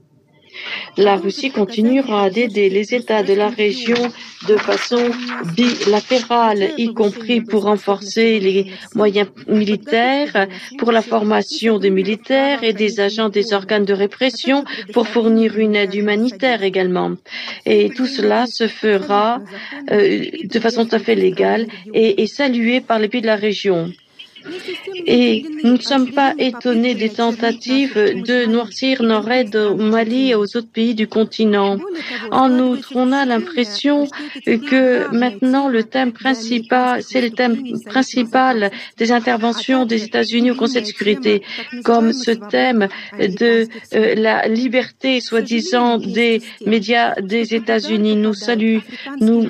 la 0.96 1.16
Russie 1.16 1.50
continuera 1.50 2.30
d'aider 2.30 2.68
les 2.68 2.94
États 2.94 3.22
de 3.22 3.34
la 3.34 3.48
région 3.48 4.12
de 4.48 4.56
façon 4.56 5.10
bilatérale, 5.56 6.72
y 6.76 6.92
compris 6.92 7.40
pour 7.40 7.64
renforcer 7.64 8.40
les 8.40 8.66
moyens 8.94 9.28
militaires, 9.48 10.46
pour 10.78 10.92
la 10.92 11.02
formation 11.02 11.78
des 11.78 11.90
militaires 11.90 12.62
et 12.62 12.72
des 12.72 13.00
agents 13.00 13.28
des 13.28 13.52
organes 13.52 13.84
de 13.84 13.94
répression, 13.94 14.64
pour 14.92 15.08
fournir 15.08 15.58
une 15.58 15.76
aide 15.76 15.94
humanitaire 15.94 16.62
également. 16.62 17.12
Et 17.66 17.90
tout 17.90 18.06
cela 18.06 18.46
se 18.46 18.68
fera 18.68 19.40
euh, 19.90 20.24
de 20.44 20.58
façon 20.60 20.86
tout 20.86 20.96
à 20.96 20.98
fait 20.98 21.14
légale 21.14 21.66
et, 21.92 22.22
et 22.22 22.26
salué 22.26 22.80
par 22.80 22.98
les 22.98 23.08
pays 23.08 23.22
de 23.22 23.26
la 23.26 23.36
région. 23.36 23.92
Et 25.06 25.44
nous 25.62 25.74
ne 25.74 25.78
sommes 25.78 26.10
pas 26.12 26.34
étonnés 26.38 26.94
des 26.94 27.10
tentatives 27.10 27.94
de 27.94 28.46
noircir 28.46 29.02
nos 29.02 29.26
aides 29.28 29.56
au 29.56 29.76
Mali 29.76 30.30
et 30.30 30.34
aux 30.34 30.56
autres 30.56 30.70
pays 30.72 30.94
du 30.94 31.06
continent. 31.06 31.78
En 32.30 32.58
outre, 32.58 32.92
on 32.94 33.12
a 33.12 33.24
l'impression 33.24 34.06
que 34.44 35.14
maintenant 35.14 35.68
le 35.68 35.84
thème 35.84 36.12
principal, 36.12 37.02
c'est 37.02 37.20
le 37.20 37.30
thème 37.30 37.56
principal 37.86 38.70
des 38.96 39.12
interventions 39.12 39.86
des 39.86 40.04
États-Unis 40.04 40.50
au 40.50 40.54
Conseil 40.54 40.82
de 40.82 40.86
sécurité, 40.86 41.42
comme 41.84 42.12
ce 42.12 42.32
thème 42.32 42.88
de 43.18 43.66
euh, 43.94 44.14
la 44.14 44.46
liberté, 44.48 45.20
soi-disant, 45.20 45.98
des 45.98 46.42
médias 46.66 47.14
des 47.20 47.54
États-Unis. 47.54 48.16
Nous 48.16 48.34
saluons, 48.34 48.82
nous 49.20 49.48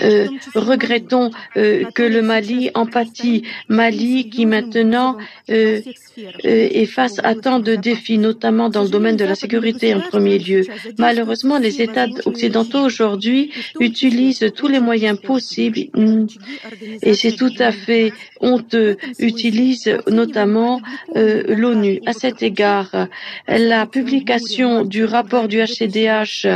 euh, 0.00 0.28
regrettons 0.54 1.30
euh, 1.56 1.84
que 1.94 2.02
le 2.02 2.22
Mali 2.22 2.70
empathie 2.74 3.44
Mali 3.74 4.30
qui 4.30 4.46
maintenant 4.46 5.16
euh, 5.50 5.80
euh, 6.18 6.80
est 6.80 6.86
face 6.86 7.18
à 7.22 7.34
tant 7.34 7.58
de 7.58 7.74
défis, 7.74 8.18
notamment 8.18 8.68
dans 8.68 8.84
le 8.84 8.88
domaine 8.88 9.16
de 9.16 9.24
la 9.24 9.34
sécurité 9.34 9.94
en 9.94 10.00
premier 10.00 10.38
lieu. 10.38 10.62
Malheureusement, 10.98 11.58
les 11.58 11.82
États 11.82 12.06
occidentaux 12.24 12.82
aujourd'hui 12.90 13.50
utilisent 13.80 14.46
tous 14.54 14.68
les 14.68 14.80
moyens 14.80 15.18
possibles 15.20 15.80
et 17.02 17.14
c'est 17.14 17.32
tout 17.32 17.56
à 17.58 17.72
fait 17.72 18.12
honteux, 18.40 18.96
utilisent 19.18 19.98
notamment 20.08 20.80
euh, 21.16 21.42
l'ONU. 21.60 22.00
À 22.06 22.12
cet 22.12 22.42
égard, 22.42 22.90
la 23.48 23.86
publication 23.86 24.84
du 24.84 25.04
rapport 25.04 25.48
du 25.48 25.58
HCDH 25.58 26.46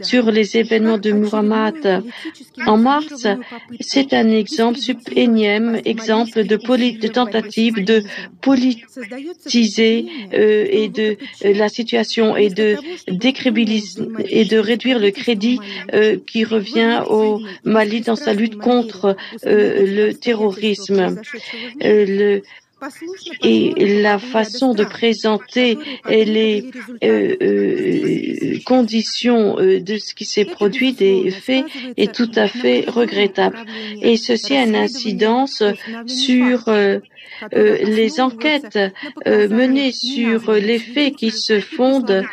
sur 0.00 0.30
les 0.30 0.56
événements 0.56 0.98
de 0.98 1.12
Muhammad 1.12 2.02
en 2.66 2.76
mars, 2.76 3.26
c'est 3.80 4.12
un 4.12 4.30
exemple, 4.30 4.78
énième 5.14 5.80
exemple 5.84 6.44
de, 6.44 6.56
de 6.66 7.08
tentative 7.08 7.84
de 7.84 8.02
politiser 8.40 10.06
et 10.32 10.88
de 10.88 11.16
la 11.42 11.68
situation 11.68 12.36
et 12.36 12.50
de 12.50 12.76
et 14.28 14.44
de 14.44 14.58
réduire 14.58 14.98
le 14.98 15.10
crédit 15.10 15.58
qui 16.26 16.44
revient 16.44 17.02
au 17.08 17.40
Mali 17.64 18.00
dans 18.00 18.16
sa 18.16 18.32
lutte 18.32 18.56
contre 18.56 19.16
le 19.44 20.12
terrorisme. 20.12 21.20
le 21.80 22.42
et 23.42 24.02
la 24.02 24.18
façon 24.18 24.74
de 24.74 24.84
présenter 24.84 25.78
les 26.08 26.70
euh, 27.02 27.36
euh, 27.42 28.58
conditions 28.64 29.58
euh, 29.58 29.80
de 29.80 29.98
ce 29.98 30.14
qui 30.14 30.24
s'est 30.24 30.44
produit, 30.44 30.92
des 30.92 31.30
faits, 31.30 31.64
est 31.96 32.14
tout 32.14 32.30
à 32.36 32.48
fait 32.48 32.84
regrettable. 32.88 33.58
Et 34.00 34.16
ceci 34.16 34.56
a 34.56 34.64
une 34.64 34.76
incidence 34.76 35.62
sur 36.06 36.68
euh, 37.52 37.76
les 37.78 38.20
enquêtes 38.20 38.78
euh, 39.26 39.48
menées 39.48 39.92
sur 39.92 40.52
les 40.52 40.78
faits 40.78 41.16
qui 41.16 41.30
se 41.30 41.60
fondent 41.60 42.24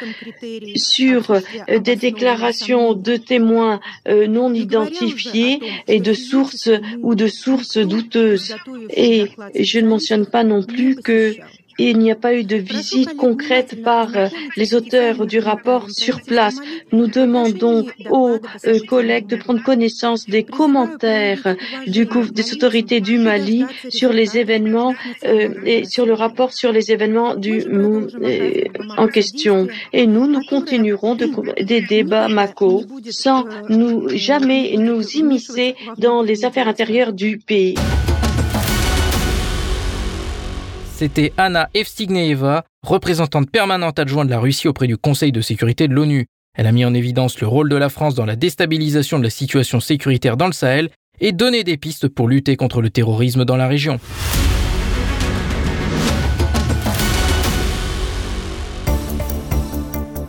sur 0.76 1.32
euh, 1.32 1.80
des 1.80 1.96
déclarations 1.96 2.94
de 2.94 3.16
témoins 3.18 3.80
non 4.08 4.54
identifiés 4.54 5.60
et 5.88 6.00
de 6.00 6.14
sources 6.14 6.70
ou 7.02 7.16
de 7.16 7.28
sources 7.28 7.78
douteuses. 7.78 8.56
Et 8.89 9.28
je 9.60 9.80
ne 9.80 9.88
mentionne 9.88 10.26
pas 10.26 10.44
non 10.44 10.64
plus 10.64 10.96
que 10.96 11.36
il 11.89 11.97
n'y 11.99 12.11
a 12.11 12.15
pas 12.15 12.34
eu 12.34 12.43
de 12.43 12.55
visite 12.55 13.15
concrète 13.15 13.82
par 13.84 14.15
euh, 14.15 14.27
les 14.57 14.75
auteurs 14.75 15.25
du 15.25 15.39
rapport 15.39 15.89
sur 15.89 16.21
place. 16.21 16.55
Nous 16.91 17.07
demandons 17.07 17.86
aux 18.09 18.38
euh, 18.65 18.79
collègues 18.88 19.27
de 19.27 19.36
prendre 19.36 19.63
connaissance 19.63 20.27
des 20.27 20.43
commentaires 20.43 21.55
du, 21.88 22.05
des 22.05 22.53
autorités 22.53 23.01
du 23.01 23.17
Mali 23.17 23.65
sur 23.89 24.11
les 24.13 24.38
événements 24.38 24.93
euh, 25.25 25.49
et 25.65 25.86
sur 25.86 26.05
le 26.05 26.13
rapport 26.13 26.53
sur 26.53 26.71
les 26.71 26.91
événements 26.91 27.36
du 27.36 27.65
en 28.97 29.07
question. 29.07 29.67
Et 29.93 30.05
nous, 30.07 30.27
nous 30.27 30.41
continuerons 30.49 31.15
de, 31.15 31.27
des 31.63 31.82
débats 31.82 32.27
MACO 32.27 32.84
sans 33.09 33.45
nous 33.69 34.09
jamais 34.09 34.75
nous 34.77 35.01
immiscer 35.21 35.75
dans 35.97 36.21
les 36.21 36.45
affaires 36.45 36.67
intérieures 36.67 37.13
du 37.13 37.38
pays. 37.38 37.75
C'était 41.02 41.34
Anna 41.36 41.68
Evstigneeva, 41.74 42.64
représentante 42.84 43.49
permanente 43.49 43.97
adjointe 43.97 44.28
de 44.28 44.34
la 44.34 44.39
Russie 44.39 44.68
auprès 44.68 44.86
du 44.86 44.97
Conseil 44.97 45.32
de 45.32 45.41
sécurité 45.41 45.88
de 45.88 45.95
l'ONU. 45.95 46.28
Elle 46.56 46.68
a 46.68 46.72
mis 46.72 46.86
en 46.86 46.93
évidence 46.93 47.41
le 47.41 47.47
rôle 47.47 47.70
de 47.70 47.76
la 47.76 47.89
France 47.89 48.14
dans 48.14 48.28
la 48.28 48.36
déstabilisation 48.36 49.18
de 49.18 49.24
la 49.24 49.32
situation 49.32 49.80
sécuritaire 49.80 50.38
dans 50.38 50.45
le 50.45 50.52
Sahel 50.52 50.91
et 51.20 51.32
donné 51.32 51.64
des 51.64 51.76
pistes 51.76 52.08
pour 52.08 52.28
lutter 52.28 52.56
contre 52.56 52.84
le 52.84 52.91
terrorisme 52.91 53.45
dans 53.45 53.56
la 53.58 53.68
région. 53.68 53.99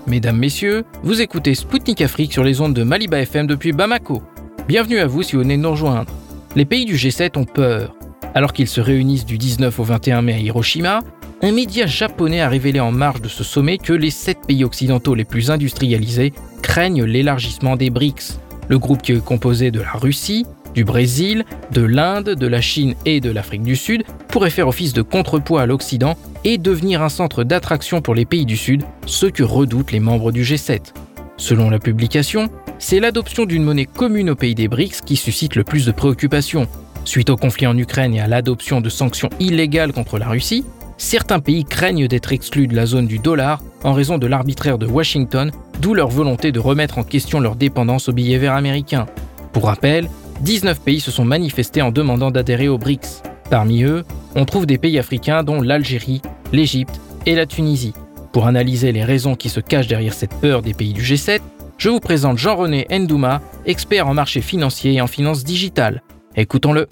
Mesdames, 0.06 0.38
Messieurs, 0.38 0.84
vous 1.02 1.20
écoutez 1.20 1.54
Spoutnik 1.54 2.00
Afrique 2.00 2.32
sur 2.32 2.44
les 2.44 2.62
ondes 2.62 2.72
de 2.72 2.82
Maliba 2.82 3.20
FM 3.20 3.46
depuis 3.46 3.72
Bamako. 3.72 4.22
Bienvenue 4.68 5.00
à 5.00 5.06
vous 5.06 5.22
si 5.22 5.36
vous 5.36 5.42
venez 5.42 5.58
de 5.58 5.62
nous 5.62 5.72
rejoindre. 5.72 6.10
Les 6.56 6.64
pays 6.64 6.86
du 6.86 6.96
G7 6.96 7.38
ont 7.38 7.44
peur. 7.44 7.94
Alors 8.34 8.52
qu'ils 8.52 8.68
se 8.68 8.80
réunissent 8.80 9.26
du 9.26 9.38
19 9.38 9.78
au 9.78 9.84
21 9.84 10.22
mai 10.22 10.34
à 10.34 10.38
Hiroshima, 10.38 11.00
un 11.42 11.52
média 11.52 11.86
japonais 11.86 12.40
a 12.40 12.48
révélé 12.48 12.80
en 12.80 12.92
marge 12.92 13.20
de 13.20 13.28
ce 13.28 13.44
sommet 13.44 13.78
que 13.78 13.92
les 13.92 14.10
sept 14.10 14.38
pays 14.46 14.64
occidentaux 14.64 15.14
les 15.14 15.24
plus 15.24 15.50
industrialisés 15.50 16.32
craignent 16.62 17.04
l'élargissement 17.04 17.76
des 17.76 17.90
BRICS, 17.90 18.38
le 18.68 18.78
groupe 18.78 19.02
qui 19.02 19.12
est 19.12 19.24
composé 19.24 19.70
de 19.70 19.80
la 19.80 19.92
Russie, 19.92 20.46
du 20.74 20.84
Brésil, 20.84 21.44
de 21.72 21.82
l'Inde, 21.82 22.30
de 22.30 22.46
la 22.46 22.60
Chine 22.60 22.94
et 23.04 23.20
de 23.20 23.30
l'Afrique 23.30 23.62
du 23.62 23.76
Sud 23.76 24.04
pourrait 24.28 24.50
faire 24.50 24.68
office 24.68 24.92
de 24.92 25.02
contrepoids 25.02 25.62
à 25.62 25.66
l'Occident 25.66 26.16
et 26.44 26.58
devenir 26.58 27.02
un 27.02 27.08
centre 27.08 27.44
d'attraction 27.44 28.00
pour 28.00 28.14
les 28.14 28.24
pays 28.24 28.46
du 28.46 28.56
Sud, 28.56 28.84
ce 29.06 29.26
que 29.26 29.42
redoutent 29.42 29.92
les 29.92 30.00
membres 30.00 30.32
du 30.32 30.42
G7. 30.42 30.94
Selon 31.36 31.70
la 31.70 31.78
publication, 31.78 32.50
c'est 32.82 32.98
l'adoption 33.00 33.46
d'une 33.46 33.62
monnaie 33.62 33.86
commune 33.86 34.28
aux 34.28 34.34
pays 34.34 34.56
des 34.56 34.66
BRICS 34.66 35.02
qui 35.06 35.16
suscite 35.16 35.54
le 35.54 35.62
plus 35.62 35.86
de 35.86 35.92
préoccupations, 35.92 36.66
Suite 37.04 37.30
au 37.30 37.36
conflit 37.36 37.66
en 37.66 37.76
Ukraine 37.78 38.14
et 38.14 38.20
à 38.20 38.28
l'adoption 38.28 38.80
de 38.80 38.88
sanctions 38.88 39.30
illégales 39.40 39.92
contre 39.92 40.18
la 40.18 40.28
Russie, 40.28 40.64
certains 40.98 41.40
pays 41.40 41.64
craignent 41.64 42.06
d'être 42.06 42.32
exclus 42.32 42.66
de 42.66 42.76
la 42.76 42.86
zone 42.86 43.06
du 43.06 43.18
dollar 43.18 43.60
en 43.82 43.92
raison 43.92 44.18
de 44.18 44.26
l'arbitraire 44.26 44.78
de 44.78 44.86
Washington, 44.86 45.50
d'où 45.80 45.94
leur 45.94 46.08
volonté 46.08 46.52
de 46.52 46.60
remettre 46.60 46.98
en 46.98 47.02
question 47.02 47.40
leur 47.40 47.56
dépendance 47.56 48.08
au 48.08 48.12
billet 48.12 48.38
vert 48.38 48.54
américain. 48.54 49.06
Pour 49.52 49.66
rappel, 49.66 50.08
19 50.40 50.80
pays 50.80 51.00
se 51.00 51.10
sont 51.10 51.24
manifestés 51.24 51.82
en 51.82 51.90
demandant 51.90 52.30
d'adhérer 52.30 52.68
aux 52.68 52.78
BRICS. 52.78 53.22
Parmi 53.50 53.82
eux, 53.82 54.04
on 54.34 54.44
trouve 54.44 54.66
des 54.66 54.78
pays 54.78 54.98
africains 54.98 55.42
dont 55.44 55.60
l'Algérie, 55.60 56.22
l'Égypte 56.52 57.00
et 57.26 57.34
la 57.34 57.46
Tunisie. 57.46 57.94
Pour 58.32 58.46
analyser 58.46 58.92
les 58.92 59.04
raisons 59.04 59.34
qui 59.34 59.48
se 59.50 59.60
cachent 59.60 59.88
derrière 59.88 60.14
cette 60.14 60.34
peur 60.34 60.62
des 60.62 60.72
pays 60.72 60.92
du 60.92 61.02
G7, 61.02 61.40
je 61.82 61.88
vous 61.88 61.98
présente 61.98 62.38
Jean-René 62.38 62.86
Ndouma, 62.92 63.42
expert 63.66 64.06
en 64.06 64.14
marché 64.14 64.40
financier 64.40 64.92
et 64.92 65.00
en 65.00 65.08
finance 65.08 65.42
digitale. 65.42 66.04
Écoutons-le. 66.36 66.86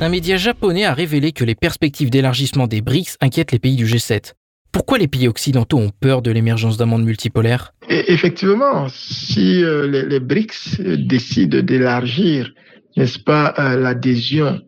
Un 0.00 0.08
média 0.08 0.36
japonais 0.36 0.84
a 0.84 0.92
révélé 0.92 1.30
que 1.30 1.44
les 1.44 1.54
perspectives 1.54 2.10
d'élargissement 2.10 2.66
des 2.66 2.80
BRICS 2.80 3.18
inquiètent 3.20 3.52
les 3.52 3.60
pays 3.60 3.76
du 3.76 3.86
G7. 3.86 4.32
Pourquoi 4.72 4.98
les 4.98 5.06
pays 5.06 5.28
occidentaux 5.28 5.78
ont 5.78 5.92
peur 6.00 6.22
de 6.22 6.32
l'émergence 6.32 6.76
d'un 6.76 6.86
monde 6.86 7.04
multipolaire 7.04 7.72
Effectivement, 7.88 8.88
si 8.88 9.62
euh, 9.62 9.86
les, 9.86 10.18
BRICS 10.18 10.80
décident 10.80 11.60
d'élargir, 11.60 12.52
n'est-ce 12.96 13.20
pas, 13.20 13.54
euh, 13.60 13.76
l'adhésion 13.76 14.60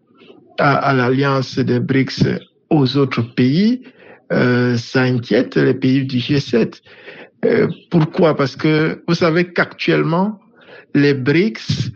à, 0.60 0.94
l'alliance 0.94 1.58
des 1.58 1.80
BRICS 1.80 2.38
aux 2.70 2.96
autres 2.96 3.22
pays, 3.22 3.82
euh, 4.32 4.76
ça 4.76 5.02
inquiète 5.02 5.56
les 5.56 5.74
pays 5.74 6.04
du 6.04 6.18
G7. 6.18 6.80
pourquoi? 7.90 8.36
Parce 8.36 8.56
que 8.56 9.02
vous 9.08 9.14
savez 9.14 9.52
qu'actuellement, 9.52 10.38
les 10.94 11.14
BRICS 11.14 11.90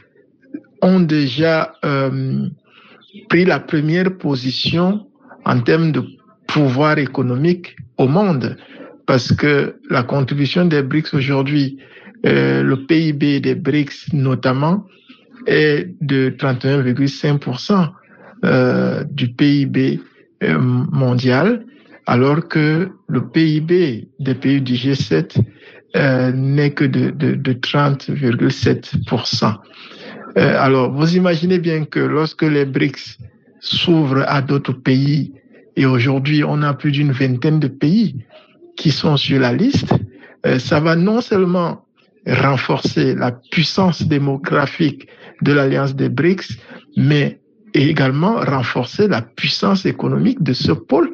ont 0.82 1.00
déjà 1.00 1.74
euh, 1.84 2.48
pris 3.28 3.44
la 3.44 3.60
première 3.60 4.16
position 4.16 5.06
en 5.44 5.60
termes 5.60 5.92
de 5.92 6.02
pouvoir 6.46 6.98
économique 6.98 7.76
au 7.98 8.08
monde, 8.08 8.56
parce 9.06 9.32
que 9.32 9.76
la 9.90 10.02
contribution 10.02 10.64
des 10.64 10.82
BRICS 10.82 11.14
aujourd'hui, 11.14 11.78
euh, 12.26 12.62
le 12.62 12.86
PIB 12.86 13.40
des 13.40 13.54
BRICS 13.54 14.12
notamment, 14.12 14.84
est 15.46 15.88
de 16.00 16.30
31,5% 16.30 17.88
euh, 18.44 19.04
du 19.04 19.28
PIB 19.28 20.00
euh, 20.42 20.58
mondial, 20.58 21.64
alors 22.06 22.48
que 22.48 22.90
le 23.08 23.28
PIB 23.28 24.08
des 24.20 24.34
pays 24.34 24.60
du 24.60 24.74
G7 24.74 25.38
euh, 25.96 26.30
n'est 26.32 26.70
que 26.70 26.84
de, 26.84 27.10
de, 27.10 27.52
30,7%. 27.52 29.54
Euh, 30.38 30.56
alors, 30.60 30.92
vous 30.92 31.16
imaginez 31.16 31.58
bien 31.58 31.84
que 31.84 32.00
lorsque 32.00 32.42
les 32.42 32.64
BRICS 32.64 33.18
s'ouvrent 33.60 34.24
à 34.28 34.42
d'autres 34.42 34.72
pays, 34.72 35.32
et 35.76 35.86
aujourd'hui 35.86 36.42
on 36.44 36.62
a 36.62 36.74
plus 36.74 36.92
d'une 36.92 37.12
vingtaine 37.12 37.60
de 37.60 37.68
pays 37.68 38.24
qui 38.76 38.92
sont 38.92 39.16
sur 39.16 39.40
la 39.40 39.52
liste, 39.52 39.94
euh, 40.46 40.58
ça 40.58 40.80
va 40.80 40.96
non 40.96 41.20
seulement 41.20 41.84
renforcer 42.26 43.14
la 43.14 43.32
puissance 43.32 44.02
démographique 44.02 45.06
de 45.42 45.52
l'alliance 45.52 45.94
des 45.94 46.08
BRICS, 46.08 46.58
mais 46.96 47.40
également 47.74 48.36
renforcer 48.36 49.08
la 49.08 49.22
puissance 49.22 49.86
économique 49.86 50.42
de 50.42 50.52
ce 50.52 50.72
pôle 50.72 51.10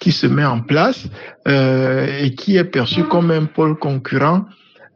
qui 0.00 0.12
se 0.12 0.26
met 0.26 0.44
en 0.44 0.60
place 0.60 1.06
euh, 1.48 2.06
et 2.20 2.34
qui 2.34 2.56
est 2.56 2.64
perçu 2.64 3.04
comme 3.04 3.30
un 3.30 3.44
pôle 3.44 3.76
concurrent 3.78 4.44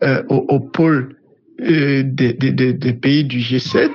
euh, 0.02 0.22
au, 0.28 0.44
au, 0.48 0.60
pôle 0.60 1.16
euh, 1.60 2.02
des, 2.04 2.32
des, 2.32 2.52
des, 2.52 2.92
pays 2.92 3.24
du 3.24 3.38
G7 3.38 3.90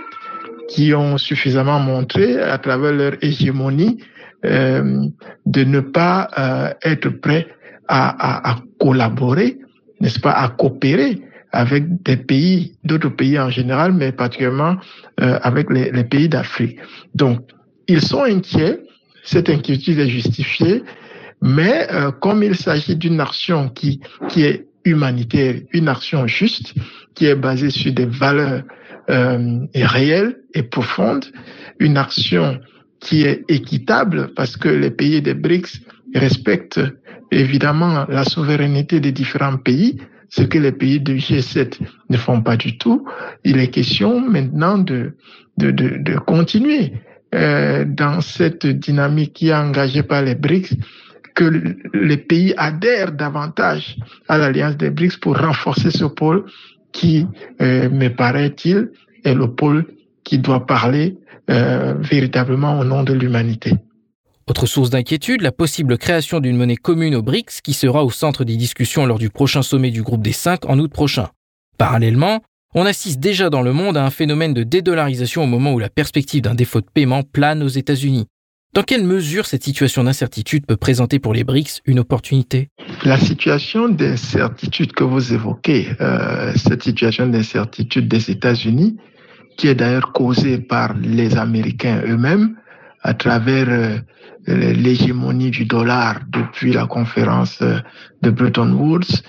qui 0.69 0.93
ont 0.93 1.17
suffisamment 1.17 1.79
montré 1.79 2.41
à 2.41 2.57
travers 2.57 2.93
leur 2.93 3.13
hégémonie 3.21 3.99
euh, 4.45 5.05
de 5.45 5.63
ne 5.63 5.79
pas 5.79 6.29
euh, 6.37 6.73
être 6.83 7.09
prêts 7.09 7.47
à, 7.87 8.49
à, 8.49 8.51
à 8.51 8.59
collaborer, 8.79 9.59
n'est-ce 10.01 10.19
pas, 10.19 10.31
à 10.31 10.49
coopérer 10.49 11.21
avec 11.53 12.01
des 12.03 12.17
pays, 12.17 12.75
d'autres 12.83 13.09
pays 13.09 13.39
en 13.39 13.49
général, 13.49 13.93
mais 13.93 14.11
particulièrement 14.11 14.75
euh, 15.21 15.39
avec 15.43 15.69
les, 15.69 15.91
les 15.91 16.03
pays 16.03 16.27
d'Afrique. 16.27 16.79
Donc, 17.13 17.39
ils 17.87 18.01
sont 18.01 18.23
inquiets 18.23 18.82
cette 19.23 19.49
inquiétude 19.49 19.99
est 19.99 20.09
justifiée, 20.09 20.83
mais 21.41 21.87
euh, 21.91 22.11
comme 22.11 22.43
il 22.43 22.55
s'agit 22.55 22.95
d'une 22.95 23.19
action 23.19 23.69
qui, 23.69 23.99
qui 24.29 24.43
est 24.43 24.67
humanitaire, 24.85 25.55
une 25.71 25.87
action 25.87 26.27
juste, 26.27 26.73
qui 27.15 27.25
est 27.25 27.35
basée 27.35 27.69
sur 27.69 27.93
des 27.93 28.05
valeurs 28.05 28.63
euh, 29.09 29.59
réelles 29.75 30.37
et 30.53 30.63
profondes, 30.63 31.25
une 31.79 31.97
action 31.97 32.59
qui 32.99 33.23
est 33.23 33.43
équitable 33.49 34.33
parce 34.35 34.55
que 34.55 34.69
les 34.69 34.91
pays 34.91 35.21
des 35.21 35.33
BRICS 35.33 35.81
respectent 36.15 36.81
évidemment 37.31 38.05
la 38.07 38.23
souveraineté 38.23 38.99
des 38.99 39.11
différents 39.11 39.57
pays, 39.57 39.97
ce 40.29 40.43
que 40.43 40.57
les 40.57 40.71
pays 40.71 40.99
du 40.99 41.15
G7 41.15 41.79
ne 42.09 42.17
font 42.17 42.41
pas 42.41 42.55
du 42.55 42.77
tout. 42.77 43.05
Il 43.43 43.57
est 43.57 43.67
question 43.67 44.21
maintenant 44.21 44.77
de, 44.77 45.15
de, 45.57 45.71
de, 45.71 45.97
de 45.97 46.17
continuer 46.17 46.93
euh, 47.33 47.85
dans 47.85 48.21
cette 48.21 48.65
dynamique 48.65 49.33
qui 49.33 49.49
est 49.49 49.55
engagée 49.55 50.03
par 50.03 50.21
les 50.21 50.35
BRICS 50.35 50.75
que 51.35 51.75
les 51.93 52.17
pays 52.17 52.53
adhèrent 52.57 53.11
davantage 53.11 53.97
à 54.27 54.37
l'alliance 54.37 54.77
des 54.77 54.91
BRICS 54.91 55.17
pour 55.17 55.37
renforcer 55.37 55.89
ce 55.89 56.05
pôle 56.05 56.45
qui, 56.91 57.25
euh, 57.61 57.89
me 57.89 58.09
paraît-il, 58.09 58.91
est 59.23 59.33
le 59.33 59.47
pôle 59.47 59.85
qui 60.23 60.37
doit 60.37 60.65
parler 60.65 61.17
euh, 61.49 61.95
véritablement 61.99 62.79
au 62.79 62.83
nom 62.83 63.03
de 63.03 63.13
l'humanité. 63.13 63.73
Autre 64.47 64.65
source 64.65 64.89
d'inquiétude, 64.89 65.41
la 65.41 65.51
possible 65.51 65.97
création 65.97 66.39
d'une 66.39 66.57
monnaie 66.57 66.75
commune 66.75 67.15
aux 67.15 67.21
BRICS 67.21 67.61
qui 67.63 67.73
sera 67.73 68.03
au 68.03 68.11
centre 68.11 68.43
des 68.43 68.57
discussions 68.57 69.05
lors 69.05 69.17
du 69.17 69.29
prochain 69.29 69.61
sommet 69.61 69.89
du 69.89 70.03
groupe 70.03 70.21
des 70.21 70.33
cinq 70.33 70.69
en 70.69 70.77
août 70.79 70.91
prochain. 70.91 71.29
Parallèlement, 71.77 72.41
on 72.75 72.85
assiste 72.85 73.19
déjà 73.19 73.49
dans 73.49 73.61
le 73.61 73.73
monde 73.73 73.97
à 73.97 74.05
un 74.05 74.09
phénomène 74.09 74.53
de 74.53 74.63
dédollarisation 74.63 75.43
au 75.43 75.47
moment 75.47 75.73
où 75.73 75.79
la 75.79 75.89
perspective 75.89 76.41
d'un 76.41 76.55
défaut 76.55 76.81
de 76.81 76.87
paiement 76.93 77.23
plane 77.23 77.63
aux 77.63 77.67
États-Unis. 77.67 78.27
Dans 78.73 78.81
quelle 78.81 79.03
mesure 79.03 79.45
cette 79.45 79.63
situation 79.63 80.03
d'incertitude 80.03 80.65
peut 80.65 80.77
présenter 80.77 81.19
pour 81.19 81.35
les 81.35 81.43
BRICS 81.43 81.81
une 81.85 81.99
opportunité? 81.99 82.69
La 83.05 83.19
situation 83.19 83.87
d'incertitude 83.87 84.93
que 84.93 85.03
vous 85.03 85.31
évoquez, 85.31 85.89
euh, 86.01 86.51
cette 86.55 86.81
situation 86.81 87.27
d'incertitude 87.27 88.07
des 88.07 88.31
États-Unis, 88.31 88.97
qui 89.57 89.67
est 89.67 89.75
d'ailleurs 89.75 90.11
causée 90.11 90.57
par 90.57 90.95
les 90.97 91.37
Américains 91.37 92.01
eux-mêmes, 92.07 92.55
à 93.03 93.13
travers 93.13 93.69
euh, 93.69 93.99
l'hégémonie 94.47 95.51
du 95.51 95.65
dollar 95.65 96.21
depuis 96.29 96.73
la 96.73 96.87
conférence 96.87 97.61
euh, 97.61 97.77
de 98.23 98.31
Bretton 98.31 98.71
Woods, 98.71 99.21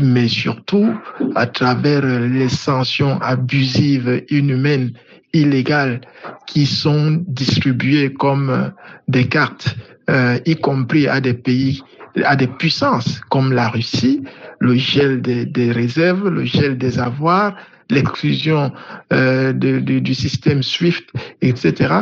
mais 0.00 0.28
surtout 0.28 0.94
à 1.34 1.46
travers 1.46 2.02
les 2.02 2.48
sanctions 2.48 3.20
abusives, 3.20 4.24
inhumaines, 4.30 4.92
illégales 5.32 6.00
qui 6.46 6.66
sont 6.66 7.22
distribuées 7.26 8.12
comme 8.12 8.72
des 9.08 9.28
cartes, 9.28 9.76
euh, 10.10 10.38
y 10.46 10.56
compris 10.56 11.06
à 11.06 11.20
des 11.20 11.34
pays, 11.34 11.82
à 12.24 12.34
des 12.34 12.46
puissances 12.46 13.20
comme 13.28 13.52
la 13.52 13.68
Russie, 13.68 14.22
le 14.58 14.74
gel 14.74 15.20
des, 15.20 15.72
réserves, 15.72 16.28
le 16.28 16.44
gel 16.44 16.78
des 16.78 16.98
avoirs, 16.98 17.54
l'exclusion 17.90 18.72
euh, 19.12 19.52
du 19.52 20.14
système 20.14 20.62
SWIFT, 20.62 21.12
etc. 21.42 21.94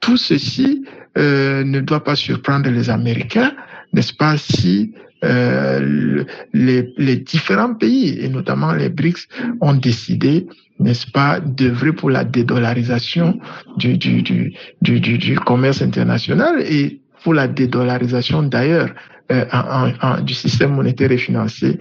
Tout 0.00 0.16
ceci 0.16 0.84
euh, 1.16 1.62
ne 1.64 1.80
doit 1.80 2.02
pas 2.02 2.16
surprendre 2.16 2.68
les 2.68 2.90
Américains, 2.90 3.52
n'est-ce 3.92 4.14
pas, 4.14 4.36
si 4.36 4.92
euh, 5.24 6.24
les, 6.52 6.92
les, 6.96 7.16
différents 7.16 7.74
pays, 7.74 8.18
et 8.20 8.28
notamment 8.28 8.72
les 8.72 8.88
BRICS, 8.88 9.28
ont 9.60 9.74
décidé, 9.74 10.46
n'est-ce 10.78 11.10
pas, 11.10 11.40
d'œuvrer 11.40 11.92
pour 11.92 12.10
la 12.10 12.24
dédollarisation 12.24 13.38
du, 13.76 13.96
du, 13.96 14.22
du, 14.22 14.54
du, 14.82 15.00
du 15.18 15.38
commerce 15.40 15.82
international 15.82 16.60
et 16.60 17.00
pour 17.22 17.34
la 17.34 17.48
dédollarisation 17.48 18.42
d'ailleurs 18.42 18.90
euh, 19.32 20.20
du 20.20 20.34
système 20.34 20.72
monétaire 20.72 21.10
et 21.10 21.16
financier 21.16 21.78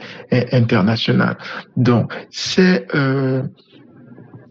international. 0.54 1.38
Donc, 1.76 2.14
c'est 2.30 2.88
euh, 2.96 3.44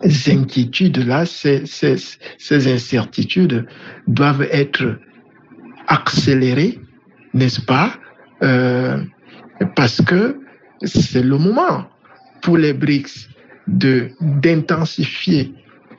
inquiétudes-là, 0.04 1.26
ces, 1.26 1.66
ces, 1.66 1.96
ces, 2.38 2.72
incertitudes 2.72 3.66
doivent 4.06 4.46
être 4.50 4.98
accélérées, 5.86 6.78
n'est-ce 7.34 7.60
pas 7.60 7.94
euh, 8.42 8.98
Parce 9.76 10.00
que 10.02 10.40
c'est 10.84 11.22
le 11.22 11.38
moment 11.38 11.84
pour 12.42 12.56
les 12.58 12.72
BRICS 12.72 13.28
d'intensifier 13.68 15.54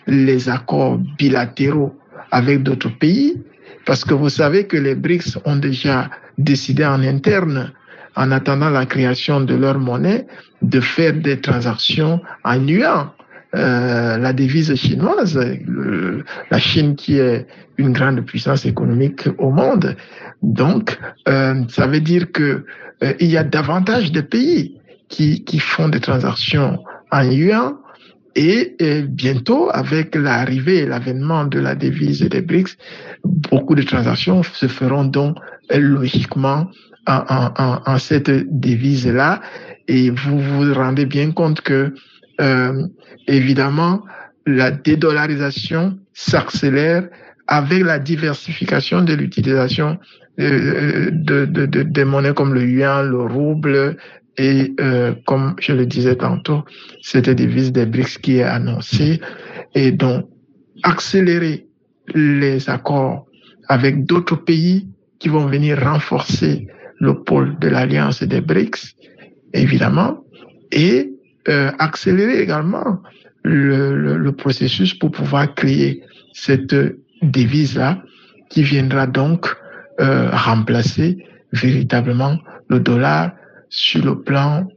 les 0.08 0.50
accords 0.50 0.98
bilatéraux 1.18 1.98
avec 2.32 2.64
d'autres 2.64 2.90
pays, 2.98 3.42
parce 3.86 4.04
que 4.04 4.14
vous 4.14 4.30
savez 4.30 4.68
que 4.68 4.78
les 4.78 4.96
BRICS 4.96 5.38
ont 5.46 5.56
déjà 5.56 6.10
décidé 6.38 6.86
en 6.86 7.02
interne, 7.02 7.72
en 8.16 8.32
attendant 8.32 8.70
la 8.70 8.86
création 8.86 9.42
de 9.42 9.56
leur 9.56 9.80
monnaie, 9.80 10.28
de 10.62 10.80
faire 10.80 11.14
des 11.14 11.40
transactions 11.40 12.22
en 12.44 12.68
euh, 13.56 14.18
la 14.18 14.34
devise 14.34 14.74
chinoise, 14.74 15.40
la 16.50 16.60
Chine 16.60 16.96
qui 16.96 17.20
est 17.20 17.46
une 17.78 17.94
grande 17.94 18.22
puissance 18.22 18.66
économique 18.66 19.28
au 19.38 19.52
monde. 19.52 19.96
Donc, 20.42 20.98
euh, 21.28 21.62
ça 21.70 21.86
veut 21.86 22.00
dire 22.00 22.32
que 22.32 22.66
euh, 23.04 23.14
il 23.20 23.28
y 23.28 23.38
a 23.38 23.44
davantage 23.44 24.12
de 24.12 24.22
pays 24.22 24.80
qui, 25.08 25.44
qui 25.44 25.60
font 25.60 25.88
des 25.88 26.00
transactions 26.00 26.80
en 27.12 27.22
yuan 27.22 27.76
et, 28.36 28.76
bientôt, 29.08 29.70
avec 29.72 30.16
l'arrivée 30.16 30.78
et 30.80 30.86
l'avènement 30.88 31.46
de 31.46 31.60
la 31.60 31.76
devise 31.76 32.22
des 32.22 32.42
BRICS, 32.42 32.78
beaucoup 33.24 33.76
de 33.76 33.84
transactions 33.84 34.42
se 34.42 34.66
feront 34.66 35.06
donc 35.06 35.38
logiquement 35.70 36.72
en, 37.06 37.52
en, 37.56 37.82
en 37.86 37.98
cette 38.00 38.32
devise-là. 38.60 39.42
Et 39.88 40.10
vous 40.10 40.40
vous 40.40 40.74
rendez 40.74 41.06
bien 41.06 41.32
compte 41.32 41.62
que 41.62 41.94
euh, 42.42 42.88
évidemment, 43.28 44.04
la 44.46 44.72
dédollarisation 44.72 45.98
s'accélère 46.14 47.08
avec 47.48 47.84
la 47.84 48.00
diversification 48.00 49.02
de 49.02 49.14
l'utilisation 49.14 50.00
de, 50.38 51.10
de, 51.12 51.46
de, 51.46 51.66
de, 51.66 51.84
des 51.84 52.06
monnaies 52.06 52.34
comme 52.34 52.54
le 52.54 52.64
yuan, 52.64 53.08
le 53.08 53.22
rouble 53.22 53.98
et 54.38 54.74
euh, 54.80 55.14
comme 55.26 55.56
je 55.60 55.74
le 55.74 55.86
disais 55.86 56.16
tantôt, 56.16 56.64
cette 57.02 57.30
devise 57.30 57.72
des 57.72 57.86
BRICS 57.86 58.18
qui 58.18 58.38
est 58.38 58.44
annoncée. 58.44 59.22
Et 59.76 59.92
donc 59.92 60.26
accélérer 60.84 61.68
les 62.16 62.70
accords 62.70 63.26
avec 63.70 64.06
d'autres 64.06 64.36
pays 64.36 64.90
qui 65.20 65.30
vont 65.30 65.46
venir 65.46 65.80
renforcer 65.80 66.68
le 67.00 67.24
pôle 67.24 67.58
de 67.60 67.68
l'alliance 67.68 68.24
des 68.24 68.42
BRICS, 68.42 68.96
évidemment, 69.54 70.24
et 70.72 71.13
euh, 71.50 71.72
accélérer 71.80 72.42
également 72.42 73.02
le, 73.44 73.96
le, 73.96 74.18
le, 74.18 74.32
processus 74.32 74.94
pour 74.94 75.12
pouvoir 75.12 75.54
créer 75.56 76.02
cette 76.34 76.76
devise-là 77.22 78.02
qui 78.50 78.64
viendra 78.64 79.08
donc 79.08 79.48
euh, 80.00 80.30
remplacer 80.32 81.18
véritablement 81.52 82.40
le 82.70 82.80
dollar 82.80 83.32
sur 83.70 84.04
le 84.06 84.22
plan 84.22 84.68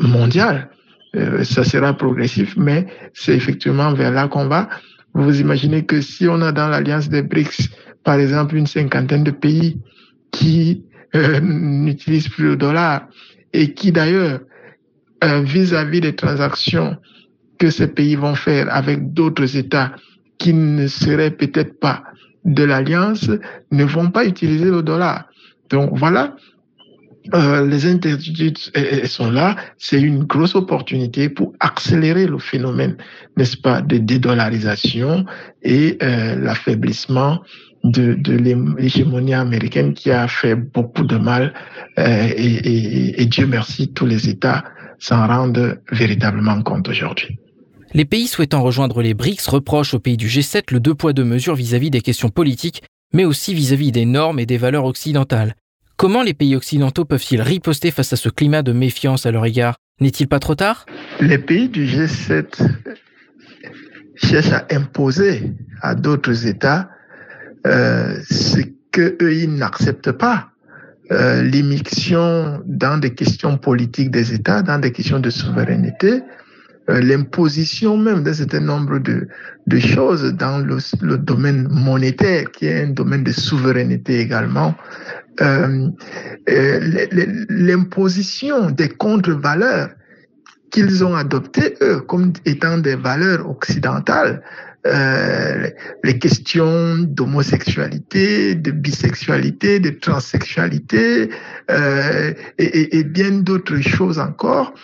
mondial. 0.00 0.70
Euh, 1.14 1.44
ça 1.44 1.64
sera 1.64 1.94
progressif, 1.94 2.56
mais 2.56 2.86
c'est 3.14 3.34
effectivement 3.34 3.92
vers 3.92 4.10
là 4.10 4.28
qu'on 4.28 4.48
va. 4.48 4.68
Vous 5.14 5.40
imaginez 5.40 5.84
que 5.84 6.00
si 6.00 6.28
on 6.28 6.42
a 6.42 6.52
dans 6.52 6.68
l'alliance 6.68 7.08
des 7.08 7.22
BRICS, 7.22 7.70
par 8.04 8.18
exemple, 8.18 8.56
une 8.56 8.66
cinquantaine 8.66 9.24
de 9.24 9.30
pays 9.30 9.80
qui 10.30 10.84
euh, 11.14 11.40
n'utilisent 11.40 12.28
plus 12.28 12.44
le 12.44 12.56
dollar 12.56 13.08
et 13.52 13.72
qui 13.72 13.92
d'ailleurs 13.92 14.40
vis-à-vis 15.22 15.98
-vis 15.98 16.02
des 16.02 16.14
transactions 16.14 16.96
que 17.58 17.70
ces 17.70 17.88
pays 17.88 18.16
vont 18.16 18.34
faire 18.34 18.66
avec 18.70 19.12
d'autres 19.12 19.56
États 19.56 19.92
qui 20.38 20.52
ne 20.52 20.86
seraient 20.86 21.30
peut-être 21.30 21.80
pas 21.80 22.04
de 22.44 22.62
l'alliance, 22.62 23.30
ne 23.72 23.84
vont 23.84 24.10
pas 24.10 24.24
utiliser 24.24 24.70
le 24.70 24.82
dollar. 24.82 25.28
Donc 25.70 25.90
voilà, 25.94 26.36
euh, 27.34 27.66
les 27.66 27.86
incertitudes 27.86 28.58
sont 29.04 29.30
là. 29.30 29.56
C'est 29.78 30.00
une 30.00 30.24
grosse 30.24 30.54
opportunité 30.54 31.28
pour 31.28 31.54
accélérer 31.58 32.26
le 32.26 32.38
phénomène, 32.38 32.96
n'est-ce 33.36 33.56
pas, 33.56 33.80
de 33.80 33.98
dédollarisation 33.98 35.24
et 35.62 35.98
euh, 36.02 36.36
l'affaiblissement 36.36 37.42
de, 37.82 38.16
l'hégémonie 38.78 39.34
américaine 39.34 39.94
qui 39.94 40.10
a 40.10 40.28
fait 40.28 40.54
beaucoup 40.54 41.04
de 41.04 41.16
mal. 41.16 41.52
Euh, 41.98 42.28
et 42.36 43.26
Dieu 43.26 43.46
merci, 43.46 43.92
tous 43.92 44.06
les 44.06 44.28
États 44.28 44.64
s'en 44.98 45.26
rendent 45.26 45.80
véritablement 45.90 46.62
compte 46.62 46.88
aujourd'hui. 46.88 47.38
Les 47.92 48.04
pays 48.04 48.26
souhaitant 48.26 48.62
rejoindre 48.62 49.02
les 49.02 49.14
BRICS 49.14 49.48
reprochent 49.48 49.94
aux 49.94 50.00
pays 50.00 50.16
du 50.16 50.26
G7 50.26 50.72
le 50.72 50.80
deux 50.80 50.94
poids 50.94 51.12
deux 51.12 51.24
mesures 51.24 51.54
vis-à-vis 51.54 51.90
des 51.90 52.00
questions 52.00 52.30
politiques, 52.30 52.82
mais 53.12 53.24
aussi 53.24 53.54
vis-à-vis 53.54 53.92
des 53.92 54.04
normes 54.04 54.38
et 54.38 54.46
des 54.46 54.58
valeurs 54.58 54.84
occidentales. 54.84 55.54
Comment 55.96 56.22
les 56.22 56.34
pays 56.34 56.56
occidentaux 56.56 57.04
peuvent-ils 57.04 57.40
riposter 57.40 57.90
face 57.90 58.12
à 58.12 58.16
ce 58.16 58.28
climat 58.28 58.62
de 58.62 58.72
méfiance 58.72 59.24
à 59.24 59.30
leur 59.30 59.46
égard? 59.46 59.76
N'est-il 60.00 60.28
pas 60.28 60.40
trop 60.40 60.54
tard? 60.54 60.84
Les 61.20 61.38
pays 61.38 61.70
du 61.70 61.86
G7 61.86 62.68
cherchent 64.16 64.52
à 64.52 64.66
imposer 64.70 65.54
à 65.80 65.94
d'autres 65.94 66.46
États 66.46 66.90
euh, 67.66 68.18
ce 68.28 68.60
qu'eux, 68.92 69.34
ils 69.34 69.54
n'acceptent 69.54 70.12
pas. 70.12 70.50
Euh, 71.12 71.42
L'immixtion 71.42 72.62
dans 72.66 72.98
des 72.98 73.14
questions 73.14 73.56
politiques 73.58 74.10
des 74.10 74.34
États, 74.34 74.62
dans 74.62 74.78
des 74.78 74.90
questions 74.90 75.20
de 75.20 75.30
souveraineté, 75.30 76.22
euh, 76.90 77.00
l'imposition 77.00 77.96
même 77.96 78.24
d'un 78.24 78.32
certain 78.32 78.60
nombre 78.60 78.98
de, 78.98 79.28
choses 79.78 80.34
dans 80.34 80.58
le, 80.58 81.18
domaine 81.18 81.68
monétaire, 81.70 82.50
qui 82.50 82.66
est 82.66 82.82
un 82.82 82.90
domaine 82.90 83.22
de 83.22 83.32
souveraineté 83.32 84.20
également, 84.20 84.74
euh 85.40 85.88
l'imposition 87.48 88.70
des 88.70 88.88
contre-valeurs 88.88 89.90
qu'ils 90.70 91.04
ont 91.04 91.14
adoptées, 91.14 91.74
eux, 91.82 92.00
comme 92.00 92.32
étant 92.44 92.78
des 92.78 92.96
valeurs 92.96 93.48
occidentales, 93.48 94.42
euh, 94.86 95.68
les 96.04 96.18
questions 96.18 96.98
d'homosexualité, 96.98 98.54
de 98.54 98.70
bisexualité, 98.70 99.80
de 99.80 99.90
transsexualité 99.90 101.30
euh, 101.70 102.32
et, 102.58 102.98
et, 102.98 103.04
bien 103.04 103.30
d'autres 103.32 103.80
choses 103.80 104.18
encore 104.18 104.74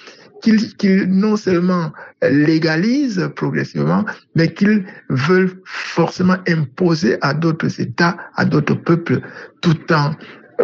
qu'ils 0.42 1.06
non 1.08 1.36
seulement 1.36 1.92
légalisent 2.20 3.30
progressivement, 3.36 4.04
mais 4.34 4.52
qu'ils 4.52 4.84
veulent 5.08 5.52
forcément 5.64 6.36
imposer 6.48 7.16
à 7.20 7.32
d'autres 7.32 7.80
États, 7.80 8.16
à 8.34 8.44
d'autres 8.44 8.74
peuples, 8.74 9.20
tout 9.60 9.92
en 9.92 10.10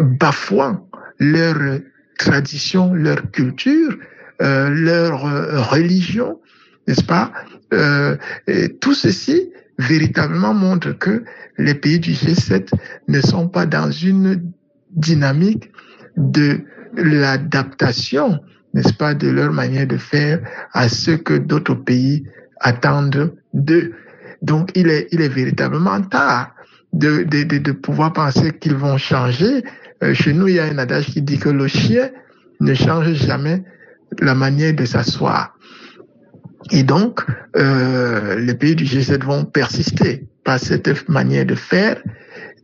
bafouant 0.01 0.89
leur 1.20 1.80
tradition, 2.18 2.93
leur 2.93 3.30
culture, 3.30 3.97
euh, 4.43 4.68
leur 4.68 5.26
euh, 5.26 5.61
religion, 5.62 6.41
n'est-ce 6.86 7.05
pas? 7.05 7.32
Euh, 7.72 8.16
Tout 8.80 8.94
ceci 8.94 9.50
véritablement 9.78 10.54
montre 10.54 10.92
que 10.92 11.24
les 11.58 11.74
pays 11.74 11.98
du 12.00 12.12
G7 12.12 12.72
ne 13.08 13.20
sont 13.20 13.48
pas 13.48 13.66
dans 13.66 13.90
une 13.90 14.42
dynamique 14.90 15.70
de 16.16 16.60
l'adaptation, 16.96 18.40
n'est-ce 18.74 18.92
pas, 18.94 19.14
de 19.14 19.28
leur 19.28 19.52
manière 19.52 19.86
de 19.86 19.96
faire 19.96 20.40
à 20.72 20.88
ce 20.88 21.12
que 21.12 21.34
d'autres 21.34 21.74
pays 21.74 22.24
attendent 22.60 23.34
d'eux. 23.54 23.92
Donc, 24.42 24.70
il 24.74 24.88
est, 24.88 25.08
il 25.12 25.20
est 25.20 25.28
véritablement 25.28 26.00
tard 26.02 26.54
de, 26.92 27.22
de, 27.24 27.42
de, 27.44 27.58
de 27.58 27.72
pouvoir 27.72 28.12
penser 28.12 28.52
qu'ils 28.52 28.74
vont 28.74 28.98
changer. 28.98 29.62
Euh, 30.02 30.14
chez 30.14 30.32
nous, 30.32 30.48
il 30.48 30.54
y 30.54 30.60
a 30.60 30.64
un 30.64 30.78
adage 30.78 31.06
qui 31.06 31.22
dit 31.22 31.38
que 31.38 31.48
le 31.48 31.68
chien 31.68 32.10
ne 32.60 32.74
change 32.74 33.12
jamais 33.14 33.62
la 34.20 34.34
manière 34.34 34.74
de 34.74 34.84
s'asseoir. 34.84 35.56
Et 36.70 36.82
donc, 36.82 37.20
euh, 37.56 38.38
les 38.38 38.54
pays 38.54 38.74
du 38.74 38.84
G7 38.84 39.24
vont 39.24 39.44
persister 39.44 40.26
par 40.44 40.58
cette 40.58 41.08
manière 41.08 41.46
de 41.46 41.54
faire 41.54 42.02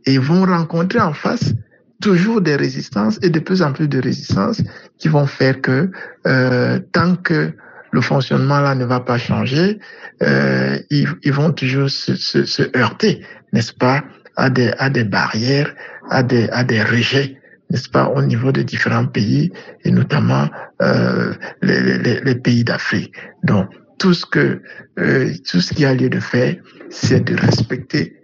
et 0.05 0.17
vont 0.17 0.45
rencontrer 0.45 0.99
en 0.99 1.13
face 1.13 1.53
toujours 2.01 2.41
des 2.41 2.55
résistances 2.55 3.17
et 3.21 3.29
de 3.29 3.39
plus 3.39 3.61
en 3.61 3.73
plus 3.73 3.87
de 3.87 4.01
résistances 4.01 4.61
qui 4.97 5.07
vont 5.07 5.25
faire 5.25 5.61
que 5.61 5.89
euh, 6.27 6.79
tant 6.91 7.15
que 7.15 7.53
le 7.91 8.01
fonctionnement 8.01 8.59
là 8.59 8.75
ne 8.75 8.85
va 8.85 8.99
pas 8.99 9.17
changer, 9.17 9.79
euh, 10.21 10.77
ils, 10.89 11.31
vont 11.31 11.51
toujours 11.51 11.89
se, 11.89 12.15
se, 12.15 12.45
se 12.45 12.63
heurter, 12.77 13.21
n'est-ce 13.53 13.73
pas, 13.73 14.03
à 14.35 14.49
des, 14.49 14.73
à 14.77 14.89
des 14.89 15.05
barrières, 15.05 15.73
à 16.09 16.21
des, 16.21 16.49
à 16.49 16.63
des 16.63 16.83
rejets 16.83 17.37
n'est-ce 17.69 17.89
pas, 17.89 18.09
au 18.09 18.21
niveau 18.21 18.51
de 18.51 18.61
différents 18.61 19.07
pays 19.07 19.51
et 19.83 19.91
notamment 19.91 20.49
euh, 20.81 21.33
les, 21.61 21.97
les, 21.97 22.21
les, 22.21 22.35
pays 22.35 22.63
d'Afrique. 22.63 23.13
Donc, 23.43 23.69
tout 23.97 24.13
ce 24.13 24.25
que 24.25 24.61
euh, 24.99 25.33
tout 25.49 25.61
ce 25.61 25.73
qui 25.73 25.85
a 25.85 25.93
lieu 25.93 26.09
de 26.09 26.19
faire, 26.19 26.55
c'est 26.89 27.23
de 27.23 27.35
respecter 27.35 28.15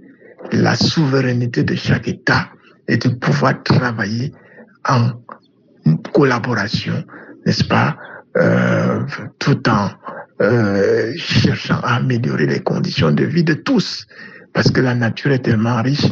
la 0.51 0.75
souveraineté 0.75 1.63
de 1.63 1.75
chaque 1.75 2.07
État 2.07 2.49
et 2.87 2.97
de 2.97 3.09
pouvoir 3.09 3.61
travailler 3.63 4.31
en 4.87 5.11
collaboration, 6.13 7.03
n'est-ce 7.45 7.63
pas, 7.63 7.97
euh, 8.37 9.03
tout 9.39 9.67
en 9.69 9.89
euh, 10.41 11.13
cherchant 11.17 11.79
à 11.81 11.95
améliorer 11.95 12.47
les 12.47 12.61
conditions 12.61 13.11
de 13.11 13.23
vie 13.23 13.43
de 13.43 13.53
tous, 13.53 14.07
parce 14.53 14.71
que 14.71 14.81
la 14.81 14.95
nature 14.95 15.31
est 15.31 15.43
tellement 15.43 15.81
riche 15.81 16.07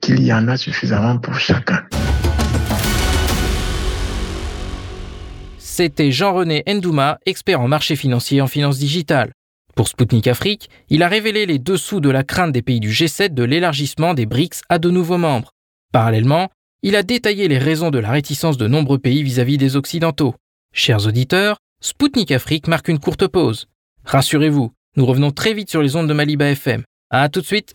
qu'il 0.00 0.22
y 0.22 0.32
en 0.32 0.48
a 0.48 0.56
suffisamment 0.56 1.18
pour 1.18 1.38
chacun. 1.38 1.82
C'était 5.74 6.12
Jean-René 6.12 6.62
Ndouma, 6.66 7.18
expert 7.24 7.62
en 7.62 7.66
marché 7.66 7.96
financier 7.96 8.36
et 8.36 8.40
en 8.42 8.46
finance 8.46 8.78
digitale. 8.78 9.32
Pour 9.74 9.88
Sputnik 9.88 10.26
Afrique, 10.26 10.68
il 10.90 11.02
a 11.02 11.08
révélé 11.08 11.46
les 11.46 11.58
dessous 11.58 12.00
de 12.00 12.10
la 12.10 12.24
crainte 12.24 12.52
des 12.52 12.60
pays 12.60 12.78
du 12.78 12.90
G7 12.90 13.32
de 13.32 13.42
l'élargissement 13.42 14.12
des 14.12 14.26
BRICS 14.26 14.60
à 14.68 14.78
de 14.78 14.90
nouveaux 14.90 15.16
membres. 15.16 15.52
Parallèlement, 15.90 16.50
il 16.82 16.94
a 16.94 17.02
détaillé 17.02 17.48
les 17.48 17.56
raisons 17.56 17.88
de 17.88 17.98
la 17.98 18.10
réticence 18.10 18.58
de 18.58 18.68
nombreux 18.68 18.98
pays 18.98 19.22
vis-à-vis 19.22 19.56
des 19.56 19.76
Occidentaux. 19.76 20.34
Chers 20.74 21.06
auditeurs, 21.06 21.56
Sputnik 21.80 22.32
Afrique 22.32 22.68
marque 22.68 22.88
une 22.88 22.98
courte 22.98 23.26
pause. 23.26 23.64
Rassurez-vous, 24.04 24.72
nous 24.98 25.06
revenons 25.06 25.30
très 25.30 25.54
vite 25.54 25.70
sur 25.70 25.80
les 25.80 25.96
ondes 25.96 26.06
de 26.06 26.12
Maliba 26.12 26.50
FM. 26.50 26.82
À 27.08 27.30
tout 27.30 27.40
de 27.40 27.46
suite! 27.46 27.72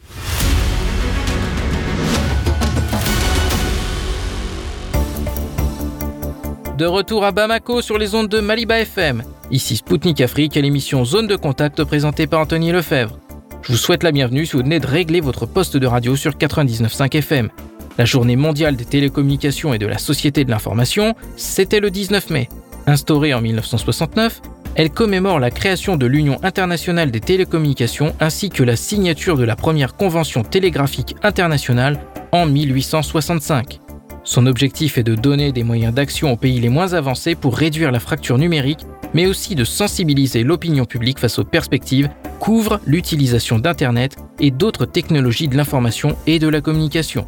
De 6.78 6.86
retour 6.86 7.26
à 7.26 7.32
Bamako 7.32 7.82
sur 7.82 7.98
les 7.98 8.14
ondes 8.14 8.28
de 8.28 8.40
Maliba 8.40 8.80
FM. 8.80 9.24
Ici 9.50 9.78
Spoutnik 9.78 10.22
Afrique 10.22 10.56
à 10.58 10.62
l'émission 10.62 11.04
Zone 11.06 11.26
de 11.26 11.36
contact 11.36 11.84
présentée 11.84 12.28
par 12.28 12.42
Anthony 12.42 12.72
Lefebvre. 12.72 13.18
Je 13.64 13.72
vous 13.72 13.80
souhaite 13.80 14.04
la 14.04 14.12
bienvenue 14.12 14.46
si 14.46 14.52
vous 14.52 14.62
venez 14.62 14.80
de 14.80 14.86
régler 14.86 15.20
votre 15.20 15.48
poste 15.48 15.76
de 15.76 15.88
radio 15.88 16.16
sur 16.16 16.34
99.5 16.34 17.18
FM. 17.18 17.50
La 17.98 18.06
journée 18.06 18.36
mondiale 18.36 18.76
des 18.76 18.86
télécommunications 18.86 19.74
et 19.74 19.80
de 19.80 19.88
la 19.88 19.98
société 19.98 20.46
de 20.46 20.52
l'information, 20.52 21.16
c'était 21.36 21.80
le 21.80 21.90
19 21.90 22.30
mai. 22.30 22.48
Instaurée 22.86 23.34
en 23.34 23.42
1969, 23.42 24.44
elle 24.76 24.92
commémore 24.92 25.40
la 25.40 25.50
création 25.50 25.98
de 25.98 26.06
l'Union 26.06 26.38
internationale 26.44 27.10
des 27.10 27.22
télécommunications 27.22 28.14
ainsi 28.20 28.52
que 28.52 28.62
la 28.62 28.76
signature 28.76 29.36
de 29.36 29.46
la 29.46 29.56
première 29.56 29.96
convention 29.96 30.44
télégraphique 30.44 31.16
internationale 31.24 32.00
en 32.32 32.46
1865. 32.46 33.80
Son 34.28 34.46
objectif 34.46 34.98
est 34.98 35.04
de 35.04 35.16
donner 35.16 35.54
des 35.54 35.64
moyens 35.64 35.94
d'action 35.94 36.34
aux 36.34 36.36
pays 36.36 36.60
les 36.60 36.68
moins 36.68 36.92
avancés 36.92 37.34
pour 37.34 37.56
réduire 37.56 37.94
la 37.94 38.02
fracture 38.02 38.38
numérique, 38.38 38.86
mais 39.14 39.26
aussi 39.26 39.56
de 39.56 39.64
sensibiliser 39.64 40.44
l'opinion 40.44 40.84
publique 40.84 41.20
face 41.20 41.40
aux 41.40 41.46
perspectives 41.46 42.10
qu'ouvre 42.42 42.82
l'utilisation 42.86 43.58
d'Internet 43.58 44.18
et 44.42 44.52
d'autres 44.52 44.86
technologies 44.86 45.48
de 45.48 45.56
l'information 45.56 46.18
et 46.28 46.40
de 46.40 46.50
la 46.50 46.60
communication. 46.60 47.26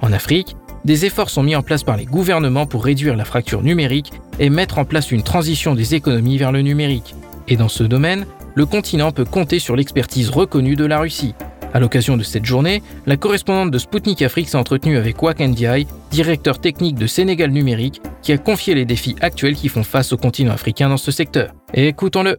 En 0.00 0.12
Afrique, 0.12 0.56
des 0.84 1.04
efforts 1.06 1.30
sont 1.30 1.44
mis 1.44 1.54
en 1.54 1.62
place 1.62 1.84
par 1.84 1.96
les 1.96 2.04
gouvernements 2.04 2.66
pour 2.66 2.84
réduire 2.84 3.14
la 3.14 3.24
fracture 3.24 3.62
numérique 3.62 4.10
et 4.40 4.50
mettre 4.50 4.78
en 4.78 4.84
place 4.84 5.12
une 5.12 5.22
transition 5.22 5.76
des 5.76 5.94
économies 5.94 6.36
vers 6.36 6.50
le 6.50 6.62
numérique. 6.62 7.14
Et 7.46 7.56
dans 7.56 7.68
ce 7.68 7.84
domaine, 7.84 8.26
le 8.56 8.66
continent 8.66 9.12
peut 9.12 9.24
compter 9.24 9.60
sur 9.60 9.76
l'expertise 9.76 10.30
reconnue 10.30 10.74
de 10.74 10.84
la 10.84 10.98
Russie. 10.98 11.34
À 11.72 11.78
l'occasion 11.78 12.16
de 12.16 12.24
cette 12.24 12.44
journée, 12.44 12.82
la 13.06 13.16
correspondante 13.16 13.70
de 13.70 13.78
Sputnik 13.78 14.22
Afrique 14.22 14.48
s'est 14.48 14.56
entretenue 14.56 14.96
avec 14.96 15.22
Wak 15.22 15.38
Ndiaye, 15.38 15.86
directeur 16.10 16.60
technique 16.60 16.96
de 16.96 17.06
Sénégal 17.06 17.50
Numérique, 17.50 18.02
qui 18.22 18.32
a 18.32 18.38
confié 18.38 18.74
les 18.74 18.84
défis 18.84 19.14
actuels 19.20 19.54
qui 19.54 19.68
font 19.68 19.84
face 19.84 20.12
au 20.12 20.16
continent 20.16 20.52
africain 20.52 20.88
dans 20.88 20.96
ce 20.96 21.12
secteur. 21.12 21.52
Écoutons-le. 21.72 22.38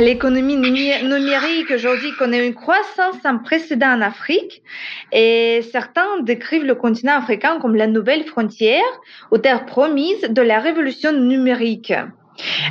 L'économie 0.00 0.56
numérique 0.56 1.70
aujourd'hui 1.74 2.12
connaît 2.16 2.46
une 2.46 2.54
croissance 2.54 3.16
sans 3.22 3.38
précédent 3.38 3.88
en 3.88 4.00
Afrique 4.00 4.62
et 5.12 5.62
certains 5.72 6.22
décrivent 6.22 6.64
le 6.64 6.76
continent 6.76 7.18
africain 7.18 7.58
comme 7.60 7.74
la 7.74 7.88
nouvelle 7.88 8.24
frontière 8.24 8.84
aux 9.32 9.38
terres 9.38 9.66
promises 9.66 10.22
de 10.30 10.42
la 10.42 10.60
révolution 10.60 11.12
numérique. 11.12 11.92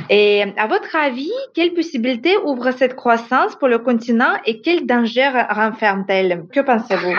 Et 0.08 0.42
à 0.56 0.66
votre 0.66 0.94
avis, 0.96 1.32
quelles 1.54 1.74
possibilités 1.74 2.36
ouvre 2.44 2.70
cette 2.72 2.96
croissance 2.96 3.56
pour 3.56 3.68
le 3.68 3.78
continent 3.78 4.38
et 4.44 4.60
quels 4.60 4.86
dangers 4.86 5.30
renferme-t-elle? 5.50 6.46
Que 6.52 6.60
pensez-vous? 6.60 7.16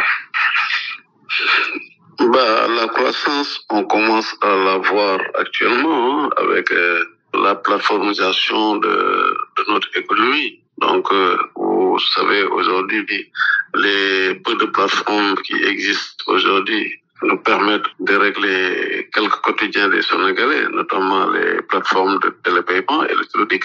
Bah, 2.20 2.68
La 2.68 2.88
croissance, 2.88 3.66
on 3.70 3.84
commence 3.86 4.36
à 4.42 4.56
la 4.56 4.78
voir 4.78 5.20
actuellement 5.40 6.26
hein, 6.26 6.30
avec 6.38 6.72
euh, 6.72 7.04
la 7.34 7.56
plateformisation 7.56 8.78
de, 8.78 9.38
notre 9.70 9.90
économie. 9.98 10.60
Donc, 10.78 11.12
euh, 11.12 11.38
vous 11.56 11.98
savez, 12.16 12.44
aujourd'hui, 12.44 13.32
les 13.76 14.36
peu 14.36 14.56
de 14.56 14.66
plateformes 14.66 15.36
qui 15.44 15.56
existent 15.64 16.26
aujourd'hui 16.28 17.01
nous 17.24 17.38
permettre 17.38 17.90
de 18.00 18.16
régler 18.16 19.10
quelques 19.14 19.42
quotidiens 19.42 19.90
des 19.90 20.02
Sénégalais, 20.02 20.68
notamment 20.70 21.30
les 21.30 21.62
plateformes 21.64 22.20
de 22.20 22.30
télépaiement 22.44 23.04
électronique. 23.06 23.64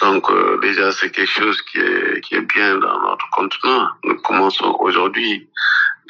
Donc 0.00 0.28
euh, 0.30 0.58
déjà, 0.60 0.92
c'est 0.92 1.10
quelque 1.10 1.30
chose 1.30 1.60
qui 1.62 1.78
est, 1.78 2.20
qui 2.22 2.34
est 2.34 2.54
bien 2.54 2.76
dans 2.78 3.00
notre 3.02 3.28
continent. 3.30 3.88
Nous 4.04 4.16
commençons 4.16 4.76
aujourd'hui 4.80 5.48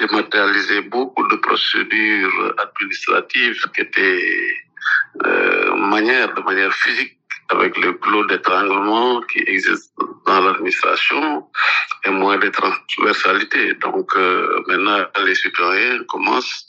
à 0.00 0.06
matérialiser 0.14 0.82
beaucoup 0.82 1.26
de 1.28 1.36
procédures 1.36 2.54
administratives 2.58 3.62
qui 3.74 3.80
étaient 3.82 4.54
euh, 5.24 5.74
manière, 5.76 6.34
de 6.34 6.40
manière 6.42 6.72
physique 6.72 7.16
avec 7.50 7.76
le 7.78 7.92
clos 7.94 8.24
d'étranglement 8.26 9.20
qui 9.22 9.40
existe 9.46 9.92
dans 10.26 10.40
l'administration 10.40 11.46
et 12.04 12.10
moins 12.10 12.38
de 12.38 12.48
transversalité. 12.48 13.74
Donc 13.74 14.14
euh, 14.16 14.62
maintenant, 14.66 15.04
les 15.24 15.34
citoyens 15.34 16.04
commencent 16.08 16.66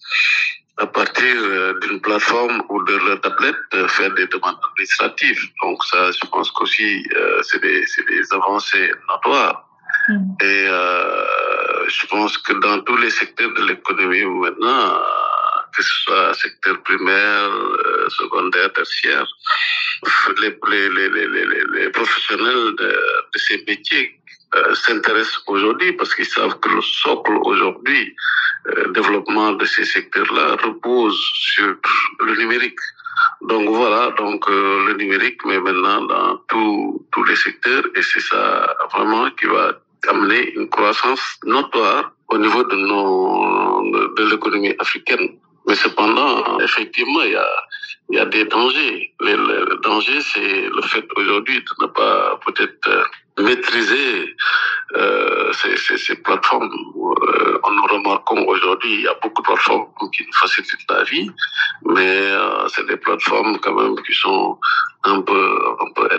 à 0.78 0.86
partir 0.86 1.36
euh, 1.36 1.80
d'une 1.82 2.00
plateforme 2.00 2.62
ou 2.70 2.84
de 2.84 2.96
leur 2.98 3.20
tablette 3.22 3.56
faire 3.88 4.14
des 4.14 4.28
demandes 4.28 4.58
administratives. 4.72 5.42
Donc 5.64 5.84
ça, 5.86 6.12
je 6.12 6.30
pense 6.30 6.52
qu'aussi, 6.52 7.08
euh, 7.16 7.42
c'est 7.44 7.62
des, 7.62 7.84
des 8.10 8.34
avancées 8.34 8.92
notoires. 9.10 9.68
Mm. 10.10 10.36
Et 10.42 10.66
euh, 10.70 11.88
je 11.88 12.06
pense 12.08 12.38
que 12.38 12.54
dans 12.54 12.82
tous 12.82 12.98
les 12.98 13.10
secteurs 13.10 13.54
de 13.54 13.64
l'économie 13.64 14.24
maintenant, 14.26 15.02
que 15.76 15.84
ce 15.84 15.94
soit 16.04 16.34
secteur 16.36 16.82
primaire, 16.84 17.50
secondaire, 18.10 18.72
tertiaire. 18.74 19.28
Les, 20.42 20.56
les, 20.70 21.10
les, 21.10 21.64
les 21.74 21.90
professionnels 21.90 22.76
de, 22.78 22.90
ces 23.36 23.64
métiers 23.68 24.20
euh, 24.56 24.74
s'intéressent 24.76 25.44
aujourd'hui 25.48 25.94
parce 25.94 26.14
qu'ils 26.16 26.26
savent 26.26 26.60
que 26.60 26.70
le 26.70 26.82
socle 26.82 27.34
aujourd'hui, 27.44 28.16
euh, 28.68 28.92
développement 28.92 29.54
de 29.54 29.66
ces 29.66 29.86
secteurs-là 29.86 30.58
repose 30.64 31.18
sur 31.34 31.76
le 32.20 32.36
numérique. 32.36 32.80
Donc 33.42 33.70
voilà, 33.70 34.12
donc 34.18 34.48
euh, 34.50 34.88
le 34.88 34.94
numérique, 34.94 35.42
mais 35.46 35.60
maintenant 35.60 36.02
dans 36.06 36.38
tous 36.50 37.06
tous 37.12 37.24
les 37.24 37.36
secteurs, 37.36 37.84
et 37.96 38.02
c'est 38.02 38.20
ça 38.20 38.76
vraiment 38.94 39.30
qui 39.32 39.46
va 39.48 39.74
amener 40.08 40.54
une 40.54 40.70
croissance 40.70 41.38
notoire 41.44 42.12
au 42.30 42.38
niveau 42.38 42.64
de 42.64 44.24
l'économie 44.30 44.76
africaine. 44.80 45.38
Mais 45.68 45.76
cependant, 45.76 46.60
effectivement, 46.60 47.22
il 47.24 47.32
y 47.32 47.36
a, 47.36 47.48
il 48.10 48.18
y 48.18 48.20
a 48.20 48.26
des 48.26 48.46
dangers. 48.46 49.14
Le, 49.20 49.36
le 49.36 49.80
danger, 49.84 50.22
c'est 50.22 50.70
le 50.70 50.82
fait 50.82 51.06
aujourd'hui 51.16 51.60
de 51.60 51.86
ne 51.86 51.88
pas 51.88 52.40
peut-être 52.46 52.88
euh, 52.88 53.04
maîtriser 53.44 54.36
euh, 54.96 55.52
ces, 55.54 55.76
ces, 55.78 55.98
ces, 55.98 56.16
plateformes. 56.16 56.72
Euh, 56.72 57.60
nous 57.70 57.88
remarquons 57.96 58.46
aujourd'hui, 58.48 58.94
il 58.94 59.02
y 59.02 59.08
a 59.08 59.16
beaucoup 59.22 59.42
de 59.42 59.48
plateformes 59.48 59.88
qui 60.14 60.24
nous 60.24 60.34
facilitent 60.34 60.90
la 60.90 61.04
vie, 61.04 61.30
mais 61.86 62.22
euh, 62.22 62.68
c'est 62.70 62.88
des 62.88 62.98
plateformes 62.98 63.58
quand 63.60 63.74
même 63.74 63.96
qui 64.04 64.14
sont 64.14 64.58
un 65.04 65.22
peu, 65.22 65.60
un 65.80 65.92
peu 65.94 66.10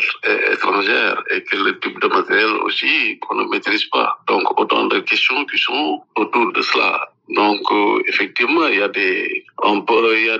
étrangères 0.52 1.22
et 1.30 1.42
que 1.44 1.56
le 1.56 1.78
type 1.80 1.98
de 2.00 2.08
matériel 2.08 2.52
aussi 2.62 3.18
qu'on 3.20 3.36
ne 3.36 3.48
maîtrise 3.48 3.84
pas. 3.86 4.18
Donc 4.28 4.60
autant 4.60 4.86
de 4.86 5.00
questions 5.00 5.44
qui 5.46 5.58
sont 5.58 6.02
autour 6.16 6.52
de 6.52 6.62
cela. 6.62 7.10
Donc 7.30 7.60
euh, 7.70 8.02
effectivement, 8.06 8.66
il 8.66 8.78
y 8.78 8.82
a 8.82 8.88
des, 8.88 9.44
on 9.62 9.82
peut, 9.82 10.16
il 10.18 10.26
y 10.26 10.30
a, 10.30 10.38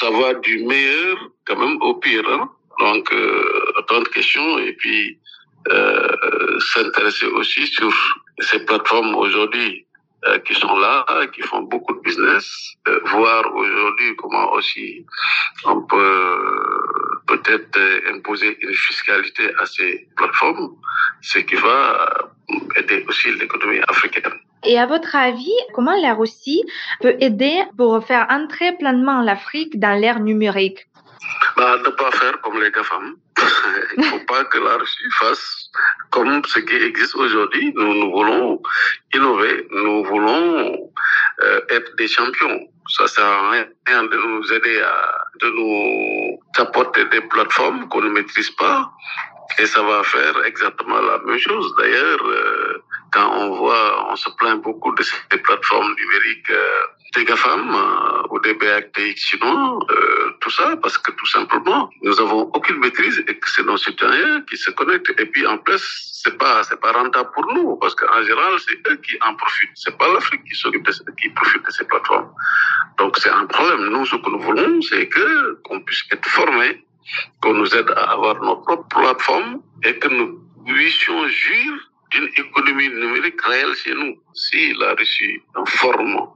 ça 0.00 0.10
va 0.10 0.34
du 0.34 0.64
meilleur 0.64 1.16
quand 1.46 1.56
même 1.56 1.80
au 1.82 1.94
pire. 1.94 2.28
Hein? 2.28 2.50
Donc 2.78 3.12
euh, 3.12 3.72
autant 3.78 4.00
de 4.00 4.08
questions 4.08 4.58
et 4.58 4.72
puis 4.74 5.18
euh, 5.70 6.60
s'intéresser 6.60 7.26
aussi 7.26 7.66
sur 7.66 7.92
ces 8.38 8.64
plateformes 8.64 9.14
aujourd'hui 9.16 9.84
euh, 10.26 10.38
qui 10.40 10.54
sont 10.54 10.76
là, 10.78 11.04
qui 11.32 11.42
font 11.42 11.62
beaucoup 11.62 11.94
de 11.94 12.00
business, 12.00 12.74
voir 13.06 13.52
aujourd'hui 13.54 14.16
comment 14.16 14.52
aussi 14.52 15.04
on 15.64 15.82
peut 15.82 16.38
peut-être 17.26 17.78
imposer 18.12 18.56
une 18.62 18.74
fiscalité 18.74 19.52
à 19.60 19.66
ces 19.66 20.08
plateformes, 20.16 20.76
ce 21.20 21.40
qui 21.40 21.56
va 21.56 22.30
aider 22.76 23.04
aussi 23.08 23.32
l'économie 23.32 23.80
africaine. 23.88 24.47
Et 24.64 24.78
à 24.78 24.86
votre 24.86 25.14
avis, 25.14 25.54
comment 25.74 25.94
la 26.00 26.14
Russie 26.14 26.62
peut 27.00 27.16
aider 27.20 27.62
pour 27.76 28.04
faire 28.04 28.26
entrer 28.30 28.72
pleinement 28.76 29.22
l'Afrique 29.22 29.78
dans 29.78 29.98
l'ère 29.98 30.20
numérique? 30.20 30.86
Bah, 31.56 31.76
ne 31.84 31.90
pas 31.90 32.10
faire 32.12 32.40
comme 32.42 32.60
les 32.60 32.70
GAFAM. 32.70 33.16
Il 33.96 34.00
ne 34.00 34.04
faut 34.04 34.24
pas 34.26 34.44
que 34.44 34.58
la 34.58 34.76
Russie 34.76 35.10
fasse 35.18 35.70
comme 36.10 36.42
ce 36.44 36.60
qui 36.60 36.74
existe 36.74 37.16
aujourd'hui. 37.16 37.72
Nous, 37.74 37.94
nous 37.94 38.10
voulons 38.10 38.62
innover, 39.14 39.66
nous 39.70 40.04
voulons 40.04 40.90
euh, 41.42 41.60
être 41.70 41.94
des 41.96 42.08
champions. 42.08 42.60
Ça 42.88 43.06
sert 43.06 43.24
à 43.24 43.50
rien 43.86 44.02
de 44.04 44.16
nous 44.16 44.52
aider 44.52 44.80
à 44.80 45.18
de 45.40 45.50
nous 45.50 46.38
apporter 46.56 47.04
des 47.06 47.20
plateformes 47.20 47.88
qu'on 47.88 48.02
ne 48.02 48.10
maîtrise 48.10 48.50
pas. 48.52 48.90
Et 49.58 49.66
ça 49.66 49.82
va 49.82 50.02
faire 50.02 50.44
exactement 50.44 51.00
la 51.00 51.18
même 51.18 51.38
chose. 51.38 51.74
D'ailleurs, 51.78 52.24
euh, 52.24 52.57
quand 53.12 53.30
on 53.42 53.56
voit, 53.56 54.10
on 54.10 54.16
se 54.16 54.30
plaint 54.30 54.60
beaucoup 54.62 54.94
de 54.94 55.02
ces 55.02 55.38
plateformes 55.38 55.94
numériques 55.94 56.50
euh, 56.50 56.80
des 57.14 57.24
GAFAM 57.24 57.74
euh, 57.74 58.22
ou 58.30 58.38
des 58.40 58.54
BATX 58.54 59.16
chinois, 59.16 59.78
euh, 59.90 60.30
tout 60.40 60.50
ça, 60.50 60.76
parce 60.76 60.98
que 60.98 61.10
tout 61.12 61.26
simplement, 61.26 61.88
nous 62.02 62.20
avons 62.20 62.42
aucune 62.54 62.78
maîtrise 62.78 63.24
et 63.26 63.38
que 63.38 63.50
c'est 63.50 63.64
nos 63.64 63.78
citoyens 63.78 64.42
qui 64.42 64.56
se 64.56 64.70
connectent. 64.70 65.14
Et 65.18 65.26
puis 65.26 65.46
en 65.46 65.58
plus, 65.58 65.82
c'est 66.12 66.36
pas 66.36 66.62
c'est 66.64 66.80
pas 66.80 66.92
rentable 66.92 67.30
pour 67.34 67.46
nous 67.54 67.76
parce 67.76 67.94
qu'en 67.94 68.22
général, 68.22 68.52
c'est 68.58 68.78
eux 68.90 68.96
qui 68.96 69.16
en 69.22 69.34
profitent. 69.34 69.70
C'est 69.74 69.96
pas 69.96 70.12
l'Afrique 70.12 70.44
qui 70.44 70.54
s'occupe 70.54 70.88
qui 71.20 71.30
profite 71.30 71.64
de 71.64 71.70
ces 71.70 71.84
plateformes. 71.84 72.30
Donc 72.98 73.16
c'est 73.18 73.30
un 73.30 73.46
problème. 73.46 73.88
Nous, 73.88 74.04
ce 74.04 74.16
que 74.16 74.30
nous 74.30 74.40
voulons, 74.40 74.82
c'est 74.82 75.08
que 75.08 75.60
qu'on 75.64 75.80
puisse 75.80 76.04
être 76.10 76.28
formés, 76.28 76.84
qu'on 77.40 77.54
nous 77.54 77.74
aide 77.74 77.90
à 77.96 78.12
avoir 78.12 78.42
notre 78.42 78.62
propre 78.62 78.88
plateforme 78.88 79.62
et 79.82 79.98
que 79.98 80.08
nous 80.08 80.40
puissions 80.66 81.26
jouir 81.28 81.87
d'une 82.10 82.28
économie 82.36 82.88
numérique 82.88 83.40
réelle 83.42 83.74
chez 83.74 83.94
nous. 83.94 84.16
Si 84.34 84.74
la 84.74 84.94
Russie 84.94 85.40
forme 85.66 86.28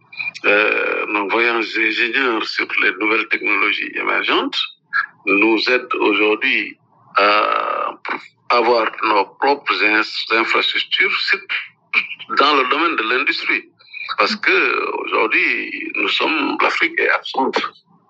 euh, 0.45 1.07
nos 1.07 1.29
voyants 1.29 1.57
ingénieurs 1.57 2.45
sur 2.45 2.67
les 2.83 2.93
nouvelles 3.01 3.29
technologies 3.29 3.93
émergentes, 3.95 4.59
nous 5.27 5.59
aide 5.71 5.89
aujourd'hui 6.01 6.77
à 7.17 7.95
avoir 8.51 8.91
nos 9.05 9.25
propres 9.41 9.85
infrastructures 10.33 11.19
dans 12.39 12.55
le 12.57 12.69
domaine 12.69 12.97
de 12.97 13.03
l'industrie. 13.03 13.65
Parce 14.19 14.37
que 14.37 14.57
aujourd'hui, 15.05 15.91
nous 15.97 16.09
sommes, 16.09 16.57
l'Afrique 16.61 16.99
est 16.99 17.11
absente 17.11 17.61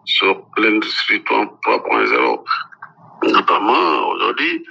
sur 0.04 0.44
l'industrie 0.56 1.20
3.0 1.20 2.44
Notamment, 3.22 4.08
aujourd'hui, 4.08 4.64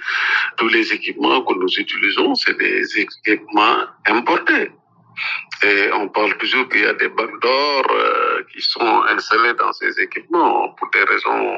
tous 0.58 0.68
les 0.68 0.92
équipements 0.92 1.42
que 1.42 1.54
nous 1.54 1.68
utilisons, 1.68 2.34
c'est 2.34 2.56
des 2.58 2.98
équipements 2.98 3.78
importés. 4.06 4.70
Et 5.62 5.90
on 5.92 6.08
parle 6.08 6.36
toujours 6.38 6.68
qu'il 6.68 6.80
y 6.80 6.86
a 6.86 6.94
des 6.94 7.08
backdoors 7.08 7.86
euh, 7.90 8.42
qui 8.52 8.60
sont 8.60 9.02
installés 9.04 9.54
dans 9.54 9.72
ces 9.72 10.00
équipements 10.00 10.70
pour 10.70 10.90
des 10.90 11.04
raisons 11.04 11.56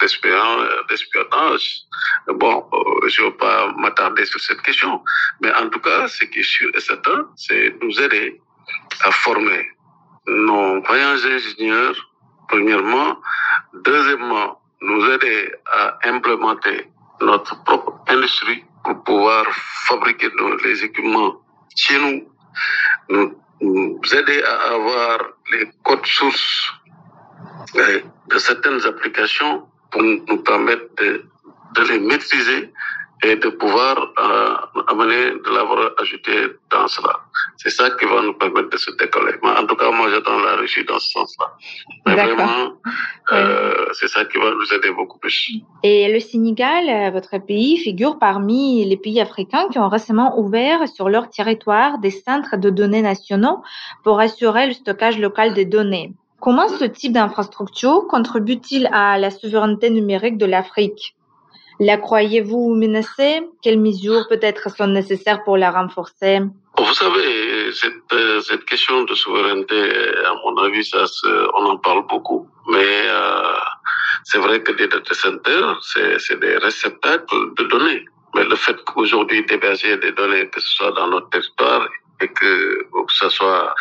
d'espionnage. 0.00 1.82
Bon, 2.28 2.66
euh, 2.72 3.08
je 3.08 3.22
ne 3.22 3.26
veux 3.28 3.36
pas 3.36 3.72
m'attarder 3.78 4.24
sur 4.26 4.40
cette 4.40 4.60
question. 4.62 5.02
Mais 5.40 5.52
en 5.54 5.68
tout 5.70 5.80
cas, 5.80 6.08
ce 6.08 6.24
qui 6.24 6.40
est 6.40 6.42
sûr 6.42 6.70
et 6.74 6.80
certain, 6.80 7.26
c'est 7.36 7.74
nous 7.82 8.00
aider 8.00 8.40
à 9.02 9.10
former 9.10 9.66
nos 10.26 10.82
voyants 10.82 11.16
ingénieurs, 11.16 11.96
premièrement. 12.48 13.18
Deuxièmement, 13.84 14.61
nous 14.82 15.10
aider 15.10 15.52
à 15.72 15.98
implémenter 16.04 16.88
notre 17.20 17.62
propre 17.64 18.00
industrie 18.08 18.64
pour 18.84 19.02
pouvoir 19.04 19.46
fabriquer 19.86 20.28
les 20.64 20.84
équipements 20.84 21.40
chez 21.76 21.98
nous, 21.98 22.28
nous, 23.60 24.00
aider 24.12 24.42
à 24.42 24.74
avoir 24.74 25.18
les 25.52 25.70
codes 25.84 26.04
sources 26.06 26.72
de 27.74 28.38
certaines 28.38 28.84
applications 28.84 29.66
pour 29.90 30.02
nous 30.02 30.42
permettre 30.42 30.84
de 30.96 31.82
les 31.88 32.00
maîtriser 32.00 32.72
et 33.22 33.36
de 33.36 33.48
pouvoir 33.50 33.96
euh, 34.18 34.82
amener 34.88 35.30
de 35.44 35.50
la 35.54 35.62
valeur 35.64 35.94
ajoutée 36.00 36.42
dans 36.70 36.88
cela. 36.88 37.20
C'est 37.56 37.70
ça 37.70 37.90
qui 37.90 38.04
va 38.04 38.20
nous 38.22 38.34
permettre 38.34 38.70
de 38.70 38.76
se 38.76 38.90
décoller. 38.96 39.34
Mais 39.42 39.50
en 39.50 39.64
tout 39.66 39.76
cas, 39.76 39.90
moi, 39.92 40.08
j'attends 40.10 40.40
la 40.40 40.56
réussite 40.56 40.88
dans 40.88 40.98
ce 40.98 41.10
sens-là. 41.10 41.46
Mais 42.06 42.14
vraiment, 42.14 42.72
euh, 43.32 43.86
c'est 43.92 44.08
ça 44.08 44.24
qui 44.24 44.38
va 44.38 44.50
nous 44.50 44.74
aider 44.74 44.90
beaucoup 44.90 45.18
plus. 45.18 45.52
Et 45.84 46.12
le 46.12 46.18
Sénégal, 46.18 47.12
votre 47.12 47.38
pays, 47.38 47.76
figure 47.78 48.18
parmi 48.18 48.84
les 48.84 48.96
pays 48.96 49.20
africains 49.20 49.68
qui 49.70 49.78
ont 49.78 49.88
récemment 49.88 50.38
ouvert 50.40 50.88
sur 50.88 51.08
leur 51.08 51.30
territoire 51.30 51.98
des 51.98 52.10
centres 52.10 52.56
de 52.56 52.70
données 52.70 53.02
nationaux 53.02 53.62
pour 54.02 54.18
assurer 54.18 54.66
le 54.66 54.72
stockage 54.72 55.18
local 55.18 55.54
des 55.54 55.64
données. 55.64 56.12
Comment 56.40 56.68
ce 56.68 56.84
type 56.86 57.12
d'infrastructure 57.12 58.08
contribue-t-il 58.08 58.88
à 58.92 59.16
la 59.16 59.30
souveraineté 59.30 59.90
numérique 59.90 60.38
de 60.38 60.46
l'Afrique? 60.46 61.14
La 61.80 61.96
croyez-vous 61.96 62.74
menacée 62.74 63.42
Quelles 63.62 63.80
mesures 63.80 64.26
peut-être 64.28 64.70
sont 64.74 64.86
nécessaires 64.86 65.42
pour 65.44 65.56
la 65.56 65.70
renforcer? 65.70 66.40
Vous 66.78 66.94
savez, 66.94 67.72
cette, 67.72 68.42
cette, 68.42 68.64
question 68.64 69.02
de 69.04 69.14
souveraineté, 69.14 69.80
à 70.24 70.34
mon 70.44 70.56
avis, 70.58 70.84
ça, 70.84 71.04
on 71.54 71.66
en 71.66 71.76
parle 71.76 72.06
beaucoup. 72.06 72.48
Mais 72.68 73.06
euh, 73.08 73.54
c'est 74.24 74.38
vrai 74.38 74.62
que 74.62 74.72
les 74.72 74.88
data 74.88 75.14
centers, 75.14 75.78
c'est 75.82 76.40
des 76.40 76.56
réceptacles 76.56 77.54
de 77.56 77.64
données. 77.64 78.04
Mais 78.34 78.44
le 78.44 78.56
fait 78.56 78.76
qu'aujourd'hui 78.84 79.44
d'héberger 79.44 79.96
des 79.98 80.12
données, 80.12 80.48
que 80.48 80.60
ce 80.60 80.68
soit 80.68 80.92
dans 80.92 81.08
notre 81.08 81.28
territoire 81.28 81.86
et 82.20 82.28
que, 82.28 82.82
que 82.84 83.12
ce 83.12 83.28
soit 83.28 83.74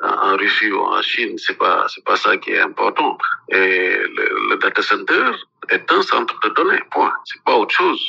en 0.00 0.36
Russie 0.36 0.70
ou 0.70 0.80
en 0.80 1.02
Chine, 1.02 1.36
c'est 1.38 1.58
pas 1.58 1.86
c'est 1.88 2.04
pas 2.04 2.16
ça 2.16 2.36
qui 2.36 2.50
est 2.50 2.60
important. 2.60 3.18
Et 3.48 3.96
le, 4.16 4.50
le 4.50 4.56
data 4.58 4.82
center 4.82 5.32
est 5.70 5.90
un 5.92 6.02
centre 6.02 6.38
de 6.44 6.50
données, 6.50 6.80
point. 6.90 7.12
C'est 7.24 7.42
pas 7.44 7.56
autre 7.56 7.74
chose. 7.74 8.00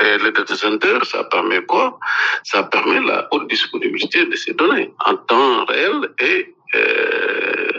Et 0.00 0.18
le 0.18 0.32
data 0.32 0.56
center, 0.56 0.98
ça 1.04 1.22
permet 1.24 1.62
quoi? 1.64 1.98
Ça 2.44 2.62
permet 2.64 3.00
la 3.00 3.28
haute 3.30 3.46
disponibilité 3.48 4.24
de 4.24 4.34
ces 4.36 4.54
données 4.54 4.92
en 5.04 5.16
temps 5.16 5.66
réel 5.66 6.08
et 6.18 6.54
euh, 6.74 7.72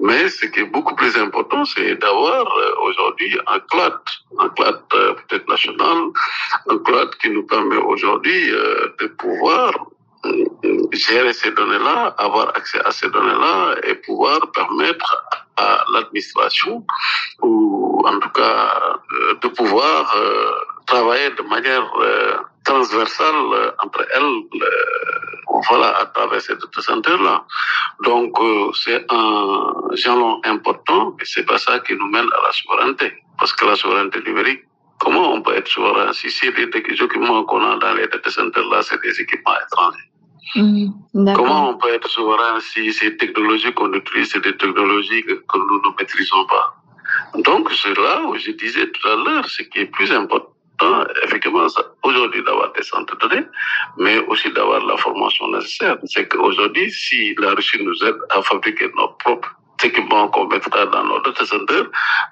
Mais 0.00 0.28
ce 0.28 0.46
qui 0.46 0.60
est 0.60 0.64
beaucoup 0.64 0.94
plus 0.94 1.16
important, 1.16 1.64
c'est 1.64 1.94
d'avoir 1.96 2.46
euh, 2.46 2.74
aujourd'hui 2.82 3.38
un 3.46 3.60
cloud, 3.70 4.00
un 4.38 4.48
cloud 4.48 4.80
euh, 4.94 5.14
peut-être 5.14 5.48
national, 5.48 5.98
un 6.68 6.78
cloud 6.78 7.10
qui 7.20 7.30
nous 7.30 7.44
permet 7.46 7.76
aujourd'hui 7.76 8.50
euh, 8.50 8.88
de 8.98 9.06
pouvoir 9.08 9.72
gérer 10.92 11.32
ces 11.32 11.52
données-là, 11.52 12.14
avoir 12.18 12.48
accès 12.56 12.80
à 12.84 12.90
ces 12.90 13.08
données-là 13.08 13.76
et 13.84 13.94
pouvoir 13.94 14.38
permettre 14.52 15.24
à 15.56 15.84
l'administration 15.92 16.84
ou 17.42 18.02
en 18.06 18.18
tout 18.18 18.30
cas 18.30 18.98
de 19.42 19.48
pouvoir 19.48 20.14
travailler 20.86 21.30
de 21.30 21.42
manière 21.42 21.86
transversale 22.64 23.74
entre 23.82 24.06
elles 24.12 24.60
voilà, 25.68 25.96
à 25.98 26.06
travers 26.06 26.40
cette 26.40 26.60
centre-là. 26.80 27.44
Donc, 28.04 28.38
euh, 28.40 28.70
c'est 28.74 29.04
un 29.10 29.72
jalon 29.92 30.40
important 30.44 31.16
et 31.20 31.24
c'est 31.24 31.44
pas 31.44 31.58
ça 31.58 31.78
qui 31.80 31.94
nous 31.94 32.06
mène 32.06 32.26
à 32.26 32.46
la 32.46 32.52
souveraineté. 32.52 33.12
Parce 33.38 33.52
que 33.52 33.64
la 33.64 33.74
souveraineté 33.74 34.20
numérique, 34.22 34.64
comment 35.00 35.32
on 35.32 35.42
peut 35.42 35.54
être 35.54 35.68
souverain 35.68 36.12
si 36.12 36.30
c'est 36.30 36.52
des 36.52 36.64
équipements 36.64 37.44
qu'on 37.44 37.62
a 37.64 37.76
dans 37.76 37.94
les 37.94 38.06
data 38.06 38.30
centers 38.30 38.68
là, 38.70 38.82
c'est 38.82 39.00
des 39.02 39.20
équipements 39.20 39.54
étrangers? 39.66 40.09
Mmh, 40.54 41.34
comment 41.34 41.70
on 41.70 41.78
peut 41.78 41.92
être 41.92 42.08
souverain 42.08 42.58
si 42.60 42.92
ces 42.92 43.16
technologies 43.16 43.72
qu'on 43.72 43.92
utilise, 43.92 44.30
c'est 44.30 44.42
des 44.42 44.56
technologies 44.56 45.22
que, 45.22 45.34
que 45.34 45.58
nous 45.58 45.80
ne 45.84 45.96
maîtrisons 45.98 46.46
pas? 46.46 46.76
Donc, 47.44 47.70
c'est 47.72 47.96
là 47.96 48.22
où 48.24 48.36
je 48.36 48.50
disais 48.52 48.86
tout 48.90 49.08
à 49.08 49.16
l'heure, 49.16 49.48
ce 49.48 49.62
qui 49.62 49.80
est 49.80 49.86
plus 49.86 50.10
important 50.12 50.50
effectivement, 51.24 51.66
aujourd'hui 52.02 52.42
d'avoir 52.42 52.72
des 52.72 52.82
centres 52.82 53.16
de 53.16 53.28
données, 53.28 53.46
mais 53.98 54.18
aussi 54.26 54.50
d'avoir 54.52 54.84
la 54.84 54.96
formation 54.96 55.48
nécessaire. 55.50 55.96
C'est 56.04 56.28
qu'aujourd'hui, 56.28 56.90
si 56.90 57.34
la 57.36 57.50
Russie 57.50 57.82
nous 57.82 58.02
aide 58.04 58.16
à 58.30 58.42
fabriquer 58.42 58.90
nos 58.96 59.08
propres 59.08 59.50
équipements 59.82 60.28
qu'on 60.28 60.46
mettra 60.46 60.86
dans 60.86 61.04
nos 61.04 61.20
data 61.20 61.44
centers, 61.44 61.88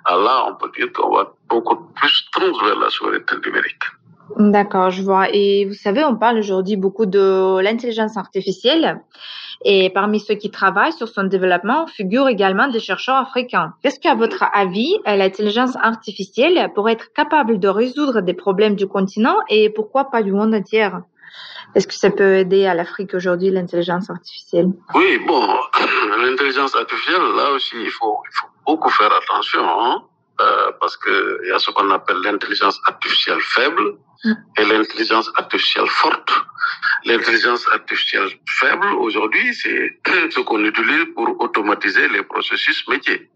là, 0.09 0.47
on 0.49 0.55
peut 0.55 0.71
dire 0.77 0.93
qu'on 0.93 1.15
va 1.17 1.33
beaucoup 1.49 1.77
plus 1.95 2.29
tendre 2.33 2.65
vers 2.65 2.79
la 2.79 2.91
souveraineté 2.91 3.37
numérique. 3.45 3.85
D'accord, 4.37 4.91
je 4.91 5.03
vois. 5.03 5.29
Et 5.33 5.65
vous 5.65 5.75
savez, 5.75 6.05
on 6.05 6.17
parle 6.17 6.39
aujourd'hui 6.39 6.77
beaucoup 6.77 7.07
de 7.07 7.61
l'intelligence 7.61 8.17
artificielle. 8.17 9.01
Et 9.65 9.91
parmi 9.91 10.21
ceux 10.21 10.35
qui 10.35 10.51
travaillent 10.51 10.93
sur 10.93 11.09
son 11.09 11.25
développement 11.25 11.87
figurent 11.87 12.29
également 12.29 12.69
des 12.69 12.79
chercheurs 12.79 13.17
africains. 13.17 13.75
Qu'est-ce 13.83 13.99
qu'à 13.99 14.15
votre 14.15 14.45
avis, 14.55 14.95
l'intelligence 15.05 15.77
artificielle 15.77 16.71
pourrait 16.75 16.93
être 16.93 17.13
capable 17.13 17.59
de 17.59 17.69
résoudre 17.69 18.21
des 18.21 18.35
problèmes 18.35 18.77
du 18.77 18.87
continent 18.87 19.37
et 19.49 19.71
pourquoi 19.71 20.11
pas 20.11 20.23
du 20.23 20.33
monde 20.33 20.55
entier? 20.55 20.89
Est-ce 21.75 21.87
que 21.87 21.95
ça 21.95 22.11
peut 22.11 22.37
aider 22.37 22.67
à 22.67 22.75
l'Afrique 22.75 23.15
aujourd'hui, 23.15 23.51
l'intelligence 23.51 24.09
artificielle? 24.11 24.69
Oui, 24.95 25.19
bon, 25.27 25.43
l'intelligence 26.23 26.75
artificielle, 26.75 27.21
là 27.37 27.51
aussi, 27.53 27.77
il 27.81 27.91
faut, 27.91 28.19
il 28.25 28.35
faut 28.35 28.47
beaucoup 28.65 28.91
faire 28.91 29.13
attention. 29.13 29.61
Hein 29.63 30.03
euh, 30.41 30.73
parce 30.81 30.97
que 30.97 31.41
il 31.43 31.49
y 31.49 31.53
a 31.53 31.59
ce 31.59 31.71
qu'on 31.71 31.91
appelle 31.91 32.19
l'intelligence 32.23 32.81
artificielle 32.87 33.41
faible 33.41 33.97
et 34.57 34.65
l'intelligence 34.65 35.31
artificielle 35.37 35.89
forte. 35.89 36.33
L'intelligence 37.05 37.67
artificielle 37.73 38.31
faible, 38.61 38.89
aujourd'hui, 38.99 39.55
c'est 39.55 39.99
ce 40.31 40.41
qu'on 40.41 40.65
utilise 40.65 41.07
pour 41.15 41.41
automatiser 41.41 42.09
les 42.09 42.23
processus 42.23 42.87
métiers. 42.89 43.31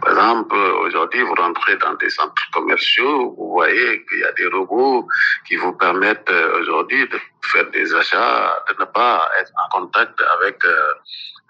Par 0.00 0.10
exemple, 0.10 0.56
aujourd'hui, 0.56 1.22
vous 1.22 1.34
rentrez 1.34 1.76
dans 1.76 1.94
des 1.94 2.08
centres 2.10 2.50
commerciaux, 2.52 3.34
vous 3.36 3.50
voyez 3.52 4.04
qu'il 4.06 4.20
y 4.20 4.24
a 4.24 4.32
des 4.32 4.46
robots 4.46 5.06
qui 5.46 5.56
vous 5.56 5.72
permettent 5.72 6.30
euh, 6.30 6.60
aujourd'hui 6.60 7.06
de 7.08 7.18
faire 7.42 7.70
des 7.70 7.94
achats, 7.94 8.64
de 8.68 8.80
ne 8.80 8.84
pas 8.86 9.28
être 9.38 9.52
en 9.64 9.80
contact 9.80 10.20
avec 10.38 10.64
euh, 10.64 10.92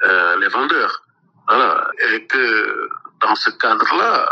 euh, 0.05 0.37
les 0.39 0.49
vendeurs. 0.49 1.03
Voilà. 1.49 1.89
Et 2.11 2.27
que 2.27 2.89
dans 3.21 3.35
ce 3.35 3.51
cadre-là, 3.51 4.29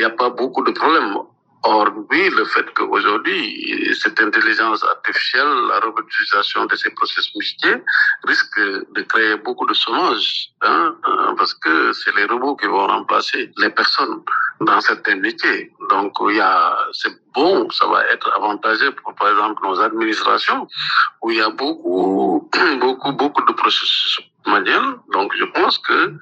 il 0.00 0.06
n'y 0.06 0.12
a 0.12 0.16
pas 0.16 0.30
beaucoup 0.30 0.64
de 0.64 0.70
problèmes. 0.70 1.14
Or, 1.62 1.90
oui, 2.10 2.30
le 2.30 2.46
fait 2.46 2.64
qu'aujourd'hui, 2.72 3.94
cette 4.00 4.18
intelligence 4.18 4.82
artificielle, 4.82 5.52
la 5.68 5.78
robotisation 5.80 6.64
de 6.64 6.74
ces 6.74 6.88
processus 6.88 7.36
métiers 7.36 7.82
risque 8.26 8.58
de 8.96 9.02
créer 9.02 9.36
beaucoup 9.36 9.66
de 9.66 9.74
chômage, 9.74 10.52
hein, 10.62 10.96
parce 11.36 11.52
que 11.52 11.92
c'est 11.92 12.16
les 12.16 12.24
robots 12.24 12.56
qui 12.56 12.66
vont 12.66 12.86
remplacer 12.86 13.52
les 13.58 13.68
personnes 13.68 14.22
dans 14.62 14.80
certains 14.80 15.16
métiers. 15.16 15.70
Donc, 15.90 16.12
il 16.30 16.36
y 16.36 16.40
a, 16.40 16.78
c'est 16.92 17.12
bon, 17.34 17.68
ça 17.68 17.86
va 17.88 18.06
être 18.06 18.32
avantageux 18.38 18.92
pour, 18.92 19.14
par 19.16 19.28
exemple, 19.28 19.62
nos 19.62 19.78
administrations, 19.80 20.66
où 21.20 21.30
il 21.30 21.36
y 21.36 21.42
a 21.42 21.50
beaucoup, 21.50 22.48
beaucoup, 22.80 23.12
beaucoup 23.12 23.44
de 23.44 23.52
processus 23.52 24.20
manuels. 24.46 24.94
Donc, 25.12 25.34
je 25.36 25.44
pense 25.44 25.76
que 25.78 26.14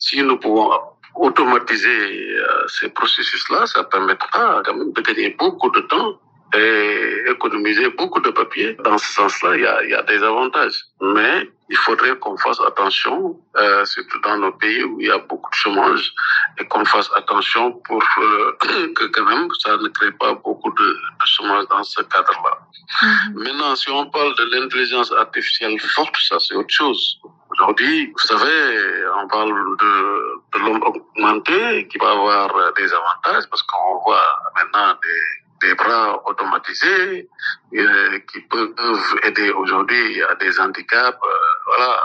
si 0.00 0.22
nous 0.22 0.38
pouvons 0.38 0.70
automatiser 1.16 2.36
euh, 2.38 2.66
ces 2.68 2.88
processus-là, 2.88 3.66
ça 3.66 3.84
permettra 3.84 4.62
quand 4.64 4.74
même 4.74 4.92
de 4.92 5.00
gagner 5.00 5.30
beaucoup 5.38 5.70
de 5.70 5.80
temps 5.82 6.18
et 6.56 7.30
économiser 7.30 7.88
beaucoup 7.90 8.20
de 8.20 8.30
papier. 8.30 8.76
Dans 8.84 8.98
ce 8.98 9.12
sens-là, 9.12 9.56
il 9.56 9.62
y 9.62 9.66
a, 9.66 9.84
y 9.84 9.94
a, 9.94 10.02
des 10.02 10.22
avantages. 10.22 10.84
Mais 11.00 11.50
il 11.68 11.76
faudrait 11.78 12.16
qu'on 12.18 12.36
fasse 12.38 12.60
attention, 12.60 13.38
euh, 13.56 13.84
surtout 13.84 14.20
dans 14.20 14.36
nos 14.38 14.52
pays 14.52 14.84
où 14.84 15.00
il 15.00 15.08
y 15.08 15.10
a 15.10 15.18
beaucoup 15.18 15.50
de 15.50 15.56
chômage, 15.56 16.12
et 16.58 16.64
qu'on 16.66 16.84
fasse 16.84 17.10
attention 17.16 17.72
pour 17.86 18.02
euh, 18.18 18.56
que 18.94 19.04
quand 19.06 19.24
même 19.24 19.48
ça 19.60 19.76
ne 19.76 19.88
crée 19.88 20.12
pas 20.12 20.34
beaucoup 20.34 20.70
de, 20.72 20.84
de 20.84 21.26
chômage 21.26 21.66
dans 21.68 21.82
ce 21.82 22.02
cadre-là. 22.02 22.58
Mm-hmm. 23.02 23.44
Maintenant, 23.44 23.74
si 23.74 23.90
on 23.90 24.06
parle 24.10 24.34
de 24.36 24.44
l'intelligence 24.52 25.12
artificielle 25.12 25.78
forte, 25.80 26.16
ça 26.28 26.38
c'est 26.38 26.54
autre 26.54 26.72
chose. 26.72 27.18
Aujourd'hui, 27.50 28.12
vous 28.12 28.26
savez, 28.26 28.78
on 29.22 29.28
parle 29.28 29.50
de, 29.50 30.58
de 30.58 30.64
l'homme 30.64 30.82
augmenté 30.82 31.88
qui 31.88 31.98
va 31.98 32.10
avoir 32.12 32.72
des 32.74 32.92
avantages 32.92 33.44
parce 33.50 33.62
qu'on 33.62 33.98
voit 34.04 34.24
maintenant 34.54 34.94
des, 35.02 35.45
des 35.60 35.74
bras 35.74 36.22
automatisés 36.26 37.28
euh, 37.74 38.18
qui 38.32 38.40
peuvent 38.42 38.74
aider 39.22 39.50
aujourd'hui 39.50 40.22
à 40.22 40.34
des 40.36 40.58
handicaps, 40.60 41.18
euh, 41.22 41.28
voilà, 41.66 42.00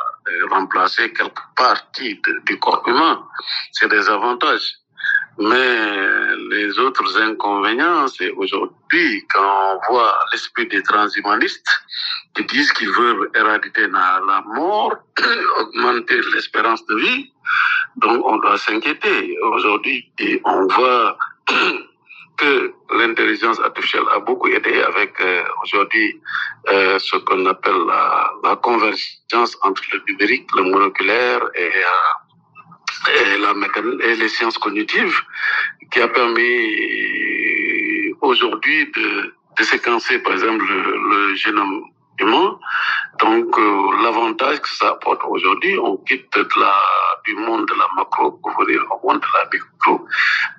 remplacer 0.50 1.12
quelques 1.14 1.48
parties 1.56 2.22
du 2.46 2.60
corps 2.60 2.84
humain. 2.88 3.26
C'est 3.72 3.90
des 3.90 4.10
avantages. 4.10 4.76
Mais 5.40 6.36
les 6.52 6.78
autres 6.78 7.20
inconvénients, 7.22 8.08
c'est 8.08 8.32
aujourd'hui 8.32 9.26
quand 9.34 9.80
on 9.88 9.94
voit 9.94 10.20
l'esprit 10.32 10.68
des 10.68 10.84
transhumanistes 10.84 11.84
qui 12.36 12.44
disent 12.46 12.72
qu'ils 12.74 12.92
veulent 12.92 13.30
éradiquer 13.34 13.88
la, 13.88 14.22
la 14.28 14.42
mort, 14.42 14.96
augmenter 15.60 16.20
l'espérance 16.34 16.86
de 16.86 16.96
vie. 16.96 17.32
Donc 17.96 18.26
on 18.26 18.38
doit 18.38 18.58
s'inquiéter. 18.58 19.38
Aujourd'hui, 19.42 20.12
on 20.46 20.68
voit 20.68 21.18
que 22.42 22.74
l'intelligence 23.00 23.60
artificielle 23.60 24.08
a 24.16 24.20
beaucoup 24.20 24.48
aidé 24.48 24.82
avec 24.82 25.12
euh, 25.22 25.44
aujourd'hui 25.64 26.20
euh, 26.70 26.98
ce 26.98 27.18
qu'on 27.18 27.46
appelle 27.46 27.82
la, 27.88 28.56
convergence 28.68 29.54
entre 29.62 29.84
le 29.94 30.00
numérique, 30.08 30.48
le 30.58 30.64
moléculaire 30.64 31.42
et 31.56 31.72
euh, 31.94 32.12
et, 34.08 34.16
les 34.16 34.30
sciences 34.30 34.58
cognitives 34.60 35.18
qui 35.92 36.00
a 36.02 36.08
permis 36.08 36.54
aujourd'hui 38.22 38.92
de, 38.96 39.64
séquencer, 39.64 40.20
par 40.20 40.34
exemple, 40.34 40.66
le, 40.66 40.82
le 41.12 41.36
génome 41.36 41.84
humain. 42.20 42.60
Donc, 43.22 43.58
euh, 43.58 44.04
l'avantage 44.04 44.62
que 44.62 44.70
ça 44.70 44.90
apporte 44.90 45.22
aujourd'hui, 45.28 45.78
on 45.78 45.98
quitte 45.98 46.36
la, 46.58 46.74
du 47.26 47.36
monde 47.36 47.68
de 47.68 47.76
la 47.76 47.88
macro 47.96 48.32
pour 48.32 48.52
venir 48.60 48.82
au 48.92 49.08
monde 49.08 49.22
de 49.22 49.28
la 49.38 49.50
micro. 49.54 50.06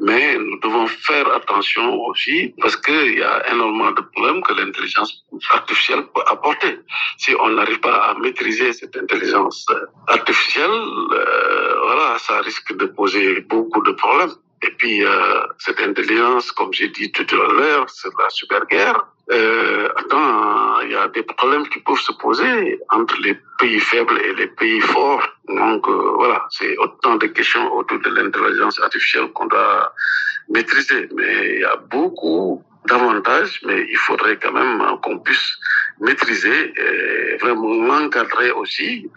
Mais 0.01 0.37
nous 0.39 0.59
devons 0.61 0.87
faire 0.87 1.27
attention 1.35 2.01
aussi 2.07 2.55
parce 2.61 2.77
qu'il 2.77 3.19
y 3.19 3.23
a 3.23 3.53
énormément 3.53 3.91
de 3.91 4.03
problèmes 4.15 4.43
que 4.43 4.53
l'intelligence 4.53 5.25
artificielle 5.51 6.05
peut 6.15 6.23
apporter. 6.27 6.79
Si 7.19 7.35
on 7.41 7.49
n'arrive 7.49 7.81
pas 7.81 7.97
à 8.11 8.15
maîtriser 8.15 8.73
cette 8.73 8.97
intelligence 8.97 9.67
artificielle, 10.07 10.71
euh, 10.71 11.75
voilà, 11.85 12.19
ça 12.19 12.41
risque 12.41 12.77
de 12.77 12.87
poser 12.87 13.41
beaucoup 13.43 13.83
de 13.83 13.93
problèmes. 13.93 14.35
Et 14.63 14.71
puis, 14.71 15.05
euh, 15.05 15.41
cette 15.59 15.81
intelligence, 15.81 16.53
comme 16.53 16.73
j'ai 16.73 16.89
dit 16.89 17.11
tout 17.11 17.27
à 17.35 17.53
l'heure, 17.53 17.91
c'est 17.91 18.13
la 18.17 18.31
super 18.31 18.65
guerre. 18.67 19.07
Euh, 19.33 19.89
attends, 19.97 20.81
il 20.83 20.93
y 20.93 20.95
a 20.95 21.09
des 21.09 21.25
problèmes 21.25 21.67
qui 21.69 21.81
peuvent 21.81 21.99
se 21.99 22.13
poser 22.13 22.79
entre 22.91 23.17
les 23.23 23.37
pays 23.59 23.81
faibles 23.81 24.21
et 24.21 24.35
les 24.35 24.47
pays 24.47 24.81
forts. 24.81 25.27
Donc, 25.49 25.89
euh, 25.89 26.13
voilà, 26.15 26.47
c'est 26.51 26.77
autant 26.79 27.17
de 27.17 27.27
questions 27.27 27.73
autour 27.75 27.99
de 28.01 28.11
l'intelligence 28.11 28.81
artificielle 28.81 29.29
qu'on 29.33 29.47
doit 29.47 29.93
maîtriser. 30.49 31.09
Mais 31.17 31.55
il 31.55 31.61
y 31.61 31.65
a 31.65 31.77
beaucoup 31.77 32.63
d'avantages, 32.87 33.61
mais 33.65 33.85
il 33.91 33.97
faudrait 33.97 34.39
quand 34.39 34.53
même 34.53 34.81
qu'on 35.03 35.19
puisse 35.19 35.59
maîtriser 36.01 36.73
et 36.77 37.37
vraiment 37.39 37.95
encadrer 37.95 38.51
aussi 38.53 39.09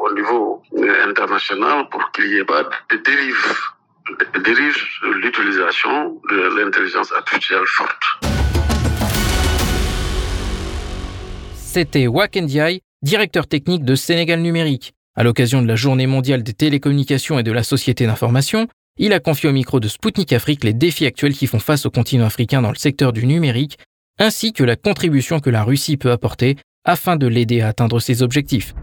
au 0.00 0.12
niveau 0.12 0.62
international 1.08 1.88
pour 1.90 2.10
qu'il 2.12 2.28
n'y 2.28 2.36
ait 2.36 2.44
pas 2.44 2.64
de 2.90 2.96
dérives 2.98 3.56
dérive 4.44 4.76
l'utilisation 5.22 6.20
de 6.30 6.58
l'intelligence 6.58 7.12
artificielle 7.12 7.66
forte. 7.66 8.02
C'était 11.54 12.06
Wakendiaï, 12.06 12.80
directeur 13.02 13.46
technique 13.46 13.84
de 13.84 13.94
Sénégal 13.94 14.40
Numérique. 14.40 14.92
À 15.16 15.22
l'occasion 15.22 15.62
de 15.62 15.68
la 15.68 15.76
Journée 15.76 16.06
mondiale 16.06 16.42
des 16.42 16.52
télécommunications 16.52 17.38
et 17.38 17.42
de 17.42 17.52
la 17.52 17.62
société 17.62 18.06
d'information, 18.06 18.68
il 18.98 19.12
a 19.12 19.20
confié 19.20 19.48
au 19.48 19.52
micro 19.52 19.80
de 19.80 19.88
Spoutnik 19.88 20.32
Afrique 20.32 20.64
les 20.64 20.72
défis 20.72 21.06
actuels 21.06 21.34
qui 21.34 21.46
font 21.46 21.58
face 21.58 21.86
au 21.86 21.90
continent 21.90 22.26
africain 22.26 22.62
dans 22.62 22.70
le 22.70 22.76
secteur 22.76 23.12
du 23.12 23.26
numérique, 23.26 23.78
ainsi 24.18 24.52
que 24.52 24.62
la 24.62 24.76
contribution 24.76 25.40
que 25.40 25.50
la 25.50 25.64
Russie 25.64 25.96
peut 25.96 26.12
apporter 26.12 26.56
afin 26.84 27.16
de 27.16 27.26
l'aider 27.26 27.60
à 27.60 27.68
atteindre 27.68 27.98
ses 28.00 28.22
objectifs. 28.22 28.74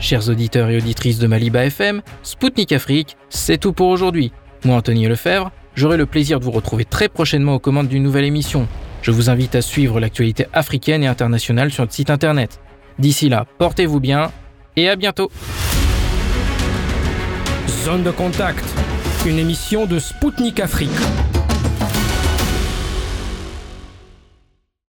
Chers 0.00 0.28
auditeurs 0.28 0.70
et 0.70 0.76
auditrices 0.76 1.18
de 1.18 1.26
Maliba 1.26 1.64
FM, 1.64 2.02
Spoutnik 2.22 2.72
Afrique, 2.72 3.16
c'est 3.28 3.58
tout 3.58 3.72
pour 3.72 3.88
aujourd'hui. 3.88 4.32
Moi, 4.64 4.76
Anthony 4.76 5.06
Lefebvre, 5.06 5.50
j'aurai 5.74 5.96
le 5.96 6.06
plaisir 6.06 6.40
de 6.40 6.44
vous 6.44 6.50
retrouver 6.50 6.84
très 6.84 7.08
prochainement 7.08 7.54
aux 7.54 7.58
commandes 7.58 7.88
d'une 7.88 8.02
nouvelle 8.02 8.24
émission. 8.24 8.66
Je 9.02 9.10
vous 9.10 9.30
invite 9.30 9.54
à 9.54 9.62
suivre 9.62 10.00
l'actualité 10.00 10.46
africaine 10.52 11.02
et 11.02 11.06
internationale 11.06 11.70
sur 11.70 11.82
notre 11.82 11.94
site 11.94 12.10
internet. 12.10 12.60
D'ici 12.98 13.28
là, 13.28 13.46
portez-vous 13.58 14.00
bien 14.00 14.30
et 14.76 14.88
à 14.88 14.96
bientôt. 14.96 15.30
Zone 17.84 18.02
de 18.02 18.10
contact, 18.10 18.64
une 19.26 19.38
émission 19.38 19.86
de 19.86 19.98
Spoutnik 19.98 20.60
Afrique. 20.60 20.90